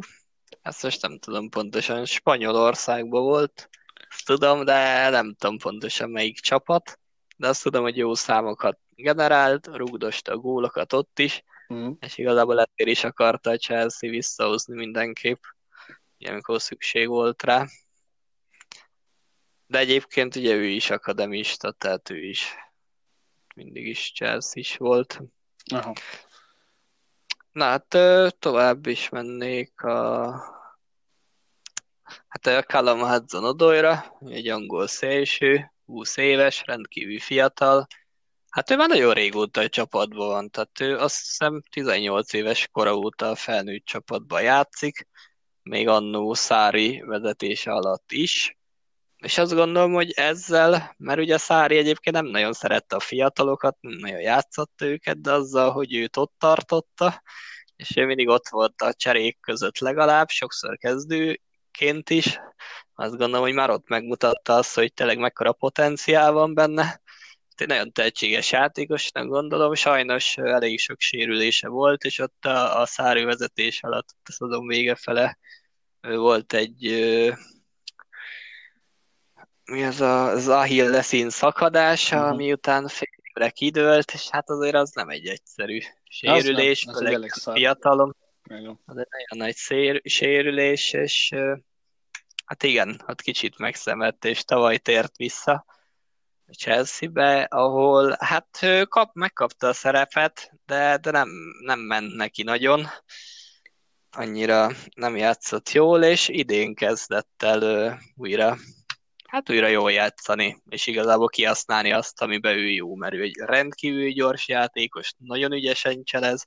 ezt 0.62 0.82
most 0.82 1.02
nem 1.02 1.18
tudom 1.18 1.48
pontosan. 1.48 2.04
Spanyolországban 2.04 3.22
volt, 3.22 3.68
azt 4.08 4.26
tudom, 4.26 4.64
de 4.64 5.08
nem 5.08 5.34
tudom 5.34 5.58
pontosan 5.58 6.10
melyik 6.10 6.40
csapat. 6.40 6.98
De 7.36 7.48
azt 7.48 7.62
tudom, 7.62 7.82
hogy 7.82 7.96
jó 7.96 8.14
számokat 8.14 8.78
generált, 8.94 9.66
rugdosta 9.66 10.32
a 10.32 10.36
gólokat 10.36 10.92
ott 10.92 11.18
is, 11.18 11.42
Mm. 11.72 11.90
és 12.00 12.18
igazából 12.18 12.60
ezért 12.60 12.90
is 12.90 13.04
akarta 13.04 13.50
a 13.50 13.56
Chelsea 13.56 14.10
visszahozni 14.10 14.74
mindenképp, 14.74 15.42
amikor 16.18 16.62
szükség 16.62 17.08
volt 17.08 17.42
rá. 17.42 17.66
De 19.66 19.78
egyébként 19.78 20.36
ugye 20.36 20.54
ő 20.54 20.64
is 20.64 20.90
akademista, 20.90 21.72
tehát 21.72 22.10
ő 22.10 22.24
is 22.24 22.54
mindig 23.54 23.86
is 23.86 24.12
Chelsea 24.14 24.52
is 24.54 24.76
volt. 24.76 25.20
Aha. 25.72 25.92
Na 27.52 27.64
hát 27.64 27.96
tovább 28.38 28.86
is 28.86 29.08
mennék 29.08 29.82
a 29.82 30.32
hát 32.28 32.46
a 32.46 32.62
Callum 32.62 33.00
hudson 33.00 33.44
odoyra 33.44 34.16
egy 34.26 34.48
angol 34.48 34.86
szélső, 34.86 35.72
20 35.84 36.16
éves, 36.16 36.62
rendkívül 36.66 37.20
fiatal. 37.20 37.86
Hát 38.48 38.70
ő 38.70 38.76
már 38.76 38.88
nagyon 38.88 39.14
régóta 39.14 39.60
a 39.60 39.68
csapatban 39.68 40.26
van, 40.26 40.50
tehát 40.50 40.80
ő 40.80 40.98
azt 40.98 41.16
hiszem 41.16 41.62
18 41.70 42.32
éves 42.32 42.68
kora 42.72 42.94
óta 42.94 43.30
a 43.30 43.34
felnőtt 43.34 43.84
csapatban 43.84 44.42
játszik, 44.42 45.08
még 45.62 45.88
annó 45.88 46.34
Szári 46.34 47.02
vezetése 47.06 47.72
alatt 47.72 48.12
is. 48.12 48.58
És 49.24 49.38
azt 49.38 49.54
gondolom, 49.54 49.92
hogy 49.92 50.10
ezzel, 50.10 50.94
mert 50.98 51.18
ugye 51.18 51.38
Szári 51.38 51.76
egyébként 51.76 52.16
nem 52.16 52.26
nagyon 52.26 52.52
szerette 52.52 52.96
a 52.96 53.00
fiatalokat, 53.00 53.76
nem 53.80 53.92
nagyon 53.92 54.20
játszott 54.20 54.82
őket, 54.82 55.20
de 55.20 55.32
azzal, 55.32 55.70
hogy 55.72 55.94
őt 55.94 56.16
ott 56.16 56.34
tartotta, 56.38 57.22
és 57.76 57.96
ő 57.96 58.06
mindig 58.06 58.28
ott 58.28 58.48
volt 58.48 58.82
a 58.82 58.94
cserék 58.94 59.40
között 59.40 59.78
legalább, 59.78 60.28
sokszor 60.28 60.76
kezdőként 60.78 62.10
is, 62.10 62.38
azt 62.94 63.16
gondolom, 63.16 63.40
hogy 63.40 63.52
már 63.52 63.70
ott 63.70 63.88
megmutatta 63.88 64.54
azt, 64.54 64.74
hogy 64.74 64.92
tényleg 64.92 65.18
mekkora 65.18 65.52
potenciál 65.52 66.32
van 66.32 66.54
benne. 66.54 67.00
Egy 67.56 67.66
nagyon 67.66 67.92
tehetséges 67.92 68.52
játékosnak 68.52 69.28
gondolom, 69.28 69.74
sajnos 69.74 70.36
elég 70.36 70.78
sok 70.78 71.00
sérülése 71.00 71.68
volt, 71.68 72.04
és 72.04 72.18
ott 72.18 72.44
a, 72.44 72.80
a 72.80 72.86
Szári 72.86 73.24
vezetés 73.24 73.82
alatt 73.82 74.08
a 74.24 74.32
szezon 74.32 74.66
vége 74.66 74.94
fele 74.94 75.38
volt 76.00 76.52
egy 76.52 76.82
mi 79.64 79.84
az 79.84 80.00
a, 80.00 80.28
az 80.28 80.48
Achilleszín 80.48 81.30
szakadása, 81.30 82.22
uh-huh. 82.22 82.36
miután 82.36 82.88
fél 82.88 83.08
évre 83.34 83.50
kidőlt, 83.50 84.12
és 84.12 84.28
hát 84.28 84.50
azért 84.50 84.74
az 84.74 84.90
nem 84.90 85.08
egy 85.08 85.26
egyszerű 85.26 85.78
sérülés, 86.08 86.86
az 86.86 87.00
az 87.00 87.50
fiatalom. 87.52 88.14
Az 88.84 88.96
egy 88.96 89.06
nagyon 89.10 89.46
nagy 89.46 89.54
szér, 89.54 90.00
sérülés, 90.04 90.92
és 90.92 91.34
hát 92.44 92.62
igen, 92.62 93.02
hát 93.06 93.22
kicsit 93.22 93.58
megszemett, 93.58 94.24
és 94.24 94.44
tavaly 94.44 94.78
tért 94.78 95.16
vissza 95.16 95.64
a 96.46 96.52
Chelsea-be, 96.52 97.42
ahol 97.42 98.16
hát 98.18 98.58
ő 98.62 98.84
kap, 98.84 99.14
megkapta 99.14 99.68
a 99.68 99.72
szerepet, 99.72 100.52
de, 100.66 100.96
de 100.96 101.10
nem, 101.10 101.28
nem 101.60 101.80
ment 101.80 102.14
neki 102.14 102.42
nagyon. 102.42 102.86
Annyira 104.10 104.70
nem 104.94 105.16
játszott 105.16 105.70
jól, 105.70 106.02
és 106.02 106.28
idén 106.28 106.74
kezdett 106.74 107.42
el 107.42 107.98
újra 108.16 108.56
hát 109.34 109.50
újra 109.50 109.66
jól 109.66 109.92
játszani, 109.92 110.62
és 110.68 110.86
igazából 110.86 111.28
kihasználni 111.28 111.92
azt, 111.92 112.22
amiben 112.22 112.56
ő 112.56 112.68
jó, 112.68 112.94
mert 112.94 113.14
ő 113.14 113.22
egy 113.22 113.36
rendkívül 113.36 114.10
gyors 114.10 114.48
játékos, 114.48 115.12
nagyon 115.18 115.52
ügyesen 115.52 116.04
cselez, 116.04 116.44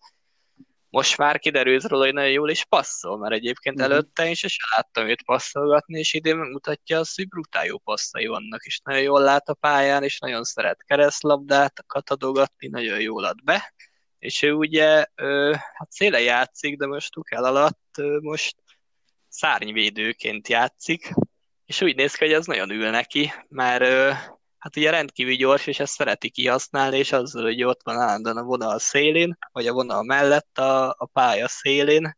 most 0.89 1.17
már 1.17 1.39
kiderült 1.39 1.83
róla, 1.83 2.03
hogy 2.03 2.13
nagyon 2.13 2.31
jól 2.31 2.49
is 2.49 2.65
passzol, 2.65 3.17
mert 3.17 3.33
egyébként 3.33 3.79
uh-huh. 3.79 3.93
előtte 3.93 4.27
én 4.27 4.33
sem 4.33 4.49
láttam 4.75 5.07
őt 5.07 5.23
passzolgatni, 5.23 5.99
és 5.99 6.13
idén 6.13 6.37
mutatja 6.37 6.99
azt, 6.99 7.15
hogy 7.15 7.27
brutál 7.27 7.65
jó 7.65 7.77
passzai 7.77 8.25
vannak, 8.25 8.65
és 8.65 8.79
nagyon 8.83 9.01
jól 9.01 9.21
lát 9.21 9.49
a 9.49 9.53
pályán, 9.53 10.03
és 10.03 10.19
nagyon 10.19 10.43
szeret 10.43 10.83
keresztlabdát 10.83 11.83
katadogatni, 11.87 12.67
nagyon 12.67 13.01
jól 13.01 13.23
ad 13.23 13.43
be, 13.43 13.73
és 14.19 14.41
ő 14.41 14.51
ugye, 14.51 15.05
ö, 15.15 15.53
hát 15.73 15.91
széle 15.91 16.21
játszik, 16.21 16.77
de 16.77 16.85
most 16.85 17.11
Tukel 17.11 17.43
alatt 17.43 17.97
ö, 17.97 18.17
most 18.21 18.55
szárnyvédőként 19.27 20.47
játszik, 20.47 21.13
és 21.67 21.81
úgy 21.81 21.95
néz 21.95 22.13
ki, 22.13 22.25
hogy 22.25 22.33
ez 22.33 22.45
nagyon 22.45 22.69
ül 22.69 22.89
neki, 22.89 23.31
mert 23.47 23.83
hát 24.57 24.77
ugye 24.77 24.89
rendkívül 24.89 25.35
gyors, 25.35 25.67
és 25.67 25.79
ezt 25.79 25.93
szereti 25.93 26.29
kihasználni, 26.29 26.97
és 26.97 27.11
azzal, 27.11 27.43
hogy 27.43 27.63
ott 27.63 27.83
van 27.83 27.97
állandóan 27.97 28.37
a 28.37 28.43
vonal 28.43 28.79
szélén, 28.79 29.37
vagy 29.51 29.67
a 29.67 29.73
vonal 29.73 30.03
mellett 30.03 30.57
a, 30.57 30.89
a 30.89 31.05
pálya 31.05 31.47
szélén, 31.47 32.15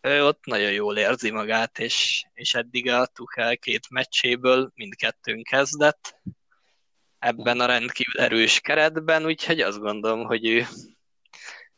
ő 0.00 0.24
ott 0.24 0.44
nagyon 0.44 0.72
jól 0.72 0.96
érzi 0.96 1.30
magát, 1.30 1.78
és, 1.78 2.24
és 2.34 2.54
eddig 2.54 2.90
a 2.90 3.06
Tuchel 3.06 3.56
két 3.56 3.90
meccséből 3.90 4.70
mindkettőn 4.74 5.42
kezdett 5.42 6.20
ebben 7.18 7.60
a 7.60 7.66
rendkívül 7.66 8.20
erős 8.20 8.60
keretben, 8.60 9.24
úgyhogy 9.24 9.60
azt 9.60 9.78
gondolom, 9.78 10.24
hogy 10.24 10.46
ő, 10.46 10.66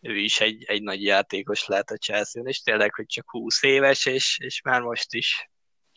ő 0.00 0.16
is 0.16 0.40
egy, 0.40 0.64
egy 0.64 0.82
nagy 0.82 1.02
játékos 1.02 1.66
lehet 1.66 1.90
a 1.90 1.96
chelsea 1.96 2.42
és 2.42 2.62
tényleg, 2.62 2.94
hogy 2.94 3.06
csak 3.06 3.30
20 3.30 3.62
éves, 3.62 4.06
és, 4.06 4.38
és 4.42 4.62
már 4.62 4.80
most 4.80 5.14
is 5.14 5.50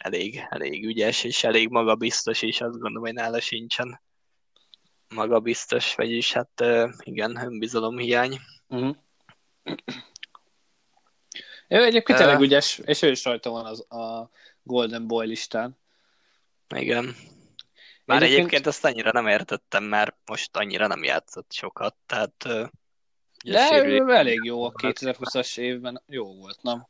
elég, 0.04 0.48
elég 0.50 0.86
ügyes, 0.86 1.24
és 1.24 1.44
elég 1.44 1.70
magabiztos 1.70 2.42
is, 2.42 2.62
azt 2.62 2.80
gondolom, 2.80 3.04
hogy 3.04 3.14
nála 3.14 3.40
sincsen 3.40 4.02
magabiztos, 5.08 5.96
vagyis 5.96 6.34
hát 6.34 6.64
igen, 7.00 7.36
önbizalom 7.36 7.98
hiány. 7.98 8.40
Uh-huh. 8.68 8.96
Ő 11.68 11.84
egyébként 11.84 12.18
tényleg 12.18 12.38
uh, 12.38 12.44
ügyes, 12.44 12.78
és 12.86 13.02
ő 13.02 13.10
is 13.10 13.24
rajta 13.24 13.50
van 13.50 13.66
az, 13.66 13.92
a 13.92 14.30
Golden 14.64 15.08
Boy 15.08 15.28
listán. 15.28 15.78
Igen. 16.76 17.16
Már 18.06 18.22
egyébként, 18.22 18.40
egyébként 18.40 18.68
azt 18.68 18.86
annyira 18.86 19.12
nem 19.12 19.28
értettem, 19.28 19.84
mert 19.84 20.16
most 20.26 20.58
annyira 20.58 20.88
nem 20.88 21.04
játszott 21.04 21.52
sokat, 21.52 21.96
tehát... 22.06 22.48
De 23.44 23.86
ő 23.86 24.10
elég 24.10 24.44
jó 24.44 24.64
a 24.64 24.72
2020-as 24.72 25.58
évben, 25.58 26.02
jó 26.06 26.36
volt, 26.36 26.62
nem? 26.62 26.88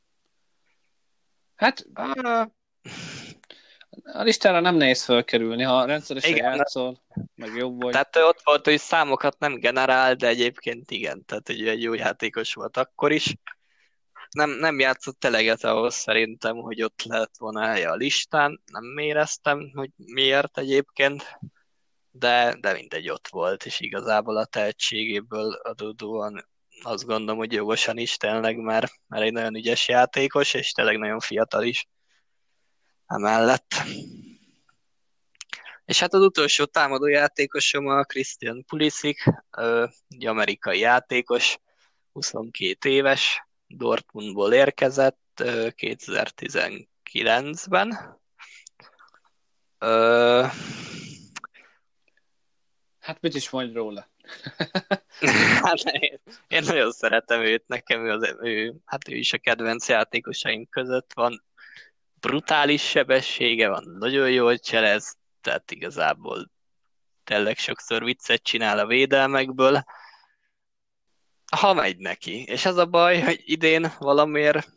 Hát, 1.55 1.85
uh, 1.95 2.45
a 4.03 4.21
listára 4.21 4.59
nem 4.59 4.75
nehéz 4.75 5.03
felkerülni, 5.03 5.63
ha 5.63 5.85
rendszeresen 5.85 6.35
igen. 6.35 6.55
játszol, 6.55 7.03
meg 7.35 7.55
jobb 7.55 7.81
vagy. 7.81 7.91
Tehát 7.91 8.15
ott 8.15 8.41
volt, 8.43 8.65
hogy 8.65 8.79
számokat 8.79 9.39
nem 9.39 9.59
generál, 9.59 10.15
de 10.15 10.27
egyébként 10.27 10.91
igen, 10.91 11.25
tehát 11.25 11.47
hogy 11.47 11.67
egy 11.67 11.81
jó 11.81 11.93
játékos 11.93 12.53
volt 12.53 12.77
akkor 12.77 13.11
is. 13.11 13.35
Nem, 14.29 14.49
nem 14.49 14.79
játszott 14.79 15.23
eleget 15.23 15.63
ahhoz 15.63 15.93
szerintem, 15.93 16.55
hogy 16.55 16.83
ott 16.83 17.03
lehet 17.03 17.37
volna 17.37 17.65
helye 17.65 17.89
a 17.89 17.95
listán, 17.95 18.61
nem 18.71 18.97
éreztem, 18.97 19.71
hogy 19.73 19.89
miért 19.95 20.57
egyébként, 20.57 21.39
de, 22.11 22.57
de 22.59 22.73
mindegy 22.73 23.09
ott 23.09 23.27
volt, 23.27 23.65
és 23.65 23.79
igazából 23.79 24.37
a 24.37 24.45
tehetségéből 24.45 25.53
adódóan 25.53 26.47
azt 26.81 27.05
gondolom, 27.05 27.37
hogy 27.37 27.53
jogosan 27.53 27.97
is 27.97 28.17
tényleg, 28.17 28.57
mert, 28.57 28.91
mert 29.07 29.23
egy 29.23 29.31
nagyon 29.31 29.55
ügyes 29.55 29.87
játékos, 29.87 30.53
és 30.53 30.71
tényleg 30.71 30.97
nagyon 30.97 31.19
fiatal 31.19 31.63
is 31.63 31.87
emellett. 33.07 33.73
És 35.85 35.99
hát 35.99 36.13
az 36.13 36.21
utolsó 36.21 36.65
támadó 36.65 37.07
játékosom 37.07 37.87
a 37.87 38.03
Christian 38.03 38.65
Pulisic, 38.65 39.23
egy 40.09 40.25
amerikai 40.25 40.79
játékos, 40.79 41.57
22 42.11 42.89
éves, 42.89 43.47
Dortmundból 43.67 44.53
érkezett 44.53 45.19
2019-ben. 45.35 48.19
Hát 52.99 53.21
mit 53.21 53.35
is 53.35 53.49
mondj 53.49 53.73
róla? 53.73 54.11
hát 55.63 55.79
én, 55.79 56.19
én 56.47 56.63
nagyon 56.63 56.91
szeretem 56.91 57.41
őt, 57.41 57.67
nekem 57.67 58.05
ő, 58.05 58.11
az, 58.11 58.35
ő, 58.41 58.73
hát 58.85 59.09
ő 59.09 59.15
is 59.15 59.33
a 59.33 59.37
kedvenc 59.37 59.87
játékosaink 59.87 60.69
között 60.69 61.11
van, 61.13 61.43
brutális 62.27 62.89
sebessége 62.89 63.69
van, 63.69 63.95
nagyon 63.99 64.31
jól 64.31 64.57
cselez, 64.57 65.17
tehát 65.41 65.71
igazából 65.71 66.51
tényleg 67.23 67.57
sokszor 67.57 68.03
viccet 68.03 68.43
csinál 68.43 68.79
a 68.79 68.85
védelmekből, 68.85 69.83
ha 71.57 71.73
megy 71.73 71.97
neki. 71.97 72.43
És 72.43 72.65
az 72.65 72.77
a 72.77 72.85
baj, 72.85 73.21
hogy 73.21 73.41
idén 73.45 73.91
valamiért 73.99 74.67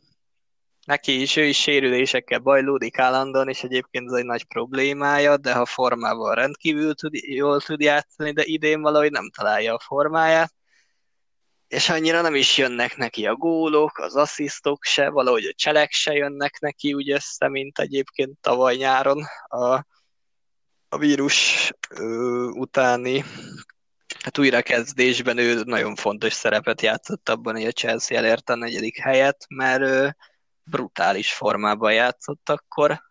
neki 0.84 1.20
is, 1.20 1.36
ő 1.36 1.44
is 1.44 1.60
sérülésekkel 1.60 2.38
bajlódik 2.38 2.98
állandóan, 2.98 3.48
és 3.48 3.62
egyébként 3.62 4.06
ez 4.06 4.18
egy 4.18 4.24
nagy 4.24 4.44
problémája, 4.44 5.36
de 5.36 5.54
ha 5.54 5.64
formával 5.66 6.34
rendkívül 6.34 6.94
tud, 6.94 7.14
jól 7.14 7.60
tud 7.60 7.80
játszani, 7.80 8.32
de 8.32 8.42
idén 8.44 8.80
valahogy 8.80 9.10
nem 9.10 9.30
találja 9.30 9.74
a 9.74 9.78
formáját, 9.78 10.52
és 11.68 11.88
annyira 11.88 12.20
nem 12.20 12.34
is 12.34 12.56
jönnek 12.56 12.96
neki 12.96 13.26
a 13.26 13.34
gólok, 13.34 13.98
az 13.98 14.16
asszisztok 14.16 14.84
se, 14.84 15.08
valahogy 15.08 15.44
a 15.44 15.52
cselek 15.56 15.92
se 15.92 16.12
jönnek 16.12 16.60
neki 16.60 16.94
úgy 16.94 17.10
össze, 17.10 17.48
mint 17.48 17.78
egyébként 17.78 18.38
tavaly 18.40 18.76
nyáron 18.76 19.24
a, 19.46 19.74
a 20.88 20.98
vírus 20.98 21.70
ö, 21.90 22.48
utáni 22.48 23.24
hát 24.18 24.38
újrakezdésben 24.38 25.38
ő 25.38 25.62
nagyon 25.64 25.94
fontos 25.94 26.32
szerepet 26.32 26.82
játszott 26.82 27.28
abban, 27.28 27.54
hogy 27.54 27.66
a 27.66 27.72
Chelsea 27.72 28.16
elérte 28.16 28.52
a 28.52 28.56
negyedik 28.56 28.98
helyet, 28.98 29.44
mert 29.48 29.82
ö, 29.82 30.08
brutális 30.62 31.32
formában 31.32 31.92
játszott 31.92 32.48
akkor, 32.48 33.02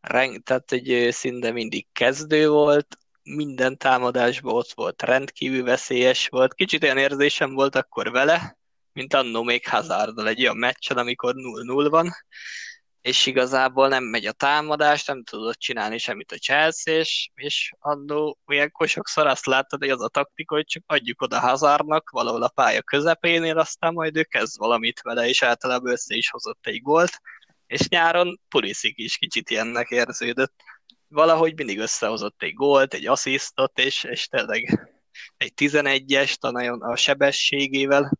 Reng, 0.00 0.42
tehát 0.42 0.72
egy 0.72 1.08
szinte 1.12 1.50
mindig 1.50 1.86
kezdő 1.92 2.48
volt, 2.48 2.98
minden 3.34 3.76
támadásban 3.76 4.54
ott 4.54 4.72
volt, 4.72 5.02
rendkívül 5.02 5.64
veszélyes 5.64 6.28
volt. 6.28 6.54
Kicsit 6.54 6.82
olyan 6.82 6.98
érzésem 6.98 7.54
volt 7.54 7.74
akkor 7.74 8.10
vele, 8.10 8.58
mint 8.92 9.14
annó 9.14 9.42
még 9.42 9.68
Hazarddal 9.68 10.28
egy 10.28 10.40
olyan 10.40 10.56
meccsen, 10.56 10.98
amikor 10.98 11.34
0-0 11.36 11.86
van, 11.90 12.12
és 13.00 13.26
igazából 13.26 13.88
nem 13.88 14.04
megy 14.04 14.26
a 14.26 14.32
támadás, 14.32 15.04
nem 15.04 15.24
tudott 15.24 15.58
csinálni 15.58 15.98
semmit 15.98 16.32
a 16.32 16.36
Chelsea, 16.36 16.94
és, 16.94 17.30
és 17.34 17.72
annó 17.78 18.38
ilyenkor 18.46 18.88
sokszor 18.88 19.26
azt 19.26 19.46
láttad, 19.46 19.80
hogy 19.80 19.90
az 19.90 20.02
a 20.02 20.08
taktika, 20.08 20.54
hogy 20.54 20.66
csak 20.66 20.82
adjuk 20.86 21.20
oda 21.20 21.40
Hazardnak 21.40 22.10
valahol 22.10 22.42
a 22.42 22.48
pálya 22.48 22.82
közepénél, 22.82 23.58
aztán 23.58 23.92
majd 23.92 24.16
ő 24.16 24.22
kezd 24.22 24.58
valamit 24.58 25.00
vele, 25.02 25.28
és 25.28 25.42
általában 25.42 25.92
össze 25.92 26.14
is 26.14 26.30
hozott 26.30 26.66
egy 26.66 26.82
gólt, 26.82 27.20
és 27.66 27.88
nyáron 27.88 28.40
Pulisic 28.48 28.98
is 28.98 29.16
kicsit 29.16 29.50
ilyennek 29.50 29.90
érződött 29.90 30.62
valahogy 31.08 31.56
mindig 31.56 31.78
összehozott 31.78 32.42
egy 32.42 32.54
gólt, 32.54 32.94
egy 32.94 33.06
asszisztot, 33.06 33.78
és, 33.78 34.04
és 34.04 34.26
tényleg 34.26 34.90
egy 35.36 35.52
11-es, 35.56 36.40
nagyon 36.40 36.82
a 36.82 36.96
sebességével. 36.96 38.18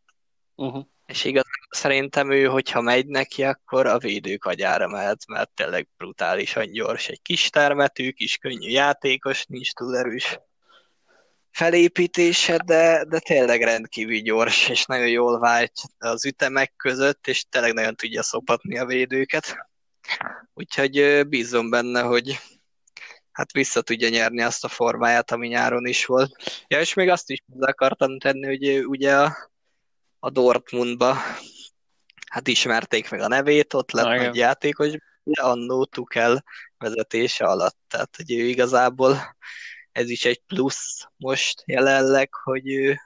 Uh-huh. 0.55 0.84
És 1.07 1.24
igaz, 1.24 1.45
szerintem 1.70 2.30
ő, 2.30 2.45
hogyha 2.45 2.80
megy 2.80 3.07
neki, 3.07 3.45
akkor 3.45 3.86
a 3.86 3.99
védők 3.99 4.45
agyára 4.45 4.89
mehet, 4.89 5.26
mert 5.26 5.51
tényleg 5.51 5.89
brutálisan 5.97 6.72
gyors. 6.72 7.09
Egy 7.09 7.22
kis 7.22 7.51
termetű, 7.51 8.11
kis 8.11 8.36
könnyű 8.36 8.68
játékos, 8.68 9.45
nincs 9.45 9.72
túl 9.72 9.97
erős 9.97 10.39
felépítése, 11.51 12.57
de, 12.57 13.05
de 13.05 13.18
tényleg 13.18 13.62
rendkívül 13.62 14.18
gyors, 14.18 14.68
és 14.68 14.84
nagyon 14.84 15.09
jól 15.09 15.39
vált 15.39 15.72
az 15.99 16.26
ütemek 16.26 16.72
között, 16.76 17.26
és 17.26 17.45
tényleg 17.49 17.72
nagyon 17.72 17.95
tudja 17.95 18.22
szopatni 18.22 18.78
a 18.78 18.86
védőket. 18.86 19.57
Úgyhogy 20.55 21.26
bízom 21.28 21.70
benne, 21.70 22.01
hogy 22.01 22.39
hát 23.39 23.53
vissza 23.53 23.82
tudja 23.82 24.09
nyerni 24.09 24.43
azt 24.43 24.64
a 24.64 24.68
formáját, 24.68 25.30
ami 25.30 25.49
nyáron 25.49 25.86
is 25.86 26.07
volt. 26.07 26.64
Ja, 26.66 26.80
és 26.80 26.95
még 26.95 27.09
azt 27.09 27.30
is 27.30 27.39
hozzá 27.53 27.68
akartam 27.68 28.18
tenni, 28.18 28.47
hogy 28.47 28.86
ugye 28.86 29.16
a, 29.16 29.36
a 30.18 30.30
Dortmundba 30.30 31.16
hát 32.26 32.49
ismerték 32.49 33.11
meg 33.11 33.20
a 33.20 33.28
nevét, 33.28 33.74
ott 33.74 33.91
lett 33.91 34.05
nagy 34.05 34.36
játékos, 34.36 34.93
annó 35.41 35.84
Tuchel 35.84 36.45
vezetése 36.78 37.45
alatt. 37.45 37.78
Tehát, 37.89 38.16
hogy 38.16 38.32
ő 38.32 38.45
igazából 38.45 39.36
ez 39.93 40.11
is 40.11 40.24
egy 40.24 40.43
plusz 40.47 41.07
most 41.16 41.62
jelenleg, 41.66 42.34
hogy 42.34 42.72
ő 42.72 43.01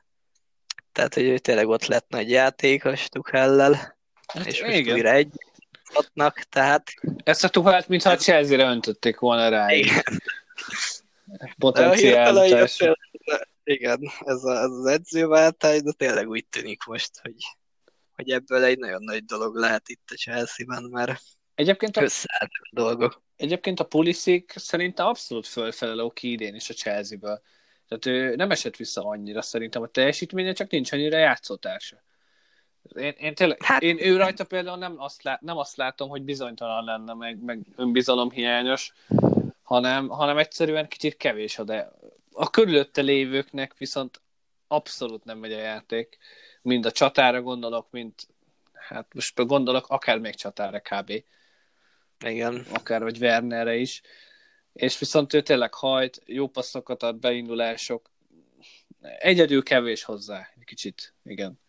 tehát, 0.93 1.15
hogy 1.15 1.25
ő 1.25 1.39
tényleg 1.39 1.69
ott 1.69 1.87
lett 1.87 2.09
nagy 2.09 2.31
játékos 2.31 3.09
Tuchellel, 3.09 3.99
hát 4.27 4.47
és 4.47 4.63
most 4.63 4.77
igen. 4.77 4.95
újra 4.95 5.11
egy 5.11 5.33
adnak, 5.93 6.39
tehát... 6.39 6.91
Ezt 7.25 7.45
a 7.45 7.49
Tuchelt, 7.49 7.89
mintha 7.89 8.11
a 8.11 8.17
Chelsea-re 8.17 8.65
öntötték 8.65 9.19
volna 9.19 9.49
rá. 9.49 9.73
Igen. 9.73 10.03
Potenciális. 11.59 12.79
Igen, 13.65 14.01
ez, 14.25 14.45
a, 14.45 14.57
ez 14.57 14.71
az 14.71 14.87
edzőváltás, 14.87 15.83
de 15.83 15.93
tényleg 15.93 16.29
úgy 16.29 16.47
tűnik 16.47 16.85
most, 16.85 17.11
hogy, 17.23 17.35
hogy 18.15 18.31
ebből 18.31 18.65
egy 18.65 18.79
nagyon 18.79 19.03
nagy 19.03 19.25
dolog 19.25 19.57
lehet 19.57 19.89
itt 19.89 20.09
a 20.11 20.15
Chelsea-ben, 20.15 20.83
mert 20.83 21.21
Egyébként 21.55 21.97
a, 21.97 22.05
a 22.25 22.49
dolgok. 22.71 23.23
Egyébként 23.37 23.81
a 23.81 23.85
Pulisic 23.85 24.61
szerintem 24.61 25.07
abszolút 25.07 25.47
fölfelelő 25.47 26.09
ki 26.15 26.31
idén 26.31 26.55
is 26.55 26.71
a 26.71 26.75
Chelsea-ből. 26.75 27.43
Tehát 27.89 28.07
ő 28.07 28.37
nem 28.37 28.51
esett 28.51 28.77
vissza 28.77 29.05
annyira 29.05 29.43
szerintem 29.43 29.83
a 29.83 29.87
teljesítménye, 29.87 30.53
csak 30.53 30.71
nincs 30.71 30.93
annyira 30.93 31.19
játszótársa. 31.19 32.03
Én, 32.95 33.15
én, 33.19 33.35
tényleg, 33.35 33.63
hát... 33.63 33.83
én 33.83 33.99
ő 34.01 34.17
rajta 34.17 34.45
például 34.45 34.79
nem 34.79 34.95
azt, 34.99 35.23
lát, 35.23 35.41
nem 35.41 35.57
azt 35.57 35.77
látom, 35.77 36.09
hogy 36.09 36.23
bizonytalan 36.23 36.85
lenne, 36.85 37.15
meg, 37.15 37.43
meg 37.43 37.61
önbizalomhiányos, 37.77 38.93
hanem, 39.63 40.09
hanem 40.09 40.39
egyszerűen 40.39 40.89
kicsit 40.89 41.17
kevés 41.17 41.59
a 41.59 41.65
de 41.65 41.91
a 42.33 42.51
körülötte 42.51 43.01
lévőknek 43.01 43.77
viszont 43.79 44.21
abszolút 44.67 45.25
nem 45.25 45.39
megy 45.39 45.53
a 45.53 45.59
játék. 45.59 46.19
Mind 46.63 46.87
a 46.87 46.91
csatára 46.91 47.43
gondolok, 47.43 47.91
mind 47.91 48.13
hát 48.73 49.15
most 49.15 49.47
gondolok 49.47 49.89
akár 49.89 50.19
még 50.19 50.35
csatára 50.35 50.81
kb. 50.81 51.23
Igen. 52.25 52.67
Akár 52.73 53.03
vagy 53.03 53.19
Wernerre 53.21 53.75
is. 53.75 54.03
És 54.73 54.99
viszont 54.99 55.33
ő 55.33 55.41
tényleg 55.41 55.75
hajt, 55.75 56.23
jó 56.27 56.49
passzokat 56.49 57.03
ad, 57.03 57.17
beindulások. 57.17 58.11
Egyedül 59.01 59.63
kevés 59.63 60.03
hozzá, 60.03 60.49
egy 60.59 60.65
kicsit, 60.65 61.15
igen. 61.25 61.61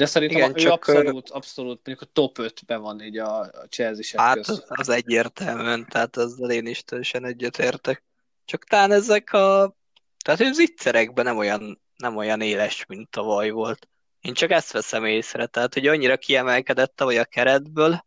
De 0.00 0.06
szerintem 0.06 0.38
igen, 0.38 0.66
ő 0.66 0.70
abszolút, 0.70 1.30
abszolút, 1.30 1.80
mondjuk 1.86 2.00
a 2.00 2.12
top 2.12 2.38
5-ben 2.40 2.80
van 2.80 3.02
így 3.02 3.18
a, 3.18 3.40
a 3.40 3.66
chelsea 3.68 4.22
Hát 4.22 4.38
az, 4.38 4.64
az 4.68 4.88
egyértelműen, 4.88 5.86
tehát 5.88 6.16
azzal 6.16 6.50
én 6.50 6.66
is 6.66 6.84
teljesen 6.84 7.24
egyetértek. 7.24 8.02
Csak 8.44 8.64
talán 8.64 8.92
ezek 8.92 9.32
a... 9.32 9.76
Tehát 10.24 10.40
ő 10.40 10.52
zicserekben 10.52 11.24
nem 11.24 11.36
olyan, 11.36 11.80
nem 11.96 12.16
olyan 12.16 12.40
éles, 12.40 12.84
mint 12.86 13.10
tavaly 13.10 13.50
volt. 13.50 13.88
Én 14.20 14.34
csak 14.34 14.50
ezt 14.50 14.72
veszem 14.72 15.04
észre, 15.04 15.46
tehát 15.46 15.74
hogy 15.74 15.86
annyira 15.86 16.16
kiemelkedett 16.16 16.96
tavaly 16.96 17.18
a 17.18 17.24
keretből, 17.24 18.04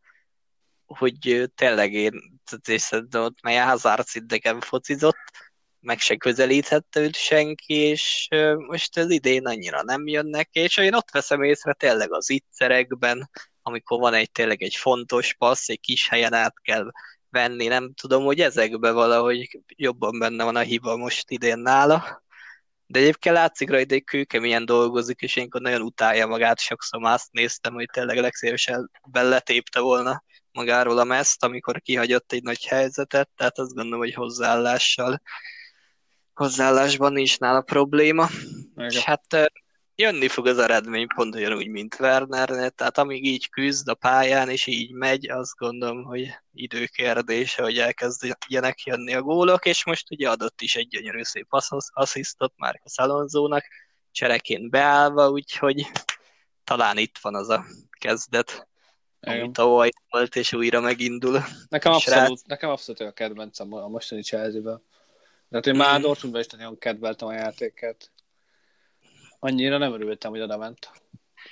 hogy 0.86 1.52
tényleg 1.56 1.94
én, 1.94 2.41
és 2.68 2.82
szerintem 2.82 3.24
ott 3.24 3.41
mely 3.41 3.58
Hazard 3.58 4.06
szinteken 4.06 4.60
focizott, 4.60 5.32
meg 5.84 5.99
se 5.99 6.15
közelíthette 6.15 6.99
őt 6.99 7.15
senki, 7.15 7.73
és 7.73 8.27
most 8.67 8.97
az 8.97 9.09
idén 9.09 9.45
annyira 9.45 9.84
nem 9.84 10.07
jönnek, 10.07 10.49
és 10.51 10.77
én 10.77 10.93
ott 10.93 11.11
veszem 11.11 11.43
észre 11.43 11.73
tényleg 11.73 12.13
az 12.13 12.29
ittszerekben, 12.29 13.29
amikor 13.61 13.99
van 13.99 14.13
egy 14.13 14.31
tényleg 14.31 14.61
egy 14.61 14.75
fontos 14.75 15.34
passz, 15.34 15.69
egy 15.69 15.79
kis 15.79 16.09
helyen 16.09 16.34
át 16.34 16.53
kell 16.61 16.91
venni, 17.29 17.67
nem 17.67 17.93
tudom, 17.93 18.23
hogy 18.23 18.39
ezekben 18.39 18.93
valahogy 18.93 19.59
jobban 19.67 20.19
benne 20.19 20.43
van 20.43 20.55
a 20.55 20.59
hiba 20.59 20.97
most 20.97 21.31
idén 21.31 21.59
nála. 21.59 22.23
De 22.86 22.99
egyébként 22.99 23.36
látszik 23.36 23.69
rajta, 23.69 23.93
hogy 23.93 24.03
kőkeményen 24.03 24.65
dolgozik, 24.65 25.21
és 25.21 25.36
én 25.36 25.47
nagyon 25.51 25.81
utálja 25.81 26.27
magát, 26.27 26.59
sokszor 26.59 27.03
azt 27.03 27.31
néztem, 27.31 27.73
hogy 27.73 27.89
tényleg 27.93 28.17
legszívesen 28.17 28.91
belletépte 29.07 29.79
volna 29.79 30.23
magáról 30.51 30.97
a 30.97 31.03
meszt, 31.03 31.43
amikor 31.43 31.81
kihagyott 31.81 32.31
egy 32.31 32.43
nagy 32.43 32.65
helyzetet, 32.65 33.29
tehát 33.36 33.59
azt 33.59 33.73
gondolom, 33.73 33.99
hogy 33.99 34.13
hozzáállással 34.13 35.21
hozzáállásban 36.34 37.13
nincs 37.13 37.39
nála 37.39 37.61
probléma. 37.61 38.29
Igen. 38.75 38.89
És 38.89 38.99
hát 38.99 39.51
jönni 39.95 40.27
fog 40.27 40.47
az 40.47 40.57
eredmény 40.57 41.07
pont 41.07 41.36
ugyanúgy, 41.36 41.67
mint 41.67 41.99
Werner, 41.99 42.47
tehát 42.47 42.97
amíg 42.97 43.25
így 43.25 43.49
küzd 43.49 43.88
a 43.88 43.93
pályán, 43.93 44.49
és 44.49 44.67
így 44.67 44.91
megy, 44.91 45.29
azt 45.29 45.55
gondolom, 45.57 46.03
hogy 46.03 46.34
időkérdése, 46.53 47.63
hogy 47.63 47.77
elkezdjenek 47.77 48.84
jönni 48.84 49.13
a 49.13 49.21
gólok, 49.21 49.65
és 49.65 49.86
most 49.86 50.11
ugye 50.11 50.29
adott 50.29 50.61
is 50.61 50.75
egy 50.75 50.88
gyönyörű 50.88 51.23
szép 51.23 51.47
asszisztot 51.88 52.53
már 52.57 52.81
a 52.84 53.01
Alonzónak, 53.01 53.65
csereként 54.11 54.69
beállva, 54.69 55.29
úgyhogy 55.29 55.91
talán 56.63 56.97
itt 56.97 57.17
van 57.21 57.36
az 57.36 57.49
a 57.49 57.65
kezdet. 57.99 58.67
Igen. 59.21 59.39
ami 59.39 59.51
tavaly 59.51 59.89
volt, 60.09 60.36
és 60.36 60.53
újra 60.53 60.79
megindul. 60.79 61.43
Nekem 61.69 61.91
abszolút, 61.91 62.47
nekem 62.47 62.69
abszolút 62.69 63.01
a 63.01 63.11
kedvencem 63.11 63.73
a 63.73 63.88
mostani 63.88 64.21
Chelsea-ben. 64.21 64.81
De 65.54 65.60
hát 65.60 65.68
én 65.68 65.74
mm. 65.74 65.78
már 65.78 66.01
Dortmundban 66.01 66.41
is 66.41 66.47
nagyon 66.47 66.78
kedveltem 66.78 67.28
a 67.28 67.34
játéket. 67.34 68.12
Annyira 69.39 69.78
nem 69.78 69.93
örültem, 69.93 70.32
hogy 70.32 70.41
oda 70.41 70.58
ment. 70.58 70.91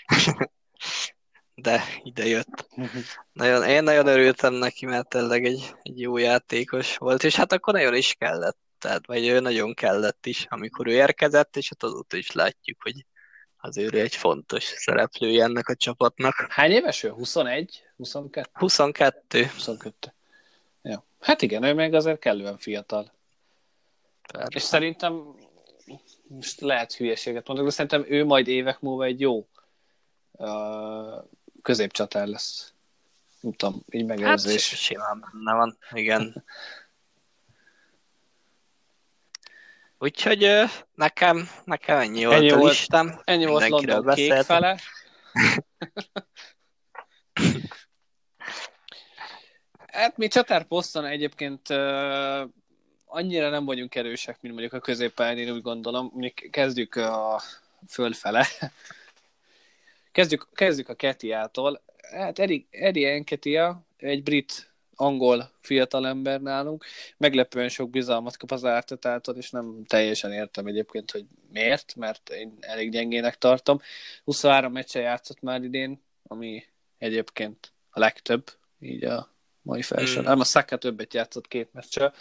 De 1.55 1.83
ide 2.03 2.25
jött. 2.25 2.67
nagyon, 3.33 3.63
én 3.63 3.83
nagyon 3.83 4.07
örültem 4.07 4.53
neki, 4.53 4.85
mert 4.85 5.09
tényleg 5.09 5.45
egy, 5.45 5.75
egy 5.81 5.99
jó 5.99 6.17
játékos 6.17 6.97
volt, 6.97 7.23
és 7.23 7.35
hát 7.35 7.51
akkor 7.51 7.73
nagyon 7.73 7.95
is 7.95 8.13
kellett. 8.13 8.57
Tehát, 8.77 9.05
vagy 9.05 9.27
ő 9.27 9.39
nagyon 9.39 9.73
kellett 9.73 10.25
is, 10.25 10.45
amikor 10.49 10.87
ő 10.87 10.91
érkezett, 10.91 11.55
és 11.55 11.69
hát 11.69 11.83
azóta 11.83 12.17
is 12.17 12.31
látjuk, 12.31 12.81
hogy 12.81 13.05
azért 13.57 13.93
egy 13.93 14.15
fontos 14.15 14.63
szereplője 14.63 15.43
ennek 15.43 15.67
a 15.67 15.75
csapatnak. 15.75 16.45
Hány 16.49 16.71
éves 16.71 17.03
ő? 17.03 17.09
21? 17.09 17.83
22? 17.97 18.49
22. 18.53 19.45
22. 19.45 20.13
Ja. 20.81 21.05
Hát 21.19 21.41
igen, 21.41 21.63
ő 21.63 21.73
még 21.73 21.93
azért 21.93 22.19
kellően 22.19 22.57
fiatal. 22.57 23.19
Persze. 24.27 24.47
És 24.55 24.61
szerintem 24.61 25.35
most 26.27 26.61
lehet 26.61 26.93
hülyeséget 26.93 27.47
mondani, 27.47 27.67
de 27.67 27.73
szerintem 27.73 28.05
ő 28.07 28.25
majd 28.25 28.47
évek 28.47 28.79
múlva 28.79 29.03
egy 29.03 29.19
jó 29.19 29.47
uh, 30.31 31.23
középcsatár 31.61 32.27
lesz. 32.27 32.73
Nem 33.39 33.53
tudom, 33.53 33.83
így 33.89 34.05
megérzés. 34.05 34.69
Hát 34.69 34.79
simán 34.79 35.19
benne 35.19 35.53
van, 35.53 35.77
igen. 35.91 36.33
Úgyhogy 39.99 40.47
nekem, 40.95 41.49
nekem 41.65 41.97
ennyi 41.97 42.25
volt 42.25 42.37
ennyi 42.37 42.51
a 42.51 42.57
volt, 42.57 42.71
listám. 42.71 43.21
Ennyi 43.23 43.45
volt 43.45 43.67
London 43.67 44.13
kék 44.13 44.33
fele. 44.33 44.79
hát 49.87 50.17
mi 50.17 50.27
csatárposzton 50.27 51.05
egyébként 51.05 51.69
uh, 51.69 52.41
annyira 53.11 53.49
nem 53.49 53.65
vagyunk 53.65 53.95
erősek, 53.95 54.41
mint 54.41 54.53
mondjuk 54.53 54.73
a 54.73 54.85
középpályán, 54.85 55.37
én 55.37 55.51
úgy 55.51 55.61
gondolom. 55.61 56.11
Mi 56.15 56.29
kezdjük 56.29 56.95
a 56.95 57.41
fölfele. 57.87 58.47
kezdjük, 60.11 60.47
kezdjük 60.53 60.89
a 60.89 60.93
Ketiától. 60.93 61.81
Hát 62.11 62.39
Eddie, 62.39 62.63
Eddie 62.69 63.11
Enketia, 63.11 63.81
egy 63.97 64.23
brit 64.23 64.71
angol 64.95 65.51
fiatalember 65.61 66.41
nálunk, 66.41 66.85
meglepően 67.17 67.69
sok 67.69 67.89
bizalmat 67.89 68.37
kap 68.37 68.51
az 68.51 68.65
ártatától, 68.65 69.35
és 69.35 69.49
nem 69.49 69.83
teljesen 69.87 70.31
értem 70.31 70.65
egyébként, 70.65 71.11
hogy 71.11 71.25
miért, 71.51 71.95
mert 71.95 72.29
én 72.29 72.57
elég 72.59 72.91
gyengének 72.91 73.37
tartom. 73.37 73.81
23 74.23 74.71
meccse 74.71 74.99
játszott 74.99 75.41
már 75.41 75.63
idén, 75.63 76.01
ami 76.27 76.63
egyébként 76.97 77.71
a 77.89 77.99
legtöbb, 77.99 78.51
így 78.79 79.03
a 79.03 79.29
mai 79.61 79.81
felső. 79.81 80.21
Mm. 80.21 80.25
a 80.25 80.43
Saka 80.43 80.77
többet 80.77 81.13
játszott 81.13 81.47
két 81.47 81.73
meccsel. 81.73 82.13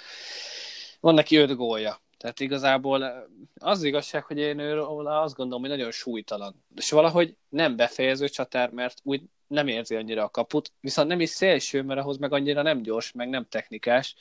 Van 1.01 1.15
neki 1.15 1.37
öt 1.37 1.57
gólja. 1.57 2.01
Tehát 2.17 2.41
igazából 2.41 3.29
az 3.55 3.83
igazság, 3.83 4.25
hogy 4.25 4.39
én 4.39 4.59
őről 4.59 5.07
azt 5.07 5.35
gondolom, 5.35 5.61
hogy 5.61 5.71
nagyon 5.71 5.91
súlytalan. 5.91 6.65
És 6.77 6.91
valahogy 6.91 7.37
nem 7.49 7.77
befejező 7.77 8.29
csatár, 8.29 8.71
mert 8.71 9.01
úgy 9.03 9.23
nem 9.47 9.69
érzi 9.69 9.95
annyira 9.95 10.25
a 10.25 10.31
kaput, 10.31 10.73
viszont 10.81 11.09
nem 11.09 11.21
is 11.21 11.31
szélső, 11.31 11.83
mert 11.83 12.01
ahhoz 12.01 12.19
meg 12.19 12.33
annyira 12.33 12.63
nem 12.63 12.83
gyors, 12.83 13.13
meg 13.13 13.29
nem 13.29 13.47
technikás. 13.49 14.15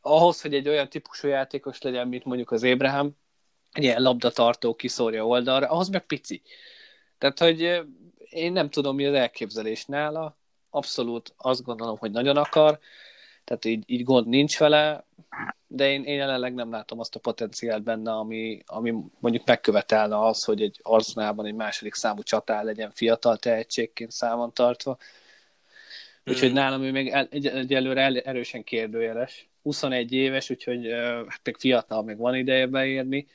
Ahhoz, 0.00 0.40
hogy 0.40 0.54
egy 0.54 0.68
olyan 0.68 0.88
típusú 0.88 1.28
játékos 1.28 1.80
legyen, 1.80 2.08
mint 2.08 2.24
mondjuk 2.24 2.50
az 2.50 2.62
Ébrahám, 2.62 3.16
egy 3.72 3.82
ilyen 3.82 4.02
labdatartó 4.02 4.74
kiszórja 4.74 5.26
oldalra, 5.26 5.68
ahhoz 5.68 5.88
meg 5.88 6.06
pici. 6.06 6.42
Tehát, 7.18 7.38
hogy 7.38 7.60
én 8.30 8.52
nem 8.52 8.70
tudom, 8.70 8.94
mi 8.94 9.06
az 9.06 9.14
elképzelés 9.14 9.84
nála. 9.84 10.36
Abszolút 10.70 11.34
azt 11.36 11.62
gondolom, 11.62 11.98
hogy 11.98 12.10
nagyon 12.10 12.36
akar, 12.36 12.78
tehát 13.44 13.64
így, 13.64 13.82
így 13.86 14.04
gond 14.04 14.26
nincs 14.26 14.58
vele, 14.58 15.06
de 15.66 15.90
én, 15.90 16.04
én 16.04 16.16
jelenleg 16.16 16.54
nem 16.54 16.70
látom 16.70 17.00
azt 17.00 17.14
a 17.14 17.18
potenciált 17.18 17.82
benne, 17.82 18.12
ami, 18.12 18.62
ami 18.66 18.94
mondjuk 19.18 19.46
megkövetelne 19.46 20.26
az, 20.26 20.44
hogy 20.44 20.62
egy 20.62 20.80
arzenálban 20.82 21.46
egy 21.46 21.54
második 21.54 21.94
számú 21.94 22.22
csatár 22.22 22.64
legyen 22.64 22.90
fiatal 22.90 23.36
tehetségként 23.36 24.10
számon 24.10 24.52
tartva. 24.52 24.96
Úgyhogy 26.26 26.48
hmm. 26.48 26.58
nálam 26.58 26.82
ő 26.82 26.90
még 26.90 27.08
el, 27.08 27.28
egy, 27.30 27.46
egyelőre 27.46 28.00
el, 28.00 28.18
erősen 28.18 28.64
kérdőjeles. 28.64 29.48
21 29.62 30.12
éves, 30.12 30.50
úgyhogy 30.50 30.90
hát 31.28 31.40
még 31.42 31.56
fiatal, 31.56 32.02
még 32.02 32.16
van 32.16 32.34
ideje 32.34 32.66
beérni. 32.66 33.26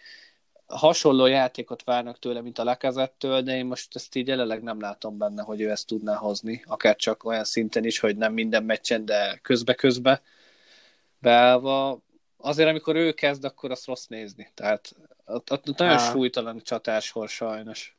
Hasonló 0.67 1.25
játékot 1.25 1.83
várnak 1.83 2.19
tőle, 2.19 2.41
mint 2.41 2.59
a 2.59 2.63
Lakazettől, 2.63 3.41
de 3.41 3.57
én 3.57 3.65
most 3.65 3.95
ezt 3.95 4.15
így 4.15 4.27
jelenleg 4.27 4.63
nem 4.63 4.79
látom 4.79 5.17
benne, 5.17 5.41
hogy 5.41 5.61
ő 5.61 5.69
ezt 5.69 5.87
tudná 5.87 6.15
hozni, 6.15 6.63
akár 6.65 6.95
csak 6.95 7.23
olyan 7.23 7.43
szinten 7.43 7.85
is, 7.85 7.99
hogy 7.99 8.17
nem 8.17 8.33
minden 8.33 8.63
meccsen, 8.63 9.05
de 9.05 9.39
közbe-közbe 9.41 10.21
beállva. 11.19 12.01
Azért, 12.37 12.69
amikor 12.69 12.95
ő 12.95 13.11
kezd, 13.11 13.43
akkor 13.43 13.71
azt 13.71 13.85
rossz 13.85 14.05
nézni. 14.05 14.51
Tehát 14.53 14.95
ott, 15.25 15.51
ott 15.51 15.77
nagyon 15.77 15.97
Á. 15.97 16.11
súlytalan 16.11 16.61
csatáshol 16.63 17.27
sajnos. 17.27 17.97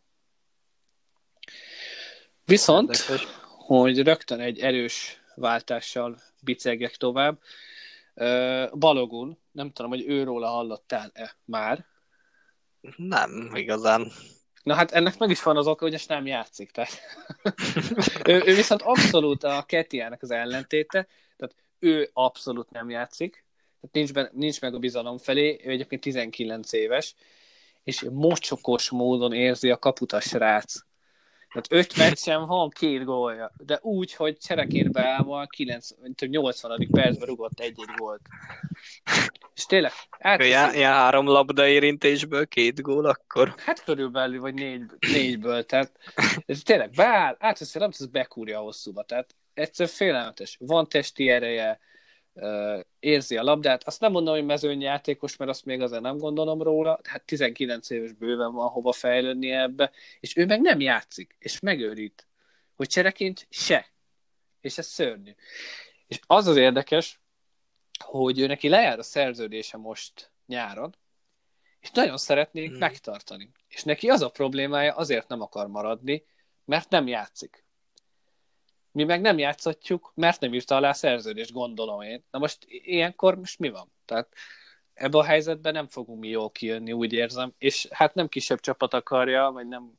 Viszont, 2.44 2.90
Érdekes. 2.90 3.26
hogy 3.56 4.02
rögtön 4.02 4.40
egy 4.40 4.58
erős 4.58 5.22
váltással 5.34 6.18
bicegek 6.42 6.96
tovább, 6.96 7.38
Balogun, 8.72 9.38
nem 9.52 9.72
tudom, 9.72 9.90
hogy 9.90 10.04
őróla 10.08 10.48
hallottál-e 10.48 11.36
már? 11.44 11.86
Nem, 12.96 13.50
igazán. 13.54 14.12
Na 14.62 14.74
hát 14.74 14.92
ennek 14.92 15.18
meg 15.18 15.30
is 15.30 15.42
van 15.42 15.56
az 15.56 15.66
oka, 15.66 15.84
hogy 15.84 15.94
ezt 15.94 16.08
nem 16.08 16.26
játszik. 16.26 16.70
Tehát. 16.70 17.00
ő, 18.28 18.42
ő 18.44 18.54
viszont 18.54 18.82
abszolút 18.82 19.44
a 19.44 19.64
Ketiának 19.66 20.22
az 20.22 20.30
ellentéte, 20.30 21.06
ő 21.80 22.10
abszolút 22.12 22.70
nem 22.70 22.90
játszik, 22.90 23.44
tehát 23.80 23.94
nincs, 23.94 24.12
be, 24.12 24.30
nincs 24.32 24.60
meg 24.60 24.74
a 24.74 24.78
bizalom 24.78 25.18
felé, 25.18 25.60
ő 25.64 25.70
egyébként 25.70 26.00
19 26.00 26.72
éves, 26.72 27.14
és 27.84 28.06
mocsokos 28.10 28.90
módon 28.90 29.32
érzi 29.32 29.70
a 29.70 29.78
kaputas 29.78 30.24
srác. 30.24 30.74
Tehát 31.52 31.84
öt 31.84 31.96
meccsen 31.96 32.46
van 32.46 32.68
két 32.68 33.04
gólja, 33.04 33.52
de 33.56 33.78
úgy, 33.82 34.14
hogy 34.14 34.38
csereként 34.38 34.92
beállva 34.92 35.46
80. 36.16 36.88
percben 36.90 37.28
rugott 37.28 37.60
egy-egy 37.60 37.90
gólt. 37.96 38.20
És 39.54 39.66
tényleg, 39.66 39.92
át... 40.18 40.42
Ilyen, 40.42 40.74
ilyen 40.74 40.92
három 40.92 41.26
labda 41.26 41.66
érintésből 41.66 42.46
két 42.46 42.82
gól 42.82 43.04
akkor? 43.04 43.54
Hát 43.56 43.84
körülbelül, 43.84 44.40
vagy 44.40 44.54
négy, 44.54 44.82
négyből, 45.12 45.64
tehát 45.64 45.92
ez 46.46 46.62
tényleg 46.62 46.90
beáll, 46.90 47.36
átveszi, 47.38 47.78
nem 47.78 47.90
tudsz 47.90 48.10
bekúrja 48.10 48.58
a 48.58 48.62
hosszúba, 48.62 49.02
tehát 49.02 49.34
egyszer 49.54 49.88
félelmetes. 49.88 50.56
Van 50.60 50.88
testi 50.88 51.28
ereje, 51.28 51.80
érzi 52.98 53.36
a 53.36 53.42
labdát. 53.42 53.84
Azt 53.84 54.00
nem 54.00 54.12
mondom, 54.12 54.34
hogy 54.34 54.44
mezőnyjátékos, 54.44 55.36
mert 55.36 55.50
azt 55.50 55.64
még 55.64 55.80
azért 55.80 56.02
nem 56.02 56.18
gondolom 56.18 56.62
róla. 56.62 57.00
Hát 57.02 57.24
19 57.24 57.90
éves 57.90 58.12
bőven 58.12 58.52
van 58.52 58.68
hova 58.68 58.92
fejlődni 58.92 59.50
ebbe, 59.50 59.90
és 60.20 60.36
ő 60.36 60.46
meg 60.46 60.60
nem 60.60 60.80
játszik, 60.80 61.36
és 61.38 61.60
megőrít. 61.60 62.26
Hogy 62.74 62.88
csereként 62.88 63.46
se. 63.50 63.86
És 64.60 64.78
ez 64.78 64.86
szörnyű. 64.86 65.32
És 66.06 66.20
az 66.26 66.46
az 66.46 66.56
érdekes, 66.56 67.20
hogy 68.04 68.38
ő 68.38 68.46
neki 68.46 68.68
lejár 68.68 68.98
a 68.98 69.02
szerződése 69.02 69.76
most 69.76 70.30
nyáron, 70.46 70.96
és 71.80 71.90
nagyon 71.90 72.16
szeretnék 72.16 72.68
hmm. 72.68 72.78
megtartani. 72.78 73.50
És 73.68 73.82
neki 73.82 74.08
az 74.08 74.22
a 74.22 74.28
problémája, 74.28 74.94
azért 74.94 75.28
nem 75.28 75.40
akar 75.40 75.66
maradni, 75.66 76.24
mert 76.64 76.90
nem 76.90 77.06
játszik. 77.06 77.64
Mi 78.92 79.04
meg 79.04 79.20
nem 79.20 79.38
játszhatjuk, 79.38 80.12
mert 80.14 80.40
nem 80.40 80.54
írta 80.54 80.76
alá 80.76 80.92
szerződést, 80.92 81.52
gondolom 81.52 82.00
én. 82.00 82.24
Na 82.30 82.38
most 82.38 82.58
ilyenkor 82.68 83.36
most 83.36 83.58
mi 83.58 83.68
van? 83.68 83.92
Tehát 84.04 84.28
ebbe 84.94 85.18
a 85.18 85.24
helyzetben 85.24 85.72
nem 85.72 85.88
fogunk 85.88 86.20
mi 86.20 86.28
jól 86.28 86.50
kijönni, 86.50 86.92
úgy 86.92 87.12
érzem. 87.12 87.52
És 87.58 87.88
hát 87.90 88.14
nem 88.14 88.28
kisebb 88.28 88.60
csapat 88.60 88.94
akarja, 88.94 89.50
vagy 89.50 89.68
nem 89.68 89.92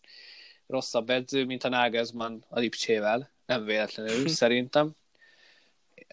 rosszabb 0.68 1.10
edző, 1.10 1.46
mint 1.46 1.64
a 1.64 1.70
Nagelsmann 1.70 2.44
a 2.50 2.60
Lipcsével. 2.60 3.32
Nem 3.46 3.66
véletlenül, 3.66 4.28
szerintem. 4.28 4.92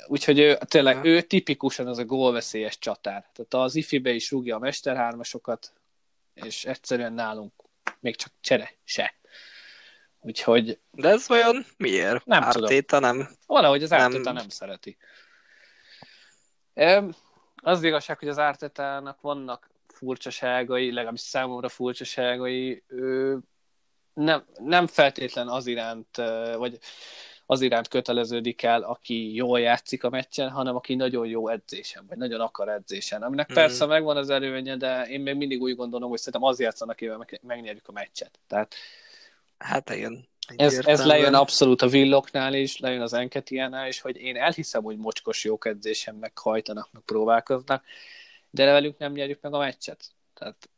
Úgyhogy 0.07 0.39
ő, 0.39 0.59
tényleg 0.69 1.05
ő 1.05 1.21
tipikusan 1.21 1.87
az 1.87 1.99
a 1.99 2.05
gólveszélyes 2.05 2.79
csatár. 2.79 3.31
Tehát 3.33 3.67
az 3.67 3.75
ifibe 3.75 4.11
is 4.11 4.31
rúgja 4.31 4.57
a 4.57 4.59
mesterhármasokat, 4.59 5.73
és 6.35 6.65
egyszerűen 6.65 7.13
nálunk 7.13 7.53
még 8.01 8.17
csak 8.17 8.33
csere 8.41 8.73
se. 8.85 9.15
Úgyhogy... 10.21 10.79
De 10.91 11.09
ez 11.09 11.29
vajon 11.29 11.65
miért? 11.77 12.27
Nem 12.27 12.43
Ártéta 12.43 12.99
tudom. 12.99 13.17
nem... 13.17 13.29
Valahogy 13.47 13.83
az 13.83 13.93
Ártéta 13.93 14.23
nem, 14.23 14.35
nem 14.35 14.49
szereti. 14.49 14.97
Az 17.63 17.83
igazság, 17.83 18.19
hogy 18.19 18.29
az 18.29 18.39
Ártétának 18.39 19.21
vannak 19.21 19.71
furcsaságai, 19.87 20.93
legalábbis 20.93 21.21
számomra 21.21 21.69
furcsaságai. 21.69 22.83
Ő 22.87 23.39
nem, 24.15 24.45
nem 24.59 24.87
feltétlen 24.87 25.49
az 25.49 25.67
iránt, 25.67 26.17
vagy 26.57 26.79
az 27.47 27.61
iránt 27.61 27.89
köteleződik 27.89 28.63
el, 28.63 28.83
aki 28.83 29.35
jól 29.35 29.61
játszik 29.61 30.05
a 30.05 30.11
meccsen, 30.11 30.51
hanem 30.51 30.77
aki 30.77 30.95
nagyon 30.95 31.27
jó 31.27 31.49
edzésen, 31.49 32.05
vagy 32.09 32.17
nagyon 32.17 32.41
akar 32.41 32.69
edzésen. 32.69 33.23
Aminek 33.23 33.53
mm. 33.53 33.55
persze 33.55 33.87
megvan 33.87 34.17
az 34.17 34.31
előnye, 34.31 34.77
de 34.77 35.07
én 35.07 35.21
még 35.21 35.35
mindig 35.35 35.63
úgy 35.63 35.77
gondolom, 35.77 36.09
hogy 36.09 36.19
szerintem 36.19 36.49
az 36.49 36.61
játszanak, 36.61 36.95
akivel 36.95 37.27
megnyerjük 37.43 37.89
a 37.89 37.93
meccset. 37.93 38.39
Tehát 38.47 38.75
Hát 39.59 39.91
igen. 39.91 40.29
Ez, 40.57 40.79
ez 40.87 41.05
lejön 41.05 41.35
abszolút 41.35 41.83
a 41.83 41.89
villoknál 41.89 42.55
is, 42.55 42.79
lejön 42.79 43.01
az 43.01 43.13
Enketiánál 43.13 43.89
is, 43.89 44.01
hogy 44.01 44.17
én 44.17 44.37
elhiszem, 44.37 44.83
hogy 44.83 44.97
mocskos 44.97 45.45
jók 45.45 45.67
edzésen 45.67 46.15
meghajtanak, 46.15 46.89
meg 46.93 47.03
próbálkoznak, 47.03 47.85
de 48.51 48.65
velük 48.65 48.99
nem 48.99 49.13
nyerjük 49.13 49.41
meg 49.41 49.55
a 49.55 49.59
meccset. 49.59 50.05
Tehát 50.35 50.69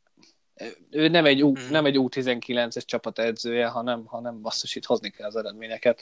ő 0.91 1.09
nem 1.09 1.25
egy, 1.25 1.43
U, 1.43 1.57
hmm. 1.57 1.71
nem 1.71 1.85
egy 1.85 1.97
U19-es 1.99 2.85
csapat 2.85 3.19
edzője, 3.19 3.67
hanem, 3.67 4.05
hanem 4.05 4.41
basszus, 4.41 4.75
itt 4.75 4.85
hozni 4.85 5.11
kell 5.11 5.27
az 5.27 5.37
eredményeket. 5.37 6.01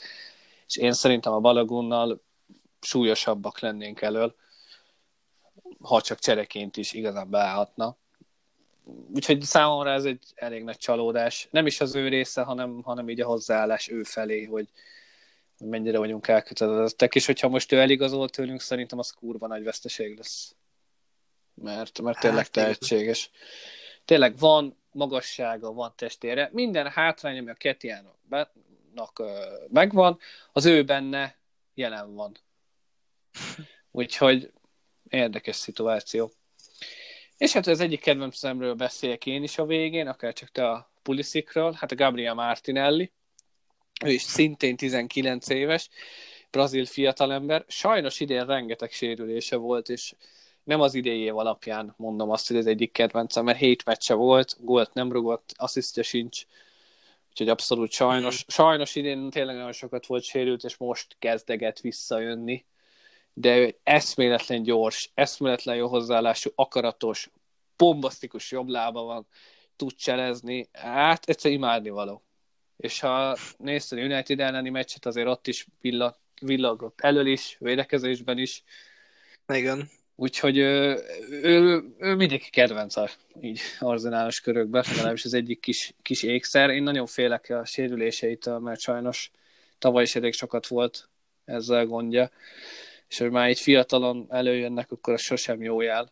És 0.67 0.75
én 0.75 0.93
szerintem 0.93 1.33
a 1.33 1.39
Balagunnal 1.39 2.21
súlyosabbak 2.81 3.59
lennénk 3.59 4.01
elől, 4.01 4.35
ha 5.81 6.01
csak 6.01 6.19
csereként 6.19 6.77
is 6.77 6.93
igazán 6.93 7.29
beállhatna 7.29 7.97
úgyhogy 9.13 9.41
számomra 9.41 9.91
ez 9.91 10.03
egy 10.03 10.23
elég 10.35 10.63
nagy 10.63 10.77
csalódás. 10.77 11.47
Nem 11.51 11.65
is 11.65 11.81
az 11.81 11.95
ő 11.95 12.07
része, 12.07 12.41
hanem, 12.41 12.81
hanem 12.83 13.09
így 13.09 13.21
a 13.21 13.25
hozzáállás 13.25 13.89
ő 13.89 14.03
felé, 14.03 14.43
hogy, 14.43 14.69
hogy 15.57 15.67
mennyire 15.67 15.97
vagyunk 15.97 16.27
elkötelezettek, 16.27 17.15
és 17.15 17.25
hogyha 17.25 17.49
most 17.49 17.71
ő 17.71 17.79
eligazol 17.79 18.29
tőlünk, 18.29 18.61
szerintem 18.61 18.99
az 18.99 19.11
kurva 19.11 19.47
nagy 19.47 19.63
veszteség 19.63 20.17
lesz. 20.17 20.55
Mert, 21.53 22.01
mert 22.01 22.19
tényleg 22.19 22.43
hát, 22.43 22.51
tehetséges. 22.51 23.31
Tényleg 24.05 24.37
van 24.37 24.77
magassága, 24.91 25.73
van 25.73 25.93
testére. 25.95 26.49
Minden 26.53 26.89
hátrány, 26.89 27.37
ami 27.37 27.49
a 27.49 27.53
Ketiának 27.53 28.17
megvan, 29.67 30.19
az 30.51 30.65
ő 30.65 30.83
benne 30.83 31.37
jelen 31.73 32.13
van. 32.13 32.37
Úgyhogy 33.91 34.51
érdekes 35.09 35.55
szituáció. 35.55 36.31
És 37.39 37.53
hát 37.53 37.67
az 37.67 37.79
egyik 37.79 37.99
kedvencemről 37.99 38.73
beszéljek 38.73 39.25
én 39.25 39.43
is 39.43 39.57
a 39.57 39.65
végén, 39.65 40.07
akár 40.07 40.33
csak 40.33 40.49
te 40.49 40.69
a 40.69 40.91
Pulisikről, 41.03 41.73
hát 41.73 41.91
a 41.91 41.95
Gabriel 41.95 42.33
Martinelli, 42.33 43.11
ő 44.05 44.11
is 44.11 44.21
szintén 44.21 44.75
19 44.75 45.49
éves, 45.49 45.89
brazil 46.51 46.85
fiatalember. 46.85 47.65
Sajnos 47.67 48.19
idén 48.19 48.45
rengeteg 48.45 48.91
sérülése 48.91 49.55
volt, 49.55 49.89
és 49.89 50.13
nem 50.63 50.81
az 50.81 50.93
idejév 50.93 51.37
alapján 51.37 51.93
mondom 51.97 52.29
azt, 52.29 52.47
hogy 52.47 52.57
ez 52.57 52.65
egyik 52.65 52.91
kedvencem, 52.91 53.43
mert 53.43 53.57
hét 53.57 53.85
meccse 53.85 54.13
volt, 54.13 54.55
gólt 54.59 54.93
nem 54.93 55.11
rugott, 55.11 55.53
asszisztja 55.57 56.03
sincs, 56.03 56.45
úgyhogy 57.29 57.49
abszolút 57.49 57.91
sajnos. 57.91 58.45
Sajnos 58.47 58.95
idén 58.95 59.29
tényleg 59.29 59.55
nagyon 59.55 59.71
sokat 59.71 60.05
volt 60.05 60.23
sérült, 60.23 60.63
és 60.63 60.77
most 60.77 61.15
kezdeget 61.19 61.79
visszajönni 61.79 62.65
de 63.33 63.57
ő 63.57 63.75
eszméletlen 63.83 64.63
gyors, 64.63 65.11
eszméletlen 65.13 65.75
jó 65.75 65.87
hozzáállású, 65.87 66.49
akaratos, 66.55 67.29
bombasztikus 67.77 68.51
jobb 68.51 68.67
lába 68.67 69.03
van, 69.03 69.27
tud 69.75 69.95
cselezni, 69.95 70.69
hát 70.71 71.25
egyszer 71.25 71.51
imádni 71.51 71.89
való. 71.89 72.23
És 72.77 72.99
ha 72.99 73.37
nézted 73.57 73.99
a 73.99 74.01
United 74.01 74.39
elleni 74.39 74.69
meccset, 74.69 75.05
azért 75.05 75.27
ott 75.27 75.47
is 75.47 75.67
villag, 75.81 76.15
villagott 76.41 77.01
elől 77.01 77.27
is, 77.27 77.57
védekezésben 77.59 78.37
is. 78.37 78.63
Igen. 79.47 79.89
Úgyhogy 80.15 80.57
ő, 80.57 80.99
ő, 81.29 81.83
ő 81.97 82.15
mindig 82.15 82.49
kedvenc 82.49 82.95
a 82.95 83.09
így 83.41 83.59
arzenálos 83.79 84.41
körökben, 84.41 84.83
legalábbis 84.87 85.25
az 85.25 85.33
egyik 85.33 85.59
kis, 85.59 85.93
kis 86.01 86.23
ékszer. 86.23 86.69
Én 86.69 86.83
nagyon 86.83 87.05
félek 87.05 87.49
a 87.49 87.65
sérüléseitől, 87.65 88.59
mert 88.59 88.79
sajnos 88.79 89.31
tavaly 89.77 90.03
is 90.03 90.15
elég 90.15 90.33
sokat 90.33 90.67
volt 90.67 91.09
ezzel 91.45 91.85
gondja 91.85 92.31
és 93.09 93.17
hogy 93.17 93.31
már 93.31 93.47
egy 93.47 93.59
fiatalon 93.59 94.25
előjönnek, 94.29 94.91
akkor 94.91 95.13
az 95.13 95.21
sosem 95.21 95.61
jó 95.61 95.81
jel. 95.81 96.11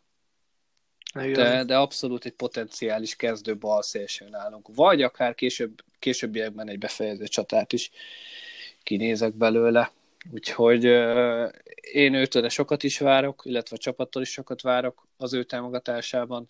de, 1.13 1.63
de 1.63 1.77
abszolút 1.77 2.25
egy 2.25 2.33
potenciális 2.33 3.15
kezdő 3.15 3.57
bal 3.57 3.81
szélső 3.81 4.29
nálunk. 4.29 4.67
Vagy 4.75 5.01
akár 5.01 5.35
később, 5.35 5.83
későbbiekben 5.99 6.69
egy 6.69 6.77
befejező 6.77 7.27
csatát 7.27 7.73
is 7.73 7.91
kinézek 8.83 9.33
belőle. 9.33 9.91
Úgyhogy 10.31 10.87
uh, 10.87 11.51
én 11.91 12.13
őtől 12.13 12.49
sokat 12.49 12.83
is 12.83 12.99
várok, 12.99 13.41
illetve 13.45 13.75
a 13.75 13.79
csapattól 13.79 14.21
is 14.21 14.31
sokat 14.31 14.61
várok 14.61 15.07
az 15.17 15.33
ő 15.33 15.43
támogatásában. 15.43 16.49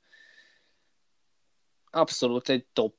Abszolút 1.91 2.49
egy 2.49 2.65
top. 2.73 2.95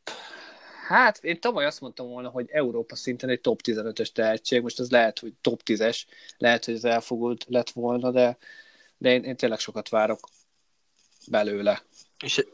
Hát 0.88 1.24
én 1.24 1.40
tavaly 1.40 1.64
azt 1.64 1.80
mondtam 1.80 2.08
volna, 2.08 2.28
hogy 2.28 2.50
Európa 2.50 2.96
szinten 2.96 3.28
egy 3.28 3.40
top 3.40 3.60
15-ös 3.64 4.12
tehetség, 4.12 4.62
most 4.62 4.78
az 4.78 4.90
lehet, 4.90 5.18
hogy 5.18 5.32
top 5.40 5.60
10-es, 5.64 6.02
lehet, 6.38 6.64
hogy 6.64 6.74
ez 6.74 6.84
elfogult 6.84 7.44
lett 7.48 7.70
volna, 7.70 8.10
de, 8.10 8.36
de 8.96 9.12
én, 9.12 9.24
én 9.24 9.36
tényleg 9.36 9.58
sokat 9.58 9.88
várok 9.88 10.28
belőle. 11.30 11.82
És, 12.24 12.44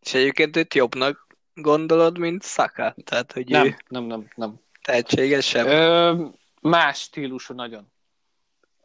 és 0.00 0.14
egyébként 0.14 0.56
őt 0.56 0.74
jobbnak 0.74 1.26
gondolod, 1.54 2.18
mint 2.18 2.44
Saka? 2.44 2.94
Tehát, 3.04 3.32
hogy 3.32 3.48
nem, 3.48 3.66
ő 3.66 3.76
nem, 3.88 4.04
nem, 4.04 4.28
nem. 4.34 4.60
tehetségesebb? 4.82 5.66
Ö, 5.66 6.24
más 6.60 7.00
stílusú 7.00 7.54
nagyon 7.54 7.92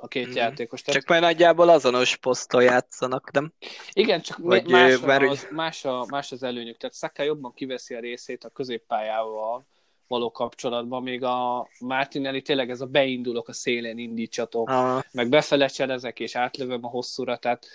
a 0.01 0.07
két 0.07 0.27
mm. 0.27 0.35
játékos. 0.35 0.81
Tehát... 0.81 1.01
Csak 1.01 1.09
majd 1.09 1.21
nagyjából 1.21 1.69
azonos 1.69 2.15
poszton 2.15 2.63
játszanak, 2.63 3.31
nem? 3.31 3.53
Igen, 3.91 4.21
csak 4.21 4.37
Vagy 4.37 4.67
más, 4.67 4.99
mert... 4.99 5.23
az, 5.23 5.47
más, 5.51 5.85
a, 5.85 6.05
más 6.09 6.31
az 6.31 6.43
előnyük. 6.43 6.77
Tehát 6.77 6.95
Saka 6.95 7.23
jobban 7.23 7.53
kiveszi 7.53 7.95
a 7.95 7.99
részét 7.99 8.43
a 8.43 8.49
középpályával 8.49 9.65
való 10.07 10.31
kapcsolatban, 10.31 11.03
még 11.03 11.23
a 11.23 11.67
Martinelli 11.79 12.41
tényleg 12.41 12.69
ez 12.69 12.81
a 12.81 12.85
beindulok 12.85 13.47
a 13.47 13.53
szélén, 13.53 13.97
indítsatok, 13.97 14.69
Aha. 14.69 15.03
meg 15.11 15.29
befele 15.29 15.67
cselezek 15.67 16.19
és 16.19 16.35
átlövöm 16.35 16.85
a 16.85 16.87
hosszúra, 16.87 17.37
tehát 17.37 17.65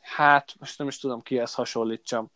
hát 0.00 0.54
most 0.58 0.78
nem 0.78 0.88
is 0.88 0.98
tudom 0.98 1.22
kihez 1.22 1.54
hasonlítsam. 1.54 2.30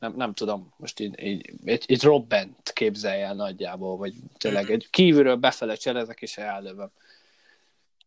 Nem, 0.00 0.14
nem 0.16 0.34
tudom, 0.34 0.74
most 0.76 1.00
így, 1.00 1.22
így 1.22 1.50
egy, 1.64 1.84
egy 1.86 2.02
Robbent 2.02 2.72
képzelj 2.72 3.22
el 3.22 3.34
nagyjából, 3.34 3.96
vagy 3.96 4.14
tényleg 4.38 4.70
egy 4.70 4.86
kívülről 4.90 5.36
befele 5.36 5.74
cselezek 5.74 6.22
és 6.22 6.36
ellövöm. 6.36 6.90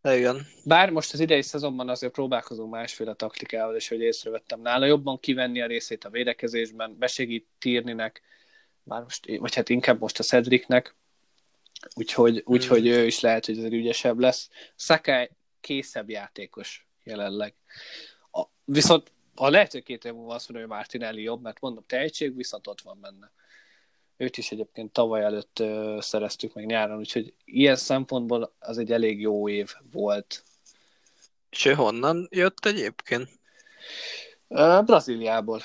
Igen. 0.03 0.47
Bár 0.63 0.89
most 0.89 1.13
az 1.13 1.19
idei 1.19 1.41
szezonban 1.41 1.89
azért 1.89 2.13
próbálkozunk 2.13 2.71
másféle 2.71 3.13
taktikával, 3.13 3.75
és 3.75 3.87
hogy 3.87 3.99
észrevettem 3.99 4.61
nála, 4.61 4.85
jobban 4.85 5.19
kivenni 5.19 5.61
a 5.61 5.67
részét 5.67 6.05
a 6.05 6.09
védekezésben, 6.09 6.95
besegít 6.99 7.47
Tírninek, 7.59 8.21
bár 8.83 9.01
most, 9.01 9.37
vagy 9.37 9.55
hát 9.55 9.69
inkább 9.69 9.99
most 9.99 10.19
a 10.19 10.23
Cedricnek, 10.23 10.95
úgyhogy, 11.93 12.41
úgyhogy 12.45 12.87
ő 12.87 13.05
is 13.05 13.19
lehet, 13.19 13.45
hogy 13.45 13.57
azért 13.57 13.73
ügyesebb 13.73 14.19
lesz. 14.19 14.49
Sakai 14.75 15.29
készebb 15.61 16.09
játékos 16.09 16.87
jelenleg. 17.03 17.53
A, 18.31 18.43
viszont 18.65 19.11
a 19.36 19.49
lehet, 19.49 19.71
hogy 19.71 19.84
két 19.84 20.05
év 20.05 20.13
múlva 20.13 20.34
azt 20.34 20.49
mondja, 20.49 20.67
hogy 20.67 20.77
Martinelli 20.77 21.21
jobb, 21.21 21.41
mert 21.41 21.59
mondom, 21.59 21.84
tehetség 21.88 22.36
viszont 22.36 22.67
ott 22.67 22.81
van 22.81 22.99
benne. 23.01 23.31
Őt 24.17 24.38
is 24.38 24.51
egyébként 24.51 24.91
tavaly 24.91 25.23
előtt 25.23 25.59
ö, 25.59 25.97
szereztük 26.01 26.53
meg 26.53 26.65
nyáron, 26.65 26.97
úgyhogy 26.97 27.34
ilyen 27.45 27.75
szempontból 27.75 28.53
az 28.59 28.77
egy 28.77 28.91
elég 28.91 29.21
jó 29.21 29.49
év 29.49 29.73
volt. 29.91 30.43
És 31.49 31.65
ő 31.65 31.73
honnan 31.73 32.27
jött 32.31 32.65
egyébként? 32.65 33.29
Ö, 34.47 34.79
Brazíliából. 34.86 35.61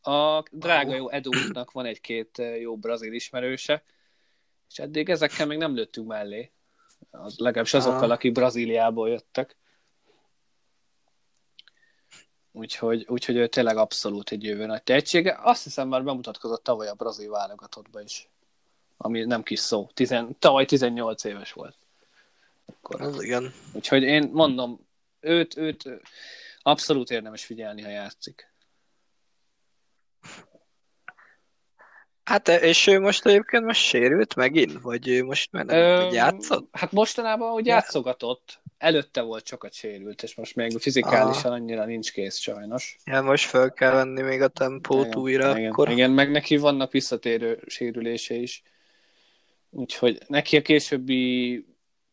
A 0.00 0.42
drága 0.50 0.94
jó 0.94 1.10
Edúnak 1.10 1.70
van 1.72 1.86
egy-két 1.86 2.42
jó 2.60 2.76
brazil 2.76 3.12
ismerőse, 3.12 3.84
és 4.70 4.78
eddig 4.78 5.08
ezekkel 5.08 5.46
még 5.46 5.58
nem 5.58 5.74
lőttünk 5.74 6.06
mellé. 6.06 6.52
Az, 7.10 7.38
legalábbis 7.38 7.74
azokkal, 7.74 8.10
akik 8.10 8.32
Brazíliából 8.32 9.08
jöttek. 9.08 9.56
Úgyhogy, 12.56 13.04
úgyhogy 13.08 13.36
ő 13.36 13.46
tényleg 13.46 13.76
abszolút 13.76 14.30
egy 14.30 14.44
jövő 14.44 14.66
nagy 14.66 14.82
tehetsége. 14.82 15.38
Azt 15.42 15.64
hiszem 15.64 15.88
már 15.88 16.04
bemutatkozott 16.04 16.62
tavaly 16.62 16.88
a 16.88 16.94
brazil 16.94 17.30
válogatottba 17.30 18.00
is, 18.02 18.28
ami 18.96 19.24
nem 19.24 19.42
kis 19.42 19.58
szó. 19.58 19.90
Tizen, 19.94 20.36
tavaly 20.38 20.64
18 20.64 21.24
éves 21.24 21.52
volt. 21.52 21.76
Akkor. 22.66 23.00
Az 23.00 23.22
igen. 23.22 23.52
Úgyhogy 23.72 24.02
én 24.02 24.30
mondom, 24.32 24.86
őt, 25.20 25.56
őt 25.56 25.84
abszolút 26.62 27.10
érdemes 27.10 27.44
figyelni, 27.44 27.82
ha 27.82 27.90
játszik. 27.90 28.52
Hát 32.24 32.48
és 32.48 32.86
ő 32.86 33.00
most 33.00 33.26
egyébként 33.26 33.64
most 33.64 33.80
sérült 33.80 34.34
megint? 34.34 34.80
Vagy 34.80 35.08
ő 35.08 35.24
most 35.24 35.52
már 35.52 35.64
nem 35.64 35.76
Ö, 35.76 36.12
játszott? 36.12 36.68
Hát 36.72 36.92
mostanában 36.92 37.52
úgy 37.52 37.66
játszogatott. 37.66 38.60
Előtte 38.84 39.20
volt 39.20 39.46
sokat 39.46 39.72
sérült, 39.72 40.22
és 40.22 40.34
most 40.34 40.56
még 40.56 40.78
fizikálisan 40.78 41.44
Aha. 41.44 41.54
annyira 41.54 41.84
nincs 41.84 42.12
kész 42.12 42.36
sajnos. 42.38 42.96
Ja, 43.04 43.22
most 43.22 43.48
fel 43.48 43.72
kell 43.72 43.92
venni 43.92 44.22
még 44.22 44.42
a 44.42 44.48
tempót 44.48 45.06
igen, 45.06 45.18
újra 45.18 45.58
igen, 45.58 45.70
akkor. 45.70 45.90
Igen, 45.90 46.10
meg 46.10 46.30
neki 46.30 46.56
vannak 46.56 46.92
visszatérő 46.92 47.62
sérülése 47.66 48.34
is. 48.34 48.62
Úgyhogy 49.70 50.18
neki 50.26 50.56
a 50.56 50.62
későbbi 50.62 51.66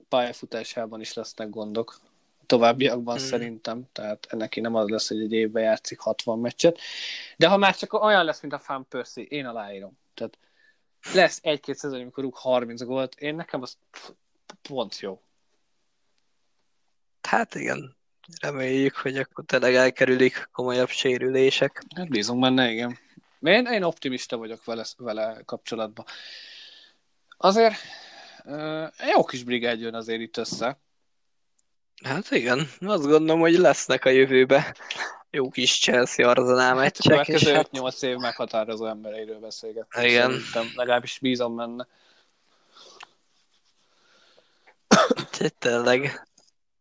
pályafutásában 0.09 1.01
is 1.01 1.13
lesznek 1.13 1.49
gondok. 1.49 1.99
Továbbiakban 2.45 3.17
hmm. 3.17 3.26
szerintem, 3.26 3.84
tehát 3.91 4.28
neki 4.32 4.59
nem 4.59 4.76
az 4.76 4.89
lesz, 4.89 5.07
hogy 5.07 5.22
egy 5.22 5.34
évben 5.34 5.63
játszik 5.63 5.99
60 5.99 6.39
meccset. 6.39 6.80
De 7.38 7.47
ha 7.47 7.57
már 7.57 7.76
csak 7.76 7.93
olyan 7.93 8.26
lesz, 8.26 8.41
mint 8.41 8.53
a 8.53 8.59
Fan 8.59 8.88
Percy, 8.89 9.22
én 9.30 9.45
aláírom. 9.45 9.97
Tehát 10.13 10.38
lesz 11.13 11.39
egy-két 11.43 11.76
szezon, 11.76 12.01
amikor 12.01 12.24
rúg 12.24 12.36
30 12.36 12.84
gólt, 12.84 13.15
én 13.19 13.36
nekem 13.36 13.61
az 13.61 13.78
pont 14.61 14.99
jó. 14.99 15.22
Hát 17.32 17.55
igen, 17.55 17.97
reméljük, 18.41 18.95
hogy 18.95 19.17
akkor 19.17 19.45
tényleg 19.45 19.75
elkerülik 19.75 20.49
komolyabb 20.51 20.89
sérülések. 20.89 21.84
Hát 21.95 22.09
bízunk 22.09 22.41
benne, 22.41 22.71
igen. 22.71 22.99
Én, 23.39 23.65
én 23.65 23.84
optimista 23.84 24.38
vagyok 24.38 24.63
vele, 24.63 24.86
vele 24.97 25.41
kapcsolatban. 25.45 26.05
Azért 27.38 27.75
jó 29.13 29.23
kis 29.23 29.43
brigád 29.43 29.79
jön 29.79 29.93
azért 29.93 30.21
itt 30.21 30.38
össze. 30.38 30.79
Hát 32.03 32.32
igen, 32.32 32.69
azt 32.79 33.05
gondolom, 33.05 33.39
hogy 33.39 33.57
lesznek 33.57 34.05
a 34.05 34.09
jövőbe 34.09 34.75
jó 35.29 35.49
kis 35.49 35.79
Chelsea 35.79 36.29
Arsenal 36.29 36.73
meccsek. 36.73 37.17
Hát, 37.17 37.27
és 37.27 37.47
hát... 37.47 37.71
8 37.71 38.01
év 38.01 38.17
meghatározó 38.17 38.86
embereiről 38.86 39.39
beszélget. 39.39 39.88
Igen. 40.01 40.29
Szerintem 40.29 40.71
legalábbis 40.75 41.19
bízom 41.19 41.55
benne. 41.55 41.88
Tényleg 45.59 46.25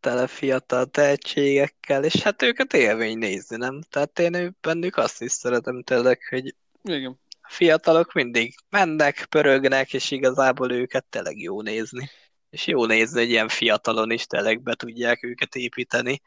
tele 0.01 0.26
fiatal 0.26 0.86
tehetségekkel, 0.86 2.05
és 2.05 2.22
hát 2.22 2.42
őket 2.42 2.72
élmény 2.72 3.18
nézni, 3.18 3.57
nem? 3.57 3.80
Tehát 3.90 4.18
én 4.18 4.57
bennük 4.61 4.96
azt 4.96 5.22
is 5.22 5.32
szeretem 5.32 5.82
tényleg, 5.82 6.20
hogy 6.30 6.55
Igen. 6.82 7.18
a 7.40 7.48
fiatalok 7.51 8.12
mindig 8.12 8.55
mennek, 8.70 9.26
pörögnek, 9.28 9.94
és 9.94 10.11
igazából 10.11 10.72
őket 10.72 11.05
tényleg 11.05 11.38
jó 11.38 11.62
nézni. 11.62 12.11
És 12.51 12.66
jó 12.66 12.84
nézni, 12.84 13.20
hogy 13.20 13.30
ilyen 13.30 13.48
fiatalon 13.48 14.11
is 14.11 14.26
tényleg 14.26 14.62
be 14.62 14.74
tudják 14.74 15.22
őket 15.22 15.55
építeni 15.55 16.20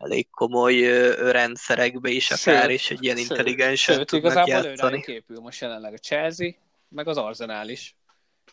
elég 0.00 0.30
komoly 0.30 0.82
ö, 0.82 1.30
rendszerekbe 1.30 2.10
is 2.10 2.30
akár, 2.30 2.62
sőt, 2.62 2.70
és 2.70 2.90
egy 2.90 3.04
ilyen 3.04 3.16
intelligensen 3.16 3.96
sőt, 3.96 4.06
tudnak 4.06 4.32
igazából 4.32 4.70
játszani. 4.70 5.00
képül 5.00 5.40
most 5.40 5.60
jelenleg 5.60 5.92
a 5.92 5.96
Chelsea, 5.96 6.50
meg 6.88 7.08
az 7.08 7.16
Arsenal 7.16 7.68
is. 7.68 7.96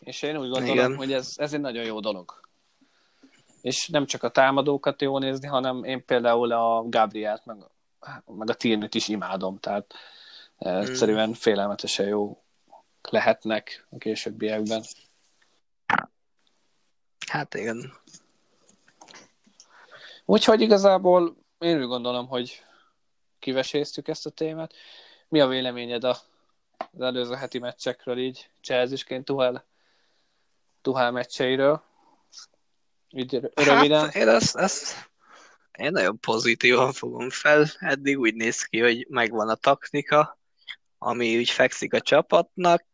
És 0.00 0.22
én 0.22 0.36
úgy 0.36 0.48
gondolom, 0.48 0.76
Igen. 0.76 0.96
hogy 0.96 1.12
ez, 1.12 1.32
ez 1.36 1.52
egy 1.52 1.60
nagyon 1.60 1.84
jó 1.84 2.00
dolog. 2.00 2.40
És 3.68 3.88
nem 3.88 4.06
csak 4.06 4.22
a 4.22 4.30
támadókat 4.30 5.02
jó 5.02 5.18
nézni, 5.18 5.46
hanem 5.46 5.84
én 5.84 6.04
például 6.04 6.52
a 6.52 6.82
Gabrielt, 6.88 7.44
meg, 7.44 7.56
meg 8.26 8.50
a 8.50 8.54
Tirnit 8.54 8.94
is 8.94 9.08
imádom, 9.08 9.58
tehát 9.58 9.94
hmm. 10.58 10.76
egyszerűen 10.76 11.32
félelmetesen 11.32 12.06
jó 12.06 12.42
lehetnek 13.10 13.86
a 13.90 13.98
későbbiekben. 13.98 14.82
Hát 17.26 17.54
igen. 17.54 17.92
Úgyhogy 20.24 20.60
igazából 20.60 21.36
én 21.58 21.80
úgy 21.80 21.86
gondolom, 21.86 22.26
hogy 22.26 22.64
kiveséztük 23.38 24.08
ezt 24.08 24.26
a 24.26 24.30
témát. 24.30 24.72
Mi 25.28 25.40
a 25.40 25.46
véleményed 25.46 26.04
a, 26.04 26.16
az 26.76 27.00
előző 27.00 27.34
heti 27.34 27.58
meccsekről 27.58 28.18
így, 28.18 28.50
Chelsea-sként 28.60 29.24
Tuhel, 29.24 29.64
Tuhel 30.82 31.10
meccseiről? 31.10 31.86
Így 33.10 33.40
röviden. 33.54 34.04
Hát 34.04 34.14
én 34.14 34.28
ezt, 34.28 34.56
ezt 34.56 35.10
én 35.78 35.90
nagyon 35.90 36.18
pozitívan 36.18 36.92
fogom 36.92 37.30
fel. 37.30 37.66
Eddig 37.78 38.18
úgy 38.18 38.34
néz 38.34 38.62
ki, 38.62 38.80
hogy 38.80 39.06
megvan 39.08 39.48
a 39.48 39.54
taktika, 39.54 40.38
ami 40.98 41.36
úgy 41.36 41.50
fekszik 41.50 41.94
a 41.94 42.00
csapatnak 42.00 42.84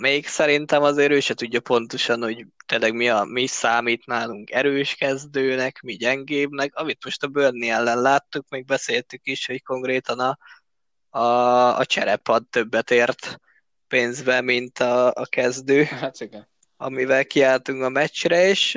még 0.00 0.26
szerintem 0.26 0.82
azért 0.82 1.12
ő 1.12 1.20
se 1.20 1.34
tudja 1.34 1.60
pontosan, 1.60 2.22
hogy 2.22 2.46
tényleg 2.66 2.94
mi, 2.94 3.08
a, 3.08 3.24
mi 3.24 3.46
számít 3.46 4.06
nálunk 4.06 4.50
erős 4.50 4.94
kezdőnek, 4.94 5.80
mi 5.80 5.92
gyengébbnek, 5.92 6.74
amit 6.74 7.04
most 7.04 7.22
a 7.22 7.26
Burnley 7.26 7.70
ellen 7.70 8.00
láttuk, 8.00 8.48
még 8.48 8.64
beszéltük 8.64 9.20
is, 9.26 9.46
hogy 9.46 9.62
konkrétan 9.62 10.18
a, 10.18 10.38
a, 11.18 11.76
a 11.78 11.84
cserepad 11.84 12.48
többet 12.48 12.90
ért 12.90 13.40
pénzbe, 13.88 14.40
mint 14.40 14.78
a, 14.78 15.06
a 15.06 15.26
kezdő, 15.26 15.82
hát 15.84 16.20
igen. 16.20 16.48
Amivel 16.80 17.24
kiálltunk 17.24 17.82
a 17.82 17.88
meccsre, 17.88 18.48
és 18.48 18.72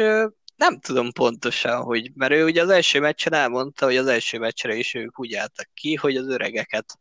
nem 0.55 0.79
tudom 0.79 1.11
pontosan, 1.11 1.81
hogy, 1.81 2.11
mert 2.15 2.31
ő 2.31 2.43
ugye 2.43 2.61
az 2.61 2.69
első 2.69 2.99
meccsen 2.99 3.33
elmondta, 3.33 3.85
hogy 3.85 3.97
az 3.97 4.07
első 4.07 4.39
meccsre 4.39 4.75
is 4.75 4.93
ők 4.93 5.19
úgy 5.19 5.33
álltak 5.33 5.69
ki, 5.73 5.95
hogy 5.95 6.15
az 6.15 6.27
öregeket 6.27 6.97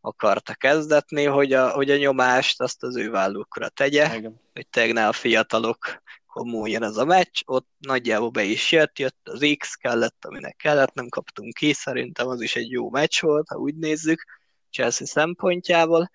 akarta 0.00 0.54
kezdetni, 0.54 1.24
hogy 1.24 1.52
a, 1.52 1.70
hogy 1.70 1.90
a 1.90 1.96
nyomást 1.96 2.60
azt 2.60 2.82
az 2.82 2.96
ő 2.96 3.10
vállukra 3.10 3.68
tegye, 3.68 4.16
Igen. 4.16 4.40
hogy 4.52 4.66
tegne 4.68 5.08
a 5.08 5.12
fiatalok 5.12 6.02
múljon 6.34 6.82
ez 6.82 6.96
a 6.96 7.04
meccs, 7.04 7.40
ott 7.46 7.68
nagyjából 7.78 8.30
be 8.30 8.42
is 8.42 8.72
jött, 8.72 8.98
jött 8.98 9.28
az 9.28 9.46
X, 9.58 9.74
kellett, 9.74 10.24
aminek 10.24 10.56
kellett, 10.56 10.94
nem 10.94 11.08
kaptunk 11.08 11.54
ki, 11.54 11.72
szerintem 11.72 12.28
az 12.28 12.40
is 12.40 12.56
egy 12.56 12.70
jó 12.70 12.90
meccs 12.90 13.20
volt, 13.20 13.48
ha 13.48 13.56
úgy 13.56 13.74
nézzük, 13.74 14.24
Chelsea 14.70 15.06
szempontjából. 15.06 16.10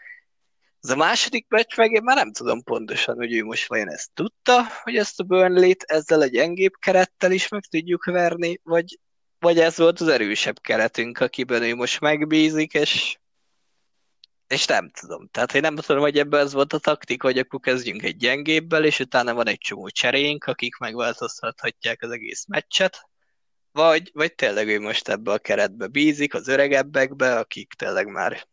Ez 0.85 0.91
a 0.91 0.95
második 0.95 1.45
meccs 1.49 1.77
meg 1.77 1.91
én 1.91 2.03
már 2.03 2.15
nem 2.15 2.31
tudom 2.31 2.63
pontosan, 2.63 3.15
hogy 3.15 3.33
ő 3.33 3.43
most 3.43 3.67
vajon 3.67 3.91
ezt 3.91 4.09
tudta, 4.13 4.63
hogy 4.83 4.95
ezt 4.95 5.19
a 5.19 5.23
Burnley-t 5.23 5.83
ezzel 5.83 6.21
a 6.21 6.25
gyengébb 6.25 6.73
kerettel 6.79 7.31
is 7.31 7.47
meg 7.47 7.65
tudjuk 7.65 8.05
verni, 8.05 8.59
vagy, 8.63 8.99
vagy 9.39 9.59
ez 9.59 9.77
volt 9.77 9.99
az 9.99 10.07
erősebb 10.07 10.59
keretünk, 10.61 11.19
akiben 11.19 11.63
ő 11.63 11.75
most 11.75 11.99
megbízik, 11.99 12.73
és 12.73 13.17
és 14.47 14.65
nem 14.65 14.91
tudom. 14.91 15.27
Tehát 15.31 15.53
én 15.53 15.61
nem 15.61 15.75
tudom, 15.75 16.01
hogy 16.01 16.17
ebben 16.17 16.39
ez 16.39 16.53
volt 16.53 16.73
a 16.73 16.79
taktik, 16.79 17.21
hogy 17.21 17.37
akkor 17.37 17.59
kezdjünk 17.59 18.03
egy 18.03 18.17
gyengébbel, 18.17 18.85
és 18.85 18.99
utána 18.99 19.33
van 19.33 19.47
egy 19.47 19.57
csomó 19.57 19.89
cserénk, 19.89 20.43
akik 20.43 20.77
megváltoztathatják 20.77 22.01
az 22.01 22.11
egész 22.11 22.45
meccset, 22.47 23.09
vagy, 23.71 24.11
vagy 24.13 24.35
tényleg 24.35 24.67
ő 24.67 24.79
most 24.79 25.07
ebbe 25.07 25.31
a 25.31 25.37
keretbe 25.37 25.87
bízik, 25.87 26.33
az 26.33 26.47
öregebbekbe, 26.47 27.37
akik 27.37 27.73
tényleg 27.73 28.07
már 28.07 28.47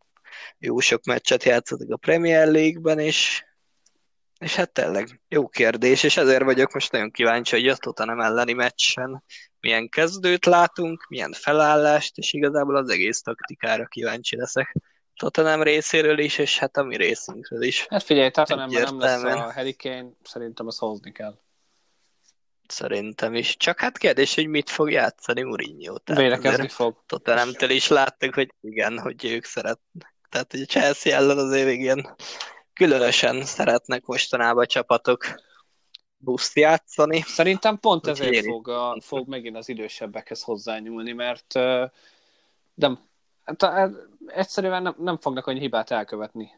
jó 0.57 0.79
sok 0.79 1.03
meccset 1.03 1.43
játszottak 1.43 1.89
a 1.91 1.97
Premier 1.97 2.47
League-ben, 2.47 2.99
és, 2.99 3.43
és 4.39 4.55
hát 4.55 4.71
tényleg 4.71 5.21
jó 5.27 5.47
kérdés, 5.47 6.03
és 6.03 6.17
ezért 6.17 6.43
vagyok 6.43 6.73
most 6.73 6.91
nagyon 6.91 7.11
kíváncsi, 7.11 7.55
hogy 7.55 7.67
a 7.67 7.75
Tottenham 7.75 8.19
elleni 8.19 8.53
meccsen 8.53 9.23
milyen 9.59 9.89
kezdőt 9.89 10.45
látunk, 10.45 11.05
milyen 11.09 11.31
felállást, 11.31 12.17
és 12.17 12.33
igazából 12.33 12.75
az 12.75 12.89
egész 12.89 13.21
taktikára 13.21 13.85
kíváncsi 13.85 14.35
leszek. 14.35 14.75
Tottenham 15.15 15.63
részéről 15.63 16.19
is, 16.19 16.37
és 16.37 16.57
hát 16.57 16.77
a 16.77 16.83
mi 16.83 16.95
részünkről 16.95 17.61
is. 17.61 17.85
Hát 17.89 18.03
figyelj, 18.03 18.29
Tottenhamben 18.29 18.83
nem 18.83 18.99
lesz 18.99 19.23
a 19.23 19.53
Harry 19.53 19.75
Kane, 19.75 20.09
szerintem 20.23 20.67
azt 20.67 20.79
hozni 20.79 21.11
kell. 21.11 21.37
Szerintem 22.67 23.33
is. 23.33 23.57
Csak 23.57 23.79
hát 23.79 23.97
kérdés, 23.97 24.35
hogy 24.35 24.47
mit 24.47 24.69
fog 24.69 24.91
játszani 24.91 25.41
Mourinho. 25.41 25.95
Védekezni 26.05 26.67
fog. 26.67 27.03
Tottenhamtől 27.05 27.69
is 27.69 27.87
láttuk, 27.87 28.33
hogy 28.33 28.53
igen, 28.61 28.99
hogy 28.99 29.25
ők 29.25 29.45
szeretnek. 29.45 30.12
Tehát, 30.33 30.53
a 30.53 30.65
Chelsea 30.65 31.15
ellen 31.15 31.37
azért 31.37 31.69
igen 31.69 32.15
különösen 32.73 33.43
szeretnek 33.43 34.05
mostanában 34.05 34.63
a 34.63 34.67
csapatok 34.67 35.25
buszt 36.17 36.55
játszani. 36.55 37.21
Szerintem 37.21 37.79
pont 37.79 38.07
ezért 38.07 38.45
fog, 38.45 38.67
a, 38.67 38.97
fog 39.01 39.27
megint 39.27 39.57
az 39.57 39.69
idősebbekhez 39.69 40.41
hozzányúlni, 40.41 41.11
mert 41.11 41.55
uh, 41.55 41.89
nem, 42.73 42.99
hát, 43.43 43.91
egyszerűen 44.27 44.81
nem, 44.81 44.95
nem 44.97 45.17
fognak 45.17 45.47
annyi 45.47 45.59
hibát 45.59 45.91
elkövetni. 45.91 46.51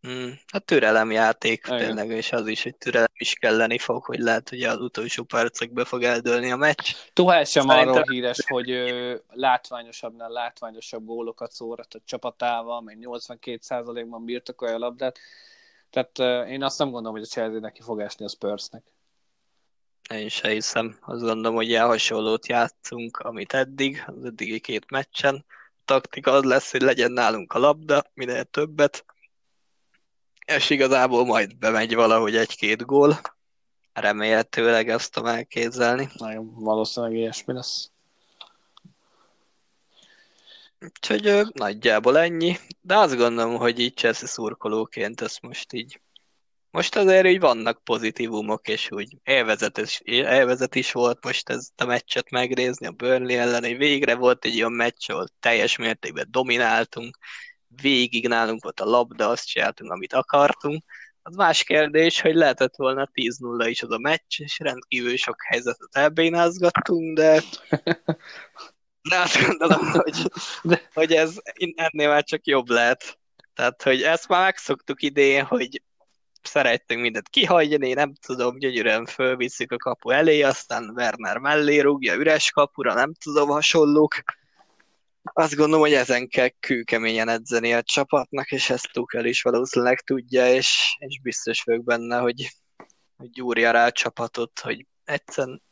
Hmm, 0.00 0.38
a 0.52 0.58
türelemjáték 0.58 1.66
Igen. 1.66 1.78
tényleg, 1.78 2.10
és 2.10 2.32
az 2.32 2.46
is, 2.46 2.62
hogy 2.62 2.76
türelem 2.76 3.08
is 3.14 3.34
kelleni 3.34 3.78
fog, 3.78 4.04
hogy 4.04 4.18
lehet, 4.18 4.48
hogy 4.48 4.62
az 4.62 4.80
utolsó 4.80 5.22
percekbe 5.22 5.84
fog 5.84 6.02
eldőlni 6.02 6.52
a 6.52 6.56
meccs. 6.56 6.92
Tuhel 7.12 7.44
sem 7.44 7.68
Szerintem... 7.68 7.92
arról 7.92 8.04
híres, 8.12 8.38
hogy 8.46 8.70
ő, 8.70 9.22
látványosabbnál 9.28 10.28
látványosabb 10.28 11.04
gólokat 11.04 11.52
szórat 11.52 11.94
a 11.94 12.00
csapatával, 12.04 12.80
meg 12.80 12.98
82%-ban 13.00 14.24
birtokolja 14.24 14.74
a 14.74 14.78
labdát. 14.78 15.18
Tehát 15.90 16.46
én 16.48 16.62
azt 16.62 16.78
nem 16.78 16.90
gondolom, 16.90 17.16
hogy 17.16 17.26
a 17.26 17.30
Chelsea 17.30 17.60
neki 17.60 17.82
fog 17.82 18.00
esni 18.00 18.24
a 18.24 18.28
Spursnek. 18.28 18.82
Én 20.10 20.28
se 20.28 20.48
hiszem. 20.48 20.98
Azt 21.00 21.20
gondolom, 21.20 21.54
hogy 21.54 21.68
ilyen 21.68 21.86
hasonlót 21.86 22.46
játszunk, 22.46 23.16
amit 23.16 23.52
eddig, 23.52 24.04
az 24.06 24.24
eddigi 24.24 24.60
két 24.60 24.90
meccsen 24.90 25.44
taktika 25.84 26.32
az 26.32 26.44
lesz, 26.44 26.70
hogy 26.70 26.82
legyen 26.82 27.12
nálunk 27.12 27.52
a 27.52 27.58
labda, 27.58 28.02
minél 28.14 28.44
többet, 28.44 29.04
és 30.56 30.70
igazából 30.70 31.24
majd 31.24 31.56
bemegy 31.56 31.94
valahogy 31.94 32.36
egy-két 32.36 32.86
gól. 32.86 33.20
Remélhetőleg 33.92 34.88
ezt 34.88 35.12
tudom 35.12 35.28
elképzelni. 35.28 36.08
Nagyon 36.14 36.54
valószínűleg 36.54 37.16
ilyesmi 37.16 37.54
lesz. 37.54 37.90
Úgyhogy 40.80 41.46
nagyjából 41.52 42.18
ennyi, 42.18 42.56
de 42.80 42.96
azt 42.96 43.16
gondolom, 43.16 43.56
hogy 43.56 43.78
így 43.78 43.94
Chelsea 43.94 44.28
szurkolóként 44.28 45.20
ezt 45.20 45.42
most 45.42 45.72
így 45.72 46.00
most 46.70 46.96
azért 46.96 47.26
így 47.26 47.40
vannak 47.40 47.84
pozitívumok, 47.84 48.68
és 48.68 48.90
úgy 48.90 49.16
élvezet 49.24 49.78
is, 49.78 50.00
élvezet 50.04 50.74
is 50.74 50.92
volt 50.92 51.24
most 51.24 51.48
ez 51.48 51.68
a 51.76 51.84
meccset 51.84 52.30
megnézni 52.30 52.86
a 52.86 52.90
Burnley 52.90 53.38
ellen, 53.38 53.62
hogy 53.64 53.76
végre 53.76 54.14
volt 54.14 54.44
egy 54.44 54.56
olyan 54.56 54.72
meccs, 54.72 55.10
ahol 55.10 55.26
teljes 55.40 55.76
mértékben 55.76 56.26
domináltunk, 56.30 57.18
végig 57.82 58.28
nálunk 58.28 58.62
volt 58.62 58.80
a 58.80 58.84
labda, 58.84 59.28
azt 59.28 59.46
csináltunk, 59.46 59.90
amit 59.90 60.12
akartunk. 60.12 60.84
Az 61.22 61.36
más 61.36 61.62
kérdés, 61.62 62.20
hogy 62.20 62.34
lehetett 62.34 62.76
volna 62.76 63.10
10-0 63.12 63.66
is 63.68 63.82
az 63.82 63.90
a 63.90 63.98
meccs, 63.98 64.40
és 64.40 64.58
rendkívül 64.58 65.16
sok 65.16 65.36
helyzetet 65.48 65.88
elbénázgattunk, 65.96 67.16
de 67.16 67.42
de 69.08 69.18
azt 69.18 69.46
gondolom, 69.46 69.90
hogy, 69.90 70.30
hogy 70.94 71.12
ez 71.12 71.36
ennél 71.74 72.08
már 72.08 72.24
csak 72.24 72.46
jobb 72.46 72.68
lehet. 72.68 73.18
Tehát, 73.54 73.82
hogy 73.82 74.02
ezt 74.02 74.28
már 74.28 74.44
megszoktuk 74.44 75.02
idén, 75.02 75.44
hogy 75.44 75.82
szerettünk 76.42 77.00
mindent 77.00 77.28
kihagyni, 77.28 77.92
nem 77.92 78.12
tudom, 78.26 78.58
gyönyörűen 78.58 79.06
fölvisszük 79.06 79.72
a 79.72 79.76
kapu 79.76 80.10
elé, 80.10 80.42
aztán 80.42 80.92
Werner 80.94 81.38
mellé 81.38 81.80
rúgja 81.80 82.14
üres 82.14 82.50
kapura, 82.50 82.94
nem 82.94 83.12
tudom, 83.14 83.48
hasonlók. 83.48 84.14
Azt 85.22 85.54
gondolom, 85.54 85.80
hogy 85.80 85.92
ezen 85.92 86.28
kell 86.28 86.48
kőkeményen 86.48 87.28
edzeni 87.28 87.74
a 87.74 87.82
csapatnak, 87.82 88.50
és 88.50 88.70
ezt 88.70 88.92
Tuchel 88.92 89.24
is 89.24 89.42
valószínűleg 89.42 90.00
tudja, 90.00 90.54
és, 90.54 90.96
és 90.98 91.20
biztos 91.22 91.62
vagyok 91.62 91.84
benne, 91.84 92.18
hogy, 92.18 92.48
hogy 93.16 93.30
gyúrja 93.30 93.70
rá 93.70 93.86
a 93.86 93.92
csapatot, 93.92 94.60
hogy 94.60 94.86
egyszerűen 95.04 95.62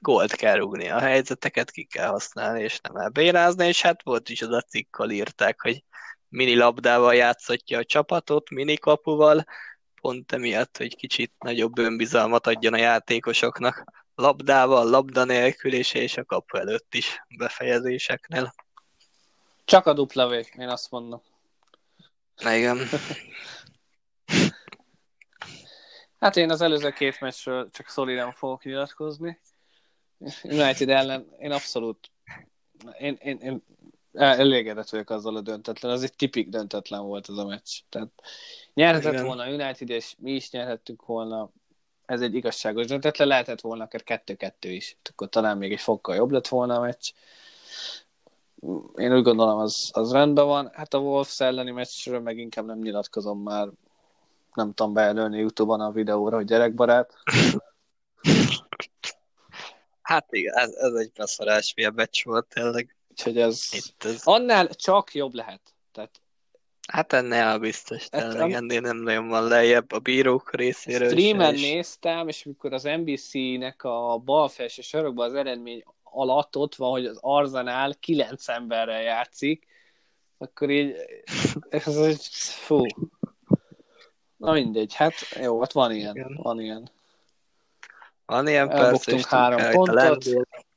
gólt 0.00 0.34
kell 0.34 0.56
rúgni, 0.56 0.88
a 0.88 0.98
helyzeteket 0.98 1.70
ki 1.70 1.84
kell 1.84 2.08
használni, 2.08 2.62
és 2.62 2.80
nem 2.80 2.96
elbérázni, 2.96 3.66
és 3.66 3.82
hát 3.82 4.02
volt 4.02 4.28
is 4.28 4.42
az 4.42 4.50
a 4.50 4.60
cikkal 4.60 5.10
írták, 5.10 5.60
hogy 5.60 5.84
mini 6.28 6.54
labdával 6.54 7.14
játszhatja 7.14 7.78
a 7.78 7.84
csapatot, 7.84 8.50
mini 8.50 8.76
kapuval, 8.76 9.44
pont 10.00 10.32
emiatt, 10.32 10.76
hogy 10.76 10.96
kicsit 10.96 11.32
nagyobb 11.38 11.78
önbizalmat 11.78 12.46
adjon 12.46 12.72
a 12.72 12.76
játékosoknak 12.76 13.84
labdával, 14.14 14.90
labda 14.90 15.24
nélkül 15.24 15.72
és 15.72 16.16
a 16.16 16.24
kapu 16.24 16.56
előtt 16.56 16.94
is 16.94 17.24
befejezéseknél. 17.38 18.54
Csak 19.74 19.86
a 19.86 19.92
dupla 19.92 20.28
V, 20.28 20.32
én 20.32 20.68
azt 20.68 20.90
mondom. 20.90 21.22
Igen. 22.40 22.78
hát 26.20 26.36
én 26.36 26.50
az 26.50 26.60
előző 26.60 26.90
két 26.90 27.20
meccsről 27.20 27.70
csak 27.70 27.88
szolidan 27.88 28.32
fogok 28.32 28.64
nyilatkozni. 28.64 29.40
United 30.42 30.88
ellen 30.88 31.28
én 31.38 31.50
abszolút 31.50 32.10
én, 32.98 33.18
én, 33.20 33.38
én 33.38 33.62
elégedett 34.12 34.88
vagyok 34.88 35.10
azzal 35.10 35.36
a 35.36 35.40
döntetlen. 35.40 35.92
Az 35.92 36.02
egy 36.02 36.14
tipik 36.14 36.48
döntetlen 36.48 37.02
volt 37.02 37.28
ez 37.28 37.36
a 37.36 37.46
meccs. 37.46 37.78
Tehát 37.88 38.08
nyerhetett 38.74 39.12
Igen. 39.12 39.24
volna 39.24 39.48
United, 39.48 39.90
és 39.90 40.14
mi 40.18 40.32
is 40.32 40.50
nyerhettünk 40.50 41.06
volna. 41.06 41.50
Ez 42.06 42.20
egy 42.20 42.34
igazságos 42.34 42.86
döntetlen. 42.86 43.28
Lehetett 43.28 43.60
volna 43.60 43.84
akár 43.84 44.02
kettő-kettő 44.02 44.70
is. 44.70 44.96
Akkor 45.10 45.28
talán 45.28 45.58
még 45.58 45.72
egy 45.72 45.80
fokkal 45.80 46.14
jobb 46.14 46.30
lett 46.30 46.48
volna 46.48 46.74
a 46.74 46.80
meccs. 46.80 47.12
Én 48.96 49.16
úgy 49.16 49.22
gondolom, 49.22 49.58
az, 49.58 49.90
az 49.92 50.12
rendben 50.12 50.46
van. 50.46 50.70
Hát 50.72 50.94
a 50.94 50.98
Wolves 50.98 51.40
elleni 51.40 51.70
meccsről 51.70 52.20
meg 52.20 52.38
inkább 52.38 52.66
nem 52.66 52.78
nyilatkozom 52.78 53.42
már. 53.42 53.68
Nem 54.54 54.72
tudom 54.72 54.92
bejelölni 54.92 55.38
Youtube-on 55.38 55.80
a 55.80 55.90
videóra, 55.90 56.36
hogy 56.36 56.46
gyerekbarát. 56.46 57.12
Hát 60.02 60.26
igen, 60.30 60.54
ez, 60.54 60.70
ez 60.70 60.92
egy 60.92 61.12
beszarás, 61.12 61.74
milyen 61.76 61.92
meccs 61.94 62.24
volt 62.24 62.46
tényleg. 62.46 62.96
Úgyhogy 63.10 63.38
ez, 63.38 63.68
Itt 63.72 64.04
ez... 64.04 64.20
annál 64.24 64.68
csak 64.68 65.14
jobb 65.14 65.34
lehet. 65.34 65.60
Tehát 65.92 66.20
Hát 66.88 67.12
ennél 67.12 67.58
biztos, 67.58 68.08
tényleg 68.08 68.50
hát, 68.50 68.60
ennél 68.60 68.80
nem 68.80 68.96
nagyon 68.96 69.28
van 69.28 69.44
lejjebb 69.44 69.92
a 69.92 69.98
bírók 69.98 70.54
részéről. 70.54 71.08
Streamen 71.08 71.54
is. 71.54 71.60
néztem, 71.60 72.28
és 72.28 72.44
mikor 72.44 72.72
az 72.72 72.82
NBC-nek 72.82 73.84
a 73.84 74.18
bal 74.24 74.48
felső 74.48 74.82
sorokban 74.82 75.26
az 75.28 75.34
eredmény 75.34 75.84
alatt 76.14 76.56
ott 76.56 76.74
van, 76.74 76.90
hogy 76.90 77.06
az 77.06 77.18
Arzenál 77.20 77.94
kilenc 77.94 78.48
emberrel 78.48 79.02
játszik, 79.02 79.66
akkor 80.38 80.70
így, 80.70 80.94
ez 81.68 81.96
egy, 81.96 82.26
fú. 82.50 82.86
Na 84.36 84.52
mindegy, 84.52 84.94
hát 84.94 85.14
jó, 85.40 85.60
hát 85.60 85.72
van 85.72 85.92
ilyen, 85.92 86.16
Igen. 86.16 86.38
van 86.42 86.60
ilyen. 86.60 86.90
Van 88.26 88.48
ilyen, 88.48 88.68
persze, 88.68 89.18
három 89.28 89.70
pontot. 89.70 90.24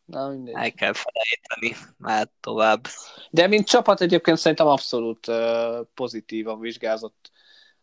Na, 0.05 0.27
mindegy. 0.27 0.53
El 0.53 0.72
kell 0.72 0.93
felejteni, 0.93 1.93
már 1.97 2.30
tovább. 2.39 2.88
De 3.30 3.47
mint 3.47 3.68
csapat 3.68 4.01
egyébként 4.01 4.38
szerintem 4.38 4.68
abszolút 4.68 5.27
uh, 5.27 5.85
pozitívan 5.93 6.59
vizsgázott 6.59 7.31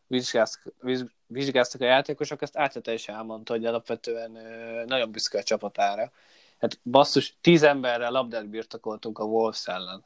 vizsgáztak, 0.07 0.75
vizsgáztak 1.27 1.81
a 1.81 1.85
játékosok, 1.85 2.43
ezt 2.43 2.57
Átlete 2.57 2.93
is 2.93 3.09
elmondta, 3.09 3.53
hogy 3.53 3.65
alapvetően 3.65 4.31
nagyon 4.87 5.11
büszke 5.11 5.39
a 5.39 5.43
csapatára. 5.43 6.13
Hát 6.65 6.81
basszus, 6.85 7.37
tíz 7.41 7.63
emberrel 7.63 8.11
labdát 8.11 8.49
birtokoltunk 8.49 9.19
a 9.19 9.25
Wolves 9.25 9.67
ellen. 9.67 10.05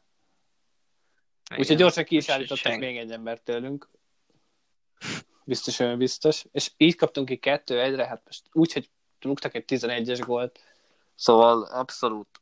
Úgyhogy 1.58 1.76
gyorsan 1.76 2.04
ki 2.04 2.16
is 2.16 2.28
állítottak 2.28 2.78
még 2.78 2.96
egy 2.96 3.10
embert 3.10 3.42
tőlünk. 3.42 3.88
Biztos, 5.44 5.78
olyan 5.78 5.98
biztos. 5.98 6.44
És 6.52 6.72
így 6.76 6.94
kaptunk 6.94 7.28
ki 7.28 7.36
kettő 7.36 7.80
egyre, 7.80 8.06
hát 8.06 8.22
most 8.24 8.42
úgy, 8.52 8.72
hogy 8.72 8.90
rúgtak 9.20 9.54
egy 9.54 9.64
11-es 9.66 10.22
gólt. 10.26 10.60
Szóval 11.14 11.62
abszolút. 11.62 12.40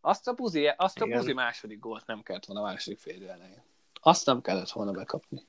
Azt 0.00 0.28
a 0.28 0.32
buzi, 0.32 0.66
azt 0.66 1.00
a 1.00 1.06
buzi 1.06 1.32
második 1.32 1.78
gólt 1.78 2.06
nem 2.06 2.22
kellett 2.22 2.44
volna 2.44 2.62
a 2.62 2.64
második 2.64 2.98
fél 2.98 3.30
elején. 3.30 3.62
Azt 4.00 4.26
nem 4.26 4.40
kellett 4.40 4.70
volna 4.70 4.90
bekapni. 4.90 5.46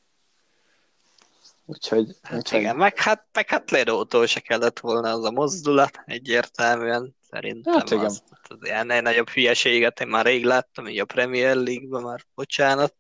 Úgyhogy, 1.70 2.16
hát 2.22 2.38
úgyhogy... 2.38 2.60
Igen, 2.60 2.76
meg 2.76 3.00
hát, 3.00 3.28
meg 3.34 3.50
hát 3.50 3.72
Ledótól 3.72 4.26
se 4.26 4.40
kellett 4.40 4.80
volna 4.80 5.12
az 5.12 5.24
a 5.24 5.32
mozdulat, 5.32 6.00
egyértelműen 6.06 7.16
szerintem 7.30 7.74
hát 7.74 7.92
igen. 7.92 8.06
az, 8.06 8.24
az 8.48 8.58
ilyen 8.62 8.86
nagyobb 9.04 9.30
hülyeséget 9.30 10.00
én 10.00 10.08
már 10.08 10.26
rég 10.26 10.46
láttam, 10.46 10.88
így 10.88 11.00
a 11.00 11.06
Premier 11.06 11.56
League-ben 11.56 12.02
már, 12.02 12.26
bocsánat, 12.36 12.96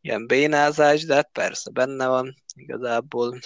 ilyen 0.00 0.26
bénázás, 0.26 1.04
de 1.04 1.14
hát 1.14 1.30
persze 1.32 1.70
benne 1.70 2.06
van 2.06 2.34
igazából. 2.54 3.38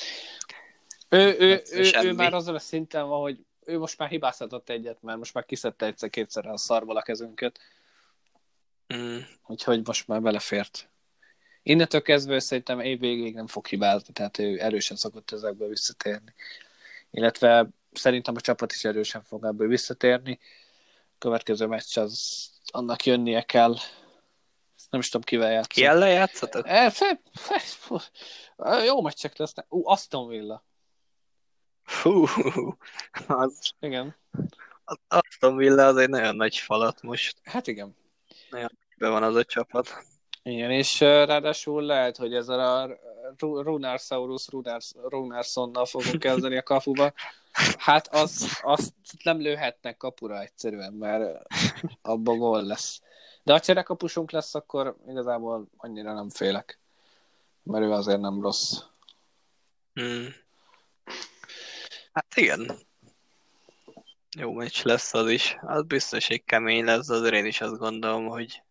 Ő, 1.08 1.36
ő, 1.38 1.62
ő, 1.70 1.90
ő 2.02 2.12
már 2.12 2.34
azon 2.34 2.54
a 2.54 2.58
szinten 2.58 3.08
van, 3.08 3.20
hogy 3.20 3.38
ő 3.64 3.78
most 3.78 3.98
már 3.98 4.08
hibázhatott 4.08 4.68
egyet, 4.68 5.02
mert 5.02 5.18
most 5.18 5.34
már 5.34 5.44
kiszedte 5.44 5.86
egyszer-kétszer 5.86 6.46
a 6.46 6.56
szarból 6.56 6.96
a 6.96 7.02
kezünket. 7.02 7.60
Mm. 8.94 9.18
Úgyhogy 9.46 9.86
most 9.86 10.06
már 10.06 10.22
belefért. 10.22 10.90
Innentől 11.68 12.02
kezdve 12.02 12.38
szerintem 12.38 12.80
év 12.80 12.98
végéig 12.98 13.34
nem 13.34 13.46
fog 13.46 13.66
hibázni, 13.66 14.12
tehát 14.12 14.38
ő 14.38 14.60
erősen 14.60 14.96
szokott 14.96 15.30
ezekből 15.30 15.68
visszatérni. 15.68 16.34
Illetve 17.10 17.68
szerintem 17.92 18.34
a 18.36 18.40
csapat 18.40 18.72
is 18.72 18.84
erősen 18.84 19.22
fog 19.22 19.44
ebből 19.44 19.68
visszatérni. 19.68 20.38
A 20.94 21.18
következő 21.18 21.66
meccs 21.66 21.98
az 21.98 22.48
annak 22.66 23.04
jönnie 23.04 23.42
kell. 23.42 23.74
Nem 24.90 25.00
is 25.00 25.08
tudom, 25.08 25.22
kivel 25.22 25.50
játszom. 25.50 25.68
Ki 25.68 25.84
ellen 25.84 26.10
játszatok? 26.10 26.68
E, 26.68 26.90
fe, 26.90 27.20
fe, 27.32 27.58
fe, 27.58 28.84
jó 28.84 29.02
meccsek 29.02 29.36
lesznek. 29.36 29.66
Ú, 29.68 29.88
Aston 29.88 30.28
Villa. 30.28 30.64
Hú, 32.02 32.24
az... 33.26 33.72
Igen. 33.80 34.16
Az 34.84 34.98
Aston 35.08 35.56
Villa 35.56 35.86
az 35.86 35.96
egy 35.96 36.08
nagyon 36.08 36.36
nagy 36.36 36.56
falat 36.56 37.02
most. 37.02 37.38
Hát 37.44 37.66
igen. 37.66 37.96
Nagyon 38.50 38.78
be 38.96 39.08
van 39.08 39.22
az 39.22 39.34
a 39.34 39.44
csapat. 39.44 40.14
Igen, 40.46 40.70
és 40.70 41.00
ráadásul 41.00 41.82
lehet, 41.82 42.16
hogy 42.16 42.34
ez 42.34 42.48
a 42.48 42.98
Runarsaurus 43.38 44.46
Runarsonnal 45.08 45.86
fogunk 45.86 46.18
kezdeni 46.18 46.56
a 46.56 46.62
kafuba. 46.62 47.12
Hát 47.78 48.14
az, 48.14 48.60
azt 48.62 48.92
nem 49.22 49.40
lőhetnek 49.40 49.96
kapura 49.96 50.40
egyszerűen, 50.40 50.92
mert 50.92 51.46
abban 52.02 52.38
gól 52.38 52.62
lesz. 52.62 53.00
De 53.42 53.52
ha 53.52 53.60
cserekapusunk 53.60 54.30
lesz, 54.30 54.54
akkor 54.54 54.96
igazából 55.08 55.66
annyira 55.76 56.12
nem 56.12 56.30
félek. 56.30 56.78
Mert 57.62 57.84
ő 57.84 57.92
azért 57.92 58.20
nem 58.20 58.42
rossz. 58.42 58.72
Hmm. 59.94 60.34
Hát 62.12 62.36
igen. 62.36 62.78
Jó 64.38 64.52
meccs 64.52 64.82
lesz 64.82 65.14
az 65.14 65.28
is. 65.28 65.56
Az 65.62 65.82
biztos, 65.82 66.26
hogy 66.26 66.44
kemény 66.44 66.84
lesz, 66.84 67.08
azért 67.08 67.34
én 67.34 67.46
is 67.46 67.60
azt 67.60 67.78
gondolom, 67.78 68.26
hogy 68.26 68.62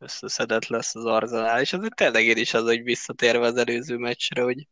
összeszedett 0.00 0.66
lesz 0.66 0.94
az 0.94 1.04
Arzenál, 1.04 1.60
és 1.60 1.72
azért 1.72 1.94
tényleg 1.94 2.24
én 2.24 2.36
is 2.36 2.54
az, 2.54 2.62
hogy 2.62 2.82
visszatérve 2.82 3.46
az 3.46 3.56
előző 3.56 3.96
meccsre, 3.96 4.42
hogy 4.42 4.66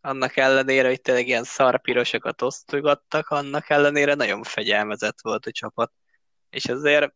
annak 0.00 0.36
ellenére, 0.36 0.88
hogy 0.88 1.00
tényleg 1.00 1.26
ilyen 1.26 1.44
szarpirosokat 1.44 2.42
osztogattak, 2.42 3.28
annak 3.28 3.70
ellenére 3.70 4.14
nagyon 4.14 4.42
fegyelmezett 4.42 5.18
volt 5.22 5.46
a 5.46 5.50
csapat. 5.50 5.92
És 6.50 6.64
azért 6.64 7.14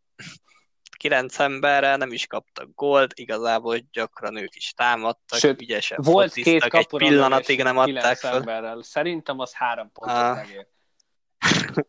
kilenc 0.96 1.38
emberre 1.38 1.96
nem 1.96 2.12
is 2.12 2.26
kaptak 2.26 2.74
gólt, 2.74 3.18
igazából 3.18 3.78
gyakran 3.92 4.36
ők 4.36 4.54
is 4.54 4.72
támadtak, 4.72 5.38
Sőt, 5.38 5.60
ügyesen 5.60 5.98
volt 6.02 6.32
két 6.32 6.64
egy 6.64 6.86
pillanatig 6.86 7.62
nem 7.62 7.78
adták 7.78 8.16
fel. 8.16 8.82
Szerintem 8.82 9.38
az 9.38 9.54
három 9.54 9.92
pontot 9.92 10.16
ah. 10.16 10.34
megér. 10.34 10.66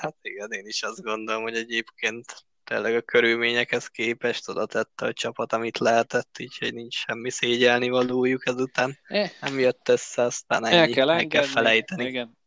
hát 0.00 0.16
igen, 0.20 0.50
én 0.50 0.66
is 0.66 0.82
azt 0.82 1.02
gondolom, 1.02 1.42
hogy 1.42 1.56
egyébként 1.56 2.46
tényleg 2.68 2.94
a 2.94 3.00
körülményekhez 3.00 3.86
képest 3.86 4.48
oda 4.48 4.66
tette 4.66 5.06
a 5.06 5.12
csapat, 5.12 5.52
amit 5.52 5.78
lehetett, 5.78 6.38
így 6.38 6.58
hogy 6.58 6.74
nincs 6.74 6.94
semmi 6.94 7.30
szégyelni 7.30 7.88
valójuk 7.88 8.46
ezután. 8.46 8.98
Eh. 9.06 9.30
Nem 9.40 9.58
jött 9.58 9.88
össze, 9.88 10.22
aztán 10.22 10.64
ennyi, 10.64 10.76
El 10.76 10.88
kell, 10.88 11.06
meg 11.06 11.26
kell 11.26 11.42
felejteni. 11.42 12.04
Igen. 12.04 12.38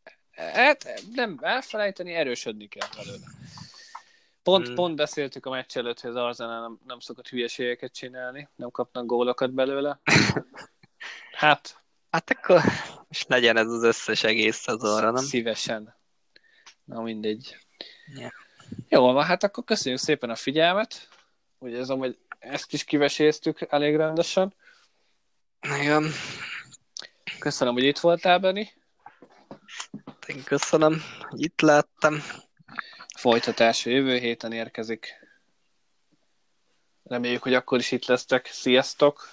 Hát 0.53 1.01
nem 1.13 1.37
elfelejteni, 1.41 2.13
erősödni 2.13 2.67
kell 2.67 2.87
belőle. 2.95 3.25
Pont, 4.43 4.65
hmm. 4.65 4.75
pont 4.75 4.95
beszéltük 4.95 5.45
a 5.45 5.49
meccs 5.49 5.77
előtt, 5.77 5.99
hogy 5.99 6.09
az 6.09 6.15
Arsenal 6.15 6.61
nem, 6.61 6.79
nem 6.85 6.99
szokott 6.99 7.27
hülyeségeket 7.27 7.93
csinálni, 7.93 8.49
nem 8.55 8.69
kapnak 8.69 9.05
gólokat 9.05 9.53
belőle. 9.53 9.99
Hát. 11.31 11.83
Hát 12.09 12.29
akkor 12.29 12.61
most 13.07 13.29
legyen 13.29 13.57
ez 13.57 13.67
az 13.67 13.83
összes 13.83 14.23
egész 14.23 14.57
szezonra, 14.57 15.11
nem? 15.11 15.23
Szívesen. 15.23 15.95
Na 16.83 17.01
mindegy. 17.01 17.57
Yeah. 18.15 18.31
Jó, 18.93 19.11
van, 19.11 19.25
hát 19.25 19.43
akkor 19.43 19.63
köszönjük 19.63 20.01
szépen 20.01 20.29
a 20.29 20.35
figyelmet. 20.35 21.07
Úgy 21.59 21.71
érzem, 21.71 21.97
hogy 21.97 22.17
ezt 22.39 22.73
is 22.73 22.83
kiveséztük 22.83 23.61
elég 23.69 23.95
rendesen. 23.95 24.53
Igen. 25.61 26.11
Köszönöm, 27.39 27.73
hogy 27.73 27.83
itt 27.83 27.99
voltál, 27.99 28.39
Benni. 28.39 28.67
Én 30.27 30.43
köszönöm, 30.43 31.01
hogy 31.29 31.41
itt 31.41 31.61
láttam. 31.61 32.15
Folytatás 33.17 33.85
jövő 33.85 34.17
héten 34.17 34.51
érkezik. 34.51 35.15
Reméljük, 37.03 37.43
hogy 37.43 37.53
akkor 37.53 37.79
is 37.79 37.91
itt 37.91 38.05
lesztek. 38.05 38.45
Sziasztok! 38.45 39.29